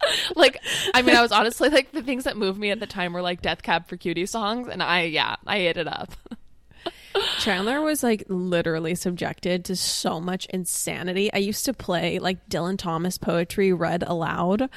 like, 0.36 0.60
I 0.94 1.02
mean, 1.02 1.16
I 1.16 1.22
was 1.22 1.32
honestly 1.32 1.68
like, 1.68 1.92
the 1.92 2.02
things 2.02 2.24
that 2.24 2.36
moved 2.36 2.58
me 2.58 2.70
at 2.70 2.80
the 2.80 2.86
time 2.86 3.12
were 3.12 3.22
like 3.22 3.42
Death 3.42 3.62
Cab 3.62 3.88
for 3.88 3.96
Cutie 3.96 4.26
songs. 4.26 4.68
And 4.68 4.82
I, 4.82 5.02
yeah, 5.02 5.36
I 5.46 5.58
ate 5.58 5.76
it 5.76 5.88
up. 5.88 6.12
Chandler 7.38 7.80
was 7.80 8.02
like 8.02 8.24
literally 8.28 8.94
subjected 8.94 9.64
to 9.66 9.76
so 9.76 10.20
much 10.20 10.46
insanity. 10.46 11.32
I 11.32 11.38
used 11.38 11.64
to 11.64 11.72
play 11.72 12.18
like 12.18 12.48
Dylan 12.48 12.78
Thomas 12.78 13.18
poetry 13.18 13.72
read 13.72 14.02
aloud 14.06 14.68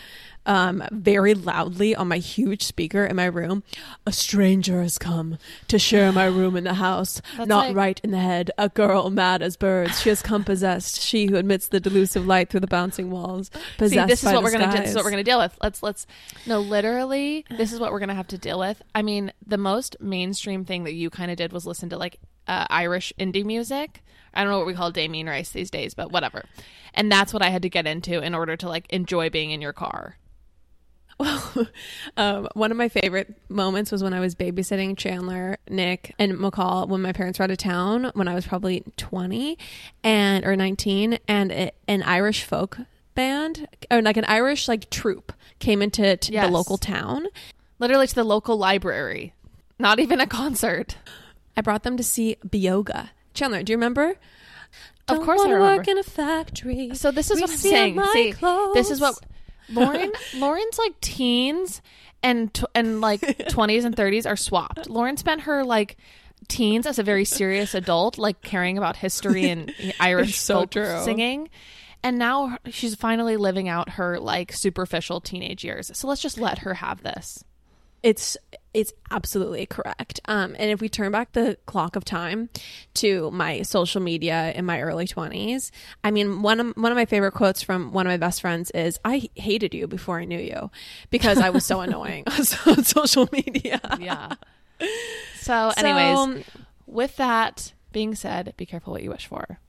um, 0.46 0.84
very 0.92 1.34
loudly 1.34 1.96
on 1.96 2.08
my 2.08 2.18
huge 2.18 2.64
speaker 2.64 3.06
in 3.06 3.16
my 3.16 3.26
room. 3.26 3.64
A 4.06 4.12
stranger 4.12 4.82
has 4.82 4.98
come 4.98 5.38
to 5.68 5.78
share 5.78 6.12
my 6.12 6.26
room 6.26 6.56
in 6.56 6.64
the 6.64 6.76
house. 6.76 7.22
That's 7.38 7.48
Not 7.48 7.68
like- 7.68 7.76
right 7.76 8.02
in 8.04 8.12
the 8.12 8.20
head. 8.20 8.52
A 8.58 8.70
girl 8.70 9.10
mad 9.10 9.42
as 9.42 9.56
birds. 9.58 10.02
She 10.02 10.10
has 10.10 10.22
come 10.22 10.44
possessed. 10.44 11.02
She 11.02 11.28
who 11.28 11.36
admits 11.36 11.68
the 11.68 11.80
delusive 11.80 12.26
light 12.26 12.50
through 12.50 12.62
the 12.62 12.68
bouncing 12.68 13.12
walls. 13.12 13.50
Possessed 13.78 14.02
See, 14.02 14.06
this 14.08 14.24
is 14.24 14.34
what 14.34 14.44
we're 14.44 14.52
gonna 14.52 14.72
do. 14.72 14.78
This 14.80 14.90
is 14.92 14.96
what 14.96 15.06
we're 15.06 15.12
gonna 15.12 15.24
deal 15.24 15.40
with. 15.40 15.58
Let's 15.62 15.84
let's 15.84 16.08
no, 16.46 16.60
literally, 16.60 17.46
this 17.56 17.72
is 17.72 17.80
what 17.80 17.92
we're 17.92 18.00
gonna 18.00 18.16
have 18.16 18.28
to 18.30 18.38
deal 18.38 18.58
with. 18.60 18.82
I 18.96 19.02
mean, 19.02 19.32
the 19.46 19.58
most 19.58 19.96
mainstream 20.00 20.66
thing 20.66 20.84
that 20.86 20.94
you 20.94 21.10
kind 21.10 21.30
of 21.32 21.38
did 21.38 21.54
was 21.54 21.66
listen 21.68 21.90
to 21.90 21.98
like 21.98 22.18
uh, 22.48 22.66
Irish 22.70 23.14
indie 23.20 23.46
music. 23.46 24.04
I 24.34 24.44
don't 24.44 24.52
know 24.52 24.58
what 24.58 24.68
we 24.68 24.74
call 24.74 24.92
Damien 24.92 25.28
Rice 25.28 25.52
these 25.52 25.70
days, 25.70 25.94
but 25.94 26.12
whatever. 26.12 26.46
And 26.94 27.12
that's 27.12 27.34
what 27.34 27.42
I 27.42 27.50
had 27.50 27.62
to 27.64 27.70
get 27.70 27.86
into 27.86 28.22
in 28.22 28.34
order 28.34 28.56
to 28.58 28.68
like 28.70 28.86
enjoy 28.90 29.30
being 29.30 29.52
in 29.52 29.62
your 29.62 29.74
car. 29.74 30.18
um, 32.18 32.48
one 32.54 32.72
of 32.72 32.78
my 32.78 32.90
favorite 32.90 33.34
moments 33.50 33.92
was 33.92 34.04
when 34.04 34.14
I 34.14 34.20
was 34.20 34.36
babysitting 34.36 34.98
Chandler, 34.98 35.58
Nick, 35.70 36.14
and 36.20 36.34
McCall 36.34 36.88
when 36.88 37.02
my 37.02 37.12
parents 37.14 37.40
were 37.40 37.44
out 37.44 37.52
of 37.52 37.58
town 37.58 38.12
when 38.14 38.28
I 38.28 38.36
was 38.36 38.46
probably 38.46 38.84
20 38.98 39.58
and 40.04 40.46
or 40.46 40.56
19 40.56 41.20
and 41.28 41.52
it, 41.52 41.76
an 41.88 42.04
Irish 42.04 42.44
folk 42.44 42.78
band 43.16 43.68
or 43.90 44.02
like 44.02 44.18
an 44.18 44.26
Irish 44.26 44.68
like 44.68 44.90
troupe 44.90 45.34
came 45.60 45.82
into 45.82 46.16
to 46.18 46.32
Yes. 46.32 46.46
the 46.48 46.52
local 46.52 46.78
town. 46.78 47.28
Literally 47.80 48.08
to 48.08 48.16
the 48.16 48.24
local 48.24 48.58
library, 48.58 49.34
not 49.80 50.00
even 50.00 50.20
a 50.22 50.28
concert. 50.28 50.98
I 51.58 51.62
brought 51.62 51.84
them 51.84 51.98
to 51.98 52.04
see 52.04 52.38
Beoga. 52.48 53.10
Chandler, 53.34 53.64
do 53.64 53.72
you 53.74 53.78
remember? 53.78 54.12
Of 55.08 55.18
Don't 55.18 55.26
course 55.26 55.42
I 55.42 55.46
remember. 55.50 55.78
work 55.78 55.88
in 55.88 55.98
a 55.98 56.04
factory. 56.04 56.92
So 56.94 57.12
this 57.12 57.32
is 57.32 57.42
what 57.42 57.50
I'm 57.50 57.58
saying. 57.58 57.96
my 57.96 58.10
See, 58.14 58.32
clothes. 58.34 58.74
this 58.76 58.92
is 58.92 59.02
what 59.02 59.16
Lauren 59.70 60.12
Lauren's 60.36 60.78
like 60.78 61.00
teens 61.02 61.82
and 62.24 62.54
tw- 62.54 62.66
and 62.76 63.02
like 63.02 63.22
20s 63.22 63.86
and 63.86 63.96
30s 63.96 64.30
are 64.30 64.36
swapped. 64.36 64.90
Lauren 64.90 65.18
spent 65.18 65.42
her 65.42 65.64
like 65.64 65.98
teens 66.48 66.86
as 66.86 67.00
a 67.00 67.04
very 67.04 67.26
serious 67.26 67.74
adult, 67.76 68.18
like 68.18 68.42
caring 68.42 68.78
about 68.78 68.96
history 68.98 69.50
and 69.50 69.74
Irish 70.00 70.38
so 70.38 70.62
folk 70.62 70.72
true. 70.72 71.00
singing. 71.04 71.50
And 72.04 72.18
now 72.18 72.58
she's 72.70 72.96
finally 72.96 73.38
living 73.38 73.70
out 73.70 73.90
her 73.90 74.20
like 74.20 74.52
superficial 74.54 75.22
teenage 75.22 75.64
years. 75.64 75.92
So 75.94 76.08
let's 76.08 76.22
just 76.22 76.40
let 76.40 76.60
her 76.60 76.74
have 76.76 77.04
this. 77.04 77.44
It's 78.04 78.38
it's 78.74 78.94
absolutely 79.12 79.66
correct. 79.66 80.22
Um, 80.26 80.56
and 80.58 80.72
if 80.72 80.80
we 80.80 80.88
turn 80.88 81.12
back 81.12 81.34
the 81.34 81.58
clock 81.66 81.96
of 81.96 82.06
time 82.06 82.50
to 82.96 83.30
my 83.32 83.64
social 83.64 84.02
media 84.02 84.54
in 84.56 84.66
my 84.66 84.82
early 84.82 85.08
twenties, 85.08 85.72
I 86.04 86.12
mean 86.12 86.42
one 86.42 86.60
of 86.60 86.74
one 86.78 86.92
of 86.92 86.96
my 86.96 87.06
favorite 87.06 87.34
quotes 87.34 87.62
from 87.62 87.92
one 87.92 88.08
of 88.08 88.12
my 88.12 88.18
best 88.18 88.42
friends 88.42 88.72
is, 88.72 89.00
"I 89.04 89.30
hated 89.36 89.74
you 89.74 89.88
before 89.88 90.20
I 90.20 90.26
knew 90.26 90.40
you 90.40 90.72
because 91.10 91.38
I 91.38 91.50
was 91.50 91.66
so 91.66 91.82
annoying 91.82 92.24
on 92.28 92.84
social 92.84 93.28
media." 93.32 93.80
Yeah. 94.00 94.34
So, 95.42 95.72
anyways, 95.76 96.46
with 96.86 97.16
that 97.18 97.74
being 97.92 98.14
said, 98.14 98.54
be 98.58 98.66
careful 98.68 98.94
what 98.94 99.02
you 99.02 99.10
wish 99.10 99.26
for. 99.26 99.60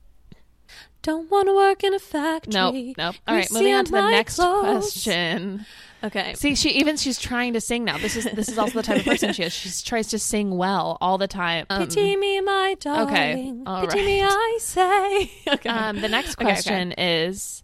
Don't 1.03 1.29
want 1.29 1.47
to 1.47 1.53
work 1.55 1.83
in 1.83 1.93
a 1.93 1.99
factory. 1.99 2.53
Nope, 2.53 2.95
nope. 2.97 3.15
All 3.27 3.35
right, 3.35 3.47
Greasy 3.47 3.53
moving 3.53 3.73
on 3.75 3.85
to 3.85 3.91
the 3.91 4.09
next 4.09 4.35
clothes. 4.35 4.91
question. 4.93 5.65
Okay, 6.03 6.33
See, 6.33 6.55
she 6.55 6.71
even 6.71 6.97
she's 6.97 7.17
trying 7.17 7.53
to 7.53 7.61
sing 7.61 7.85
now. 7.85 7.97
This 7.97 8.17
is 8.17 8.25
this 8.25 8.49
is 8.49 8.57
also 8.57 8.73
the 8.73 8.83
type 8.83 8.97
of 8.99 9.05
person 9.05 9.31
she 9.31 9.43
is. 9.43 9.53
She 9.53 9.69
tries 9.85 10.09
to 10.09 10.19
sing 10.19 10.57
well 10.57 10.97
all 10.99 11.17
the 11.17 11.29
time. 11.29 11.65
Um, 11.69 11.87
pity 11.87 12.17
me, 12.17 12.41
my 12.41 12.75
darling. 12.79 13.63
all 13.65 13.87
pity 13.87 14.03
me, 14.05 14.21
I 14.21 14.57
say. 14.59 15.31
okay. 15.53 15.69
um, 15.69 16.01
the 16.01 16.09
next 16.09 16.33
Okay, 16.33 16.43
okay. 16.43 16.51
question 16.53 16.91
is, 16.97 17.63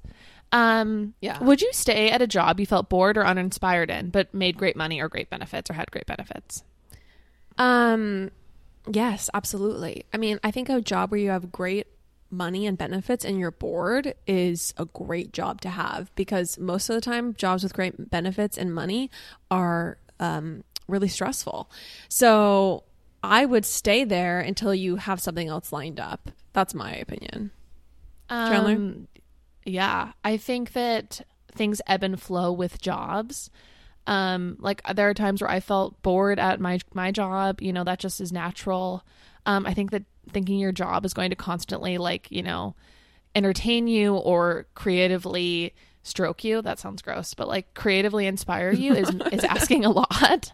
um, 0.54 1.14
Yeah. 1.20 1.44
would 1.44 1.62
you 1.62 1.70
stay 1.74 2.12
at 2.12 2.22
a 2.22 2.28
job 2.28 2.62
you 2.62 2.66
felt 2.66 2.88
bored 2.88 3.18
or 3.18 3.26
uninspired 3.26 3.90
in, 3.90 4.10
but 4.10 4.34
made 4.34 4.56
great 4.58 4.78
money 4.78 5.02
or 5.02 5.10
great 5.10 5.30
benefits 5.30 5.70
or 5.70 5.74
had 5.74 5.92
great 5.92 6.06
benefits? 6.06 6.64
Um, 7.58 8.32
yes, 8.90 9.30
absolutely. 9.34 10.06
I 10.14 10.18
mean, 10.18 10.40
I 10.46 10.52
think 10.52 10.70
a 10.70 10.80
job 10.80 11.12
where 11.12 11.20
you 11.20 11.30
have 11.32 11.52
great 11.52 11.88
money 12.32 12.66
and 12.66 12.78
benefits 12.78 13.26
and 13.26 13.40
you're 13.40 13.52
bored 13.52 14.14
is 14.28 14.74
a 14.78 14.86
great 14.86 15.34
job 15.34 15.62
to 15.62 15.70
have 15.70 16.14
because 16.16 16.58
most 16.58 16.90
of 16.90 16.96
the 16.96 17.02
time, 17.02 17.34
jobs 17.34 17.64
with 17.64 17.74
great 17.74 18.10
benefits 18.10 18.58
and 18.58 18.74
money 18.74 19.10
are 19.50 19.98
um, 20.20 20.64
really 20.88 21.08
stressful. 21.08 21.70
So 22.08 22.84
I 23.24 23.46
would 23.46 23.66
stay 23.66 24.04
there 24.04 24.40
until 24.40 24.74
you 24.74 24.98
have 24.98 25.20
something 25.20 25.48
else 25.48 25.72
lined 25.72 26.00
up. 26.00 26.32
That's 26.54 26.74
my 26.74 26.94
opinion. 26.94 27.52
Um, 28.30 29.08
yeah, 29.66 30.14
I 30.24 30.38
think 30.38 30.74
that 30.74 31.22
things 31.54 31.82
ebb 31.88 32.04
and 32.04 32.22
flow 32.22 32.52
with 32.52 32.82
jobs. 32.82 33.50
Um, 34.08 34.58
like 34.60 34.82
there 34.94 35.10
are 35.10 35.14
times 35.14 35.42
where 35.42 35.50
I 35.50 35.60
felt 35.60 36.02
bored 36.02 36.40
at 36.40 36.60
my 36.60 36.80
my 36.94 37.12
job. 37.12 37.62
You 37.62 37.74
know, 37.74 37.84
that 37.84 38.00
just 38.00 38.22
is 38.22 38.32
natural. 38.32 39.04
Um, 39.46 39.66
I 39.66 39.74
think 39.74 39.92
that 39.92 40.04
thinking 40.30 40.60
your 40.60 40.72
job 40.72 41.06
is 41.06 41.14
going 41.14 41.30
to 41.30 41.36
constantly 41.36 41.98
like 41.98 42.32
you 42.32 42.44
know 42.44 42.76
entertain 43.36 43.88
you 43.88 44.16
or 44.16 44.66
creatively 44.76 45.74
stroke 46.04 46.44
you. 46.44 46.62
That 46.62 46.80
sounds 46.80 47.02
gross 47.02 47.34
but 47.34 47.48
like 47.48 47.74
creatively 47.74 48.26
inspire 48.26 48.72
you 48.72 48.94
is 48.94 49.10
is 49.32 49.44
asking 49.44 49.86
a 49.86 49.92
lot. 49.92 50.52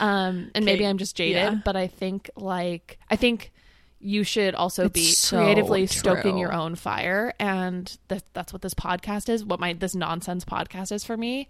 Um 0.00 0.50
and 0.54 0.64
maybe 0.64 0.86
i'm 0.86 0.98
just 0.98 1.16
jaded 1.16 1.36
yeah. 1.36 1.60
but 1.64 1.76
i 1.76 1.86
think 1.86 2.30
like 2.36 2.98
i 3.10 3.16
think 3.16 3.52
you 3.98 4.24
should 4.24 4.54
also 4.54 4.84
It's 4.84 4.92
be 4.92 5.04
so 5.04 5.38
creatively 5.38 5.86
stoking 5.86 6.38
your 6.38 6.52
own 6.52 6.74
fire. 6.74 7.32
And 7.40 7.96
that 8.08 8.22
that's 8.34 8.52
what 8.52 8.62
this 8.62 8.74
podcast 8.74 9.28
is 9.28 9.44
what 9.44 9.58
my 9.58 9.72
this 9.72 9.94
nonsense 9.94 10.44
podcast 10.44 10.92
is 10.92 11.04
for 11.04 11.16
me. 11.16 11.48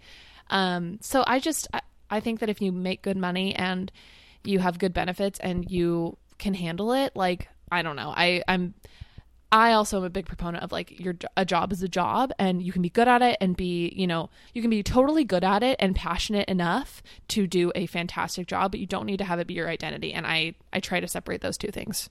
Um 0.49 0.99
so 1.01 1.23
i 1.27 1.39
just 1.39 1.67
I, 1.73 1.81
I 2.09 2.19
think 2.19 2.39
that 2.39 2.49
if 2.49 2.61
you 2.61 2.71
make 2.71 3.01
good 3.01 3.17
money 3.17 3.53
and 3.55 3.91
you 4.43 4.59
have 4.59 4.79
good 4.79 4.93
benefits 4.93 5.39
and 5.39 5.69
you 5.69 6.17
can 6.37 6.53
handle 6.53 6.93
it 6.93 7.15
like 7.15 7.49
i 7.71 7.81
don't 7.81 7.95
know 7.95 8.13
i 8.15 8.41
i'm 8.47 8.73
I 9.51 9.71
also 9.73 9.97
am 9.97 10.03
a 10.03 10.09
big 10.09 10.25
proponent 10.25 10.63
of 10.63 10.71
like 10.71 10.99
your 10.99 11.15
a 11.37 11.45
job 11.45 11.71
is 11.71 11.81
a 11.81 11.87
job 11.87 12.33
and 12.37 12.61
you 12.61 12.73
can 12.73 12.81
be 12.81 12.89
good 12.89 13.07
at 13.07 13.21
it 13.21 13.37
and 13.39 13.55
be, 13.55 13.93
you 13.95 14.05
know, 14.05 14.29
you 14.53 14.61
can 14.61 14.69
be 14.69 14.83
totally 14.83 15.23
good 15.23 15.43
at 15.43 15.63
it 15.63 15.77
and 15.79 15.95
passionate 15.95 16.49
enough 16.49 17.01
to 17.29 17.47
do 17.47 17.71
a 17.73 17.85
fantastic 17.85 18.47
job, 18.47 18.71
but 18.71 18.81
you 18.81 18.85
don't 18.85 19.05
need 19.05 19.17
to 19.17 19.23
have 19.23 19.39
it 19.39 19.47
be 19.47 19.53
your 19.53 19.69
identity. 19.69 20.11
And 20.11 20.27
I 20.27 20.55
I 20.73 20.81
try 20.81 20.99
to 20.99 21.07
separate 21.07 21.41
those 21.41 21.57
two 21.57 21.71
things. 21.71 22.09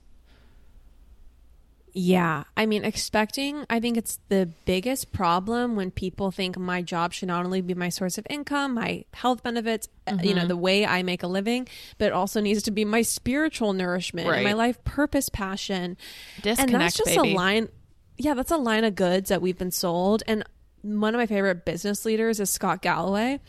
Yeah. 1.99 2.43
I 2.55 2.67
mean, 2.67 2.85
expecting, 2.85 3.65
I 3.71 3.79
think 3.79 3.97
it's 3.97 4.19
the 4.29 4.47
biggest 4.65 5.11
problem 5.11 5.75
when 5.75 5.89
people 5.89 6.29
think 6.29 6.55
my 6.55 6.83
job 6.83 7.11
should 7.11 7.27
not 7.27 7.43
only 7.43 7.61
be 7.61 7.73
my 7.73 7.89
source 7.89 8.19
of 8.19 8.27
income, 8.29 8.75
my 8.75 9.05
health 9.13 9.41
benefits, 9.41 9.89
uh, 10.05 10.15
you 10.21 10.35
know, 10.35 10.43
Mhm. 10.43 10.47
the 10.49 10.57
way 10.57 10.85
I 10.85 11.01
make 11.01 11.23
a 11.23 11.27
living, 11.27 11.67
but 11.97 12.05
it 12.09 12.13
also 12.13 12.39
needs 12.39 12.61
to 12.63 12.71
be 12.71 12.85
my 12.85 13.01
spiritual 13.01 13.73
nourishment, 13.73 14.27
and 14.27 14.43
my 14.43 14.53
life 14.53 14.83
purpose, 14.83 15.29
passion. 15.29 15.97
Disconnect, 16.43 16.71
and 16.71 16.81
that's 16.81 16.97
just 16.97 17.15
baby. 17.15 17.33
a 17.33 17.35
line. 17.35 17.69
Yeah, 18.19 18.35
that's 18.35 18.51
a 18.51 18.57
line 18.57 18.83
of 18.83 18.93
goods 18.93 19.29
that 19.29 19.41
we've 19.41 19.57
been 19.57 19.71
sold. 19.71 20.21
And 20.27 20.43
one 20.83 21.15
of 21.15 21.19
my 21.19 21.25
favorite 21.25 21.65
business 21.65 22.05
leaders 22.05 22.39
is 22.39 22.51
Scott 22.51 22.83
Galloway, 22.83 23.39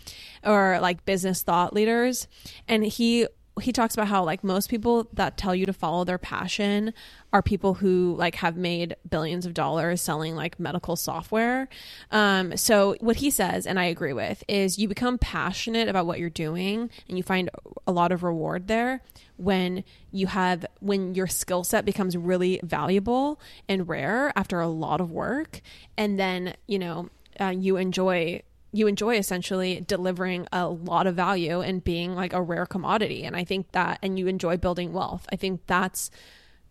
or 0.43 0.79
like 0.81 1.05
business 1.05 1.43
thought 1.43 1.75
leaders, 1.75 2.27
and 2.67 2.83
he 2.83 3.27
he 3.59 3.73
talks 3.73 3.95
about 3.95 4.09
how 4.09 4.25
like 4.25 4.43
most 4.43 4.71
people 4.71 5.09
that 5.13 5.37
tell 5.37 5.55
you 5.55 5.67
to 5.67 5.73
follow 5.73 6.05
their 6.05 6.19
passion 6.19 6.93
are 7.33 7.43
people 7.43 7.75
who 7.75 8.15
like 8.17 8.37
have 8.37 8.57
made 8.57 8.97
billions 9.09 9.47
of 9.47 9.55
dollars 9.55 10.01
selling 10.01 10.35
like 10.35 10.59
medical 10.59 10.97
software. 10.97 11.69
Um, 12.11 12.57
so 12.57 12.97
what 13.01 13.17
he 13.17 13.31
says, 13.31 13.67
and 13.67 13.79
I 13.79 13.85
agree 13.85 14.13
with, 14.13 14.43
is 14.49 14.79
you 14.79 14.89
become 14.89 15.19
passionate 15.19 15.89
about 15.89 16.07
what 16.07 16.19
you're 16.19 16.31
doing 16.31 16.91
and 17.09 17.17
you 17.17 17.23
find 17.23 17.51
a 17.87 17.93
lot 17.93 18.13
of 18.13 18.23
reward 18.23 18.69
there 18.69 19.03
when 19.37 19.85
you 20.11 20.27
have 20.27 20.67
when 20.81 21.15
your 21.15 21.27
skill 21.27 21.63
set 21.63 21.85
becomes 21.85 22.17
really 22.17 22.61
valuable 22.63 23.41
and 23.69 23.89
rare 23.89 24.33
after 24.37 24.61
a 24.61 24.69
lot 24.69 25.01
of 25.01 25.13
work 25.13 25.61
and 25.97 26.19
then 26.19 26.55
you 26.67 26.79
know 26.79 27.09
uh, 27.41 27.47
you 27.57 27.77
enjoy 27.77 28.43
you 28.73 28.87
enjoy 28.87 29.17
essentially 29.17 29.81
delivering 29.87 30.47
a 30.53 30.67
lot 30.69 31.07
of 31.07 31.15
value 31.15 31.61
and 31.61 31.83
being 31.83 32.15
like 32.15 32.33
a 32.33 32.43
rare 32.43 32.67
commodity 32.67 33.25
and 33.25 33.35
i 33.37 33.45
think 33.45 33.71
that 33.73 33.99
and 34.03 34.19
you 34.19 34.27
enjoy 34.27 34.57
building 34.57 34.93
wealth 34.93 35.27
i 35.33 35.37
think 35.37 35.61
that's 35.67 36.11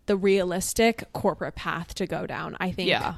the 0.06 0.16
realistic 0.16 1.04
corporate 1.12 1.54
path 1.56 1.94
to 1.94 2.06
go 2.06 2.26
down 2.26 2.56
i 2.60 2.70
think 2.70 2.88
Yeah. 2.88 3.14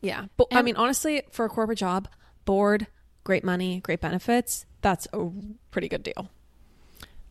yeah 0.00 0.24
but 0.36 0.48
i 0.52 0.62
mean 0.62 0.76
honestly 0.76 1.22
for 1.30 1.44
a 1.44 1.48
corporate 1.48 1.78
job 1.78 2.08
board 2.44 2.86
great 3.24 3.44
money 3.44 3.80
great 3.80 4.00
benefits 4.00 4.64
that's 4.80 5.06
a 5.12 5.28
pretty 5.70 5.88
good 5.88 6.02
deal 6.02 6.30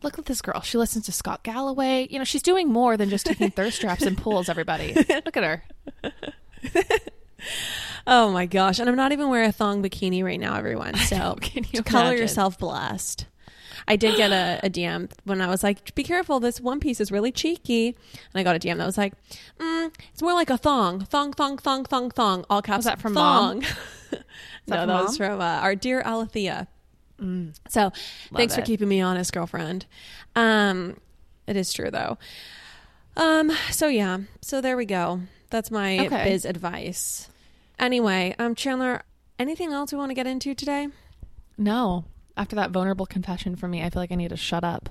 Look 0.02 0.18
at 0.18 0.26
this 0.26 0.42
girl. 0.42 0.60
She 0.60 0.76
listens 0.76 1.06
to 1.06 1.12
Scott 1.12 1.42
Galloway. 1.42 2.06
You 2.10 2.18
know, 2.18 2.24
she's 2.24 2.42
doing 2.42 2.68
more 2.70 2.98
than 2.98 3.08
just 3.08 3.24
taking 3.24 3.50
thirst 3.50 3.80
traps 3.80 4.02
and 4.02 4.16
pools, 4.16 4.50
everybody. 4.50 4.92
Look 5.08 5.36
at 5.38 5.42
her. 5.42 5.64
Oh 8.06 8.30
my 8.30 8.46
gosh. 8.46 8.78
And 8.78 8.88
I'm 8.88 8.96
not 8.96 9.12
even 9.12 9.28
wearing 9.28 9.48
a 9.48 9.52
thong 9.52 9.82
bikini 9.82 10.22
right 10.22 10.38
now, 10.40 10.54
everyone. 10.56 10.94
So 11.06 11.36
Can 11.40 11.64
you 11.72 11.82
color 11.82 12.06
imagine? 12.06 12.22
yourself 12.22 12.58
blessed. 12.58 13.26
I 13.88 13.96
did 13.96 14.16
get 14.16 14.32
a, 14.32 14.58
a 14.66 14.70
DM 14.70 15.10
when 15.24 15.40
I 15.40 15.46
was 15.48 15.62
like, 15.62 15.94
be 15.94 16.02
careful, 16.02 16.40
this 16.40 16.60
one 16.60 16.80
piece 16.80 17.00
is 17.00 17.12
really 17.12 17.30
cheeky. 17.30 17.88
And 17.88 18.34
I 18.34 18.42
got 18.42 18.56
a 18.56 18.58
DM 18.58 18.78
that 18.78 18.86
was 18.86 18.98
like, 18.98 19.12
mm, 19.60 19.92
it's 20.12 20.22
more 20.22 20.32
like 20.32 20.50
a 20.50 20.56
thong. 20.58 21.04
Thong, 21.04 21.32
thong, 21.32 21.58
thong, 21.58 21.84
thong, 21.84 22.10
thong. 22.10 22.44
All 22.50 22.62
caps. 22.62 22.78
Was 22.78 22.84
that 22.86 23.00
from 23.00 23.14
thong. 23.14 23.60
that 24.10 24.24
no, 24.66 24.76
from 24.78 24.88
that 24.88 25.02
was 25.02 25.16
from 25.16 25.40
uh, 25.40 25.44
our 25.44 25.74
dear 25.76 26.02
Alethea. 26.02 26.66
Mm. 27.20 27.54
So 27.68 27.92
thanks 28.34 28.54
for 28.56 28.62
keeping 28.62 28.88
me 28.88 29.00
honest, 29.00 29.32
girlfriend. 29.32 29.86
Um, 30.34 30.96
it 31.46 31.56
is 31.56 31.72
true 31.72 31.90
though. 31.90 32.18
Um, 33.16 33.50
so 33.70 33.86
yeah, 33.88 34.18
so 34.42 34.60
there 34.60 34.76
we 34.76 34.84
go. 34.84 35.20
That's 35.50 35.70
my 35.70 36.06
Okay. 36.06 36.24
biz 36.24 36.44
advice. 36.44 37.28
Anyway, 37.78 38.34
um, 38.38 38.54
Chandler, 38.54 39.02
anything 39.38 39.72
else 39.72 39.92
we 39.92 39.98
want 39.98 40.10
to 40.10 40.14
get 40.14 40.26
into 40.26 40.54
today? 40.54 40.88
No. 41.58 42.04
After 42.36 42.56
that 42.56 42.70
vulnerable 42.70 43.06
confession 43.06 43.56
from 43.56 43.70
me, 43.70 43.82
I 43.82 43.90
feel 43.90 44.02
like 44.02 44.12
I 44.12 44.16
need 44.16 44.28
to 44.28 44.36
shut 44.36 44.64
up. 44.64 44.90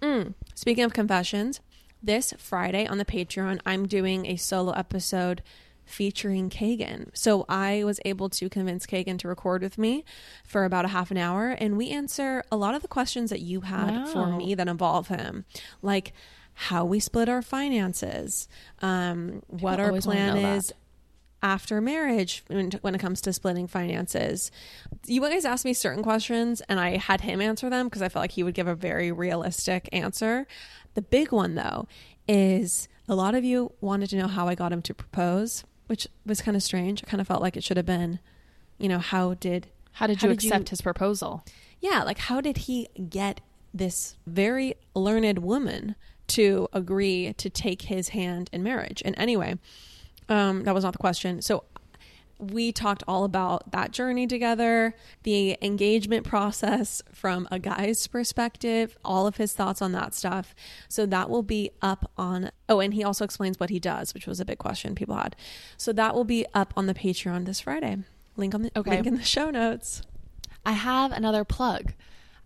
Mm. 0.00 0.34
Speaking 0.54 0.84
of 0.84 0.92
confessions, 0.92 1.60
this 2.02 2.34
Friday 2.38 2.86
on 2.86 2.98
the 2.98 3.04
Patreon, 3.04 3.60
I'm 3.64 3.86
doing 3.86 4.26
a 4.26 4.36
solo 4.36 4.72
episode 4.72 5.42
featuring 5.84 6.50
Kagan. 6.50 7.08
So 7.14 7.44
I 7.48 7.84
was 7.84 8.00
able 8.04 8.28
to 8.30 8.48
convince 8.48 8.86
Kagan 8.86 9.18
to 9.20 9.28
record 9.28 9.62
with 9.62 9.78
me 9.78 10.04
for 10.44 10.64
about 10.64 10.84
a 10.84 10.88
half 10.88 11.10
an 11.10 11.16
hour, 11.16 11.50
and 11.50 11.76
we 11.76 11.90
answer 11.90 12.42
a 12.50 12.56
lot 12.56 12.74
of 12.74 12.82
the 12.82 12.88
questions 12.88 13.30
that 13.30 13.40
you 13.40 13.62
had 13.62 14.08
for 14.08 14.26
me 14.26 14.54
that 14.54 14.68
involve 14.68 15.08
him, 15.08 15.44
like 15.82 16.12
how 16.54 16.84
we 16.84 16.98
split 16.98 17.28
our 17.28 17.42
finances, 17.42 18.48
um, 18.82 19.42
what 19.46 19.78
our 19.78 19.92
plan 20.00 20.36
is 20.36 20.72
after 21.46 21.80
marriage 21.80 22.42
when, 22.48 22.72
when 22.80 22.92
it 22.92 22.98
comes 23.00 23.20
to 23.20 23.32
splitting 23.32 23.68
finances. 23.68 24.50
You 25.06 25.20
guys 25.20 25.44
asked 25.44 25.64
me 25.64 25.74
certain 25.74 26.02
questions 26.02 26.60
and 26.68 26.80
I 26.80 26.96
had 26.96 27.20
him 27.20 27.40
answer 27.40 27.70
them 27.70 27.86
because 27.86 28.02
I 28.02 28.08
felt 28.08 28.24
like 28.24 28.32
he 28.32 28.42
would 28.42 28.52
give 28.54 28.66
a 28.66 28.74
very 28.74 29.12
realistic 29.12 29.88
answer. 29.92 30.44
The 30.94 31.02
big 31.02 31.30
one 31.30 31.54
though 31.54 31.86
is 32.26 32.88
a 33.08 33.14
lot 33.14 33.36
of 33.36 33.44
you 33.44 33.72
wanted 33.80 34.10
to 34.10 34.16
know 34.16 34.26
how 34.26 34.48
I 34.48 34.56
got 34.56 34.72
him 34.72 34.82
to 34.82 34.92
propose, 34.94 35.62
which 35.86 36.08
was 36.26 36.42
kind 36.42 36.56
of 36.56 36.64
strange. 36.64 37.04
I 37.04 37.06
kind 37.08 37.20
of 37.20 37.28
felt 37.28 37.42
like 37.42 37.56
it 37.56 37.62
should 37.62 37.76
have 37.76 37.86
been, 37.86 38.18
you 38.78 38.88
know, 38.88 38.98
how 38.98 39.34
did 39.34 39.68
How 39.92 40.08
did 40.08 40.20
How 40.20 40.26
you 40.28 40.34
did 40.34 40.42
you- 40.42 40.50
accept 40.50 40.70
his 40.70 40.80
proposal? 40.80 41.44
yeah, 41.80 42.02
like 42.02 42.18
how 42.18 42.40
did 42.40 42.56
he 42.66 42.88
get 43.08 43.40
this 43.72 44.16
very 44.26 44.74
learned 44.96 45.38
woman 45.38 45.94
to 46.26 46.66
agree 46.72 47.32
to 47.34 47.48
take 47.48 47.82
his 47.82 48.08
hand 48.08 48.50
in 48.52 48.64
marriage? 48.64 49.00
And 49.04 49.14
anyway, 49.16 49.58
um, 50.28 50.64
that 50.64 50.74
was 50.74 50.84
not 50.84 50.92
the 50.92 50.98
question. 50.98 51.42
So 51.42 51.64
we 52.38 52.70
talked 52.70 53.02
all 53.08 53.24
about 53.24 53.70
that 53.72 53.92
journey 53.92 54.26
together, 54.26 54.94
the 55.22 55.56
engagement 55.62 56.26
process 56.26 57.00
from 57.10 57.48
a 57.50 57.58
guy's 57.58 58.06
perspective, 58.06 58.98
all 59.02 59.26
of 59.26 59.38
his 59.38 59.54
thoughts 59.54 59.80
on 59.80 59.92
that 59.92 60.12
stuff. 60.14 60.54
So 60.88 61.06
that 61.06 61.30
will 61.30 61.42
be 61.42 61.70
up 61.80 62.10
on. 62.18 62.50
Oh, 62.68 62.80
and 62.80 62.92
he 62.92 63.02
also 63.02 63.24
explains 63.24 63.58
what 63.58 63.70
he 63.70 63.78
does, 63.80 64.12
which 64.12 64.26
was 64.26 64.38
a 64.38 64.44
big 64.44 64.58
question 64.58 64.94
people 64.94 65.16
had. 65.16 65.34
So 65.78 65.94
that 65.94 66.14
will 66.14 66.24
be 66.24 66.44
up 66.52 66.74
on 66.76 66.86
the 66.86 66.94
Patreon 66.94 67.46
this 67.46 67.60
Friday. 67.60 67.98
Link 68.36 68.54
on 68.54 68.60
the 68.62 68.70
Okay. 68.76 68.90
link 68.90 69.06
in 69.06 69.14
the 69.16 69.22
show 69.22 69.48
notes. 69.50 70.02
I 70.66 70.72
have 70.72 71.12
another 71.12 71.42
plug. 71.44 71.94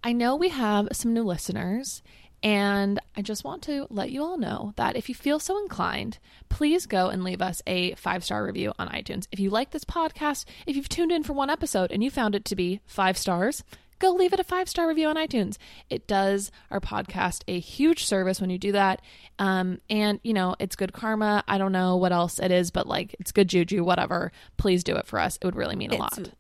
I 0.05 0.13
know 0.13 0.37
we 0.37 0.51
have 0.51 0.89
some 0.93 1.13
new 1.13 1.25
listeners, 1.25 2.01
and 2.43 2.99
I 3.17 3.23
just 3.23 3.45
want 3.45 3.63
to 3.65 3.87
let 3.91 4.11
you 4.11 4.23
all 4.23 4.39
know 4.39 4.73
that 4.77 4.97
if 4.97 5.09
you 5.09 5.15
feel 5.15 5.39
so 5.39 5.59
inclined, 5.61 6.19
please 6.49 6.87
go 6.87 7.09
and 7.09 7.23
leave 7.25 7.43
us 7.43 7.61
a 7.67 7.95
five 7.95 8.25
star 8.25 8.45
review 8.45 8.73
on 8.79 8.89
iTunes. 8.89 9.27
If 9.31 9.39
you 9.41 9.51
like 9.51 9.71
this 9.71 9.85
podcast, 9.85 10.45
if 10.67 10.77
you've 10.77 10.89
tuned 10.89 11.13
in 11.13 11.23
for 11.23 11.33
one 11.35 11.51
episode 11.51 11.93
and 11.93 12.03
you 12.03 12.11
found 12.11 12.35
it 12.35 12.45
to 12.47 12.57
be 12.57 12.81
five 12.87 13.19
stars, 13.19 13.63
go 13.99 14.13
leave 14.13 14.33
it 14.33 14.41
a 14.41 14.45
five 14.45 14.69
star 14.69 14.89
review 14.89 15.09
on 15.09 15.17
iTunes. 15.17 15.59
It 15.91 16.07
does 16.07 16.51
our 16.71 16.81
podcast 16.81 17.43
a 17.47 17.59
huge 17.61 18.05
service 18.05 18.41
when 18.41 18.49
you 18.49 18.59
do 18.59 18.73
that. 18.73 19.03
Um, 19.39 19.79
and, 19.91 20.21
you 20.23 20.33
know, 20.33 20.57
it's 20.59 20.77
good 20.77 20.93
karma. 20.95 21.45
I 21.47 21.59
don't 21.59 21.73
know 21.73 21.97
what 21.97 22.13
else 22.13 22.39
it 22.39 22.51
is, 22.51 22.71
but 22.71 22.87
like 22.87 23.15
it's 23.21 23.33
good 23.33 23.49
juju, 23.49 23.85
whatever. 23.85 24.33
Please 24.57 24.83
do 24.85 24.97
it 24.97 25.07
for 25.07 25.19
us. 25.19 25.37
It 25.41 25.45
would 25.45 25.57
really 25.57 25.77
mean 25.77 25.91
a 25.91 25.95
It's- 25.97 26.19
lot. 26.19 26.31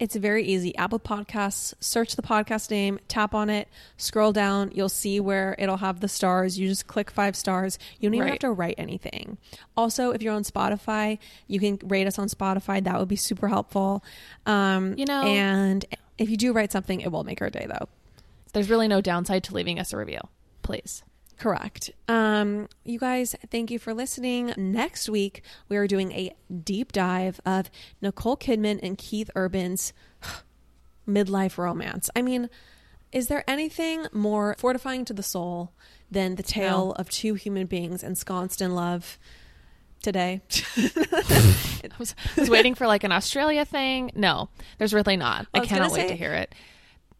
It's 0.00 0.16
very 0.16 0.44
easy. 0.46 0.74
Apple 0.76 0.98
Podcasts, 0.98 1.74
search 1.78 2.16
the 2.16 2.22
podcast 2.22 2.70
name, 2.70 2.98
tap 3.06 3.34
on 3.34 3.50
it, 3.50 3.68
scroll 3.98 4.32
down. 4.32 4.72
You'll 4.74 4.88
see 4.88 5.20
where 5.20 5.54
it'll 5.58 5.76
have 5.76 6.00
the 6.00 6.08
stars. 6.08 6.58
You 6.58 6.68
just 6.68 6.86
click 6.86 7.10
five 7.10 7.36
stars. 7.36 7.78
You 8.00 8.08
don't 8.08 8.14
even 8.14 8.24
Right. 8.24 8.30
have 8.32 8.38
to 8.40 8.50
write 8.50 8.76
anything. 8.78 9.36
Also, 9.76 10.10
if 10.12 10.22
you're 10.22 10.32
on 10.34 10.42
Spotify, 10.42 11.18
you 11.46 11.60
can 11.60 11.78
rate 11.84 12.06
us 12.06 12.18
on 12.18 12.28
Spotify. 12.28 12.82
That 12.82 12.98
would 12.98 13.08
be 13.08 13.16
super 13.16 13.48
helpful. 13.48 14.02
Um, 14.46 14.94
You 14.96 15.04
know- 15.04 15.22
and 15.22 15.84
if 16.16 16.30
you 16.30 16.38
do 16.38 16.52
write 16.54 16.72
something, 16.72 17.02
it 17.02 17.12
will 17.12 17.22
make 17.24 17.42
our 17.42 17.50
day, 17.50 17.66
though. 17.68 17.86
There's 18.54 18.70
really 18.70 18.88
no 18.88 19.02
downside 19.02 19.44
to 19.44 19.54
leaving 19.54 19.78
us 19.78 19.92
a 19.92 19.98
review. 19.98 20.20
Please. 20.62 21.02
Correct. 21.40 21.90
Um, 22.06 22.68
you 22.84 22.98
guys, 22.98 23.34
thank 23.50 23.70
you 23.70 23.78
for 23.78 23.94
listening. 23.94 24.52
Next 24.58 25.08
week, 25.08 25.42
we 25.70 25.78
are 25.78 25.86
doing 25.86 26.12
a 26.12 26.34
deep 26.64 26.92
dive 26.92 27.40
of 27.46 27.70
Nicole 28.02 28.36
Kidman 28.36 28.78
and 28.82 28.98
Keith 28.98 29.30
Urban's 29.34 29.94
midlife 31.08 31.56
romance. 31.56 32.10
I 32.14 32.20
mean, 32.20 32.50
is 33.10 33.28
there 33.28 33.42
anything 33.48 34.06
more 34.12 34.54
fortifying 34.58 35.06
to 35.06 35.14
the 35.14 35.22
soul 35.22 35.72
than 36.10 36.34
the 36.34 36.42
tale 36.42 36.92
of 36.92 37.08
two 37.08 37.32
human 37.32 37.66
beings 37.66 38.02
ensconced 38.02 38.60
in 38.60 38.74
love 38.74 39.18
today? 40.02 40.42
I 40.76 41.88
was, 41.98 42.14
I 42.36 42.40
was 42.40 42.50
waiting 42.50 42.74
for 42.74 42.86
like 42.86 43.02
an 43.02 43.12
Australia 43.12 43.64
thing. 43.64 44.10
No, 44.14 44.50
there's 44.76 44.92
really 44.92 45.16
not. 45.16 45.46
I 45.54 45.60
I, 45.60 45.66
cannot 45.66 45.92
wait 45.92 46.02
say- 46.02 46.08
to 46.08 46.16
hear 46.16 46.34
it. 46.34 46.54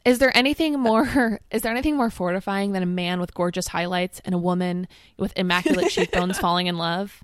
Is 0.05 0.19
there 0.19 0.35
anything 0.37 0.79
more? 0.79 1.41
Is 1.51 1.63
there 1.63 1.73
anything 1.73 1.97
more 1.97 2.11
fortifying 2.11 2.73
than 2.73 2.83
a 2.83 2.87
man 2.87 3.21
with 3.21 3.35
gorgeous 3.35 3.69
highlights 3.69 4.21
and 4.25 4.35
a 4.35 4.39
woman 4.39 4.89
with 5.19 5.33
immaculate 5.37 5.91
cheekbones 5.91 6.39
falling 6.39 6.67
in 6.67 6.79
love? 6.79 7.23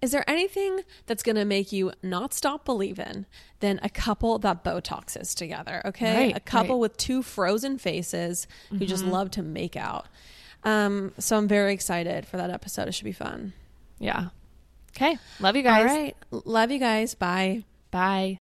Is 0.00 0.12
there 0.12 0.28
anything 0.28 0.80
that's 1.06 1.22
going 1.22 1.36
to 1.36 1.44
make 1.44 1.72
you 1.72 1.92
not 2.02 2.32
stop 2.32 2.64
believing 2.64 3.26
than 3.60 3.78
a 3.82 3.90
couple 3.90 4.38
that 4.38 4.64
Botoxes 4.64 5.34
together? 5.34 5.82
Okay. 5.84 6.28
Right, 6.28 6.36
a 6.36 6.40
couple 6.40 6.76
right. 6.76 6.80
with 6.80 6.96
two 6.96 7.22
frozen 7.22 7.76
faces 7.78 8.46
who 8.70 8.86
just 8.86 9.04
love 9.04 9.30
to 9.32 9.42
make 9.42 9.76
out. 9.76 10.06
Um, 10.64 11.12
so 11.18 11.36
I'm 11.36 11.48
very 11.48 11.72
excited 11.72 12.26
for 12.26 12.38
that 12.38 12.50
episode. 12.50 12.88
It 12.88 12.92
should 12.94 13.04
be 13.04 13.12
fun. 13.12 13.52
Yeah. 13.98 14.28
Okay. 14.96 15.18
Love 15.40 15.56
you 15.56 15.62
guys. 15.62 15.90
All 15.90 15.96
right. 15.96 16.16
Love 16.30 16.70
you 16.70 16.78
guys. 16.78 17.14
Bye. 17.14 17.64
Bye. 17.90 18.38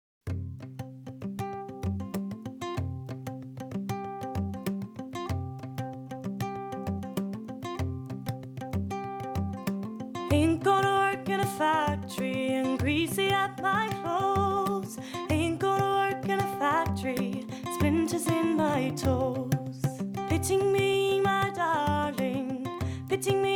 lazy 13.16 13.32
at 13.32 13.62
my 13.62 13.88
clothes. 14.02 14.98
Ain't 15.30 15.60
gonna 15.60 16.12
work 16.12 16.26
in 16.26 16.40
a 16.40 16.60
factory, 16.60 17.46
splinters 17.76 18.28
in 18.28 18.56
my 18.58 18.90
toes. 18.92 19.82
Pitting 20.30 20.72
me, 20.72 21.20
my 21.22 21.52
darling, 21.54 22.68
pitting 23.10 23.42
me. 23.42 23.53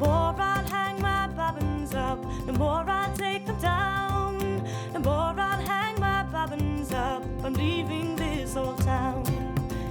more 0.00 0.34
I'll 0.38 0.64
hang 0.64 1.00
my 1.02 1.26
bobbins 1.28 1.94
up, 1.94 2.18
the 2.46 2.52
more 2.54 2.84
I'll 2.88 3.14
take 3.16 3.44
them 3.46 3.60
down. 3.60 4.64
The 4.92 4.98
more 4.98 5.34
I'll 5.48 5.60
hang 5.72 6.00
my 6.00 6.22
bobbins 6.24 6.92
up, 6.92 7.22
I'm 7.44 7.52
leaving 7.52 8.16
this 8.16 8.56
old 8.56 8.78
town. 8.78 9.24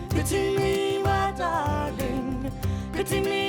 Pity 0.10 0.58
me, 0.58 1.02
my 1.04 1.32
darling, 1.38 2.52
pity 2.92 3.22
me. 3.22 3.49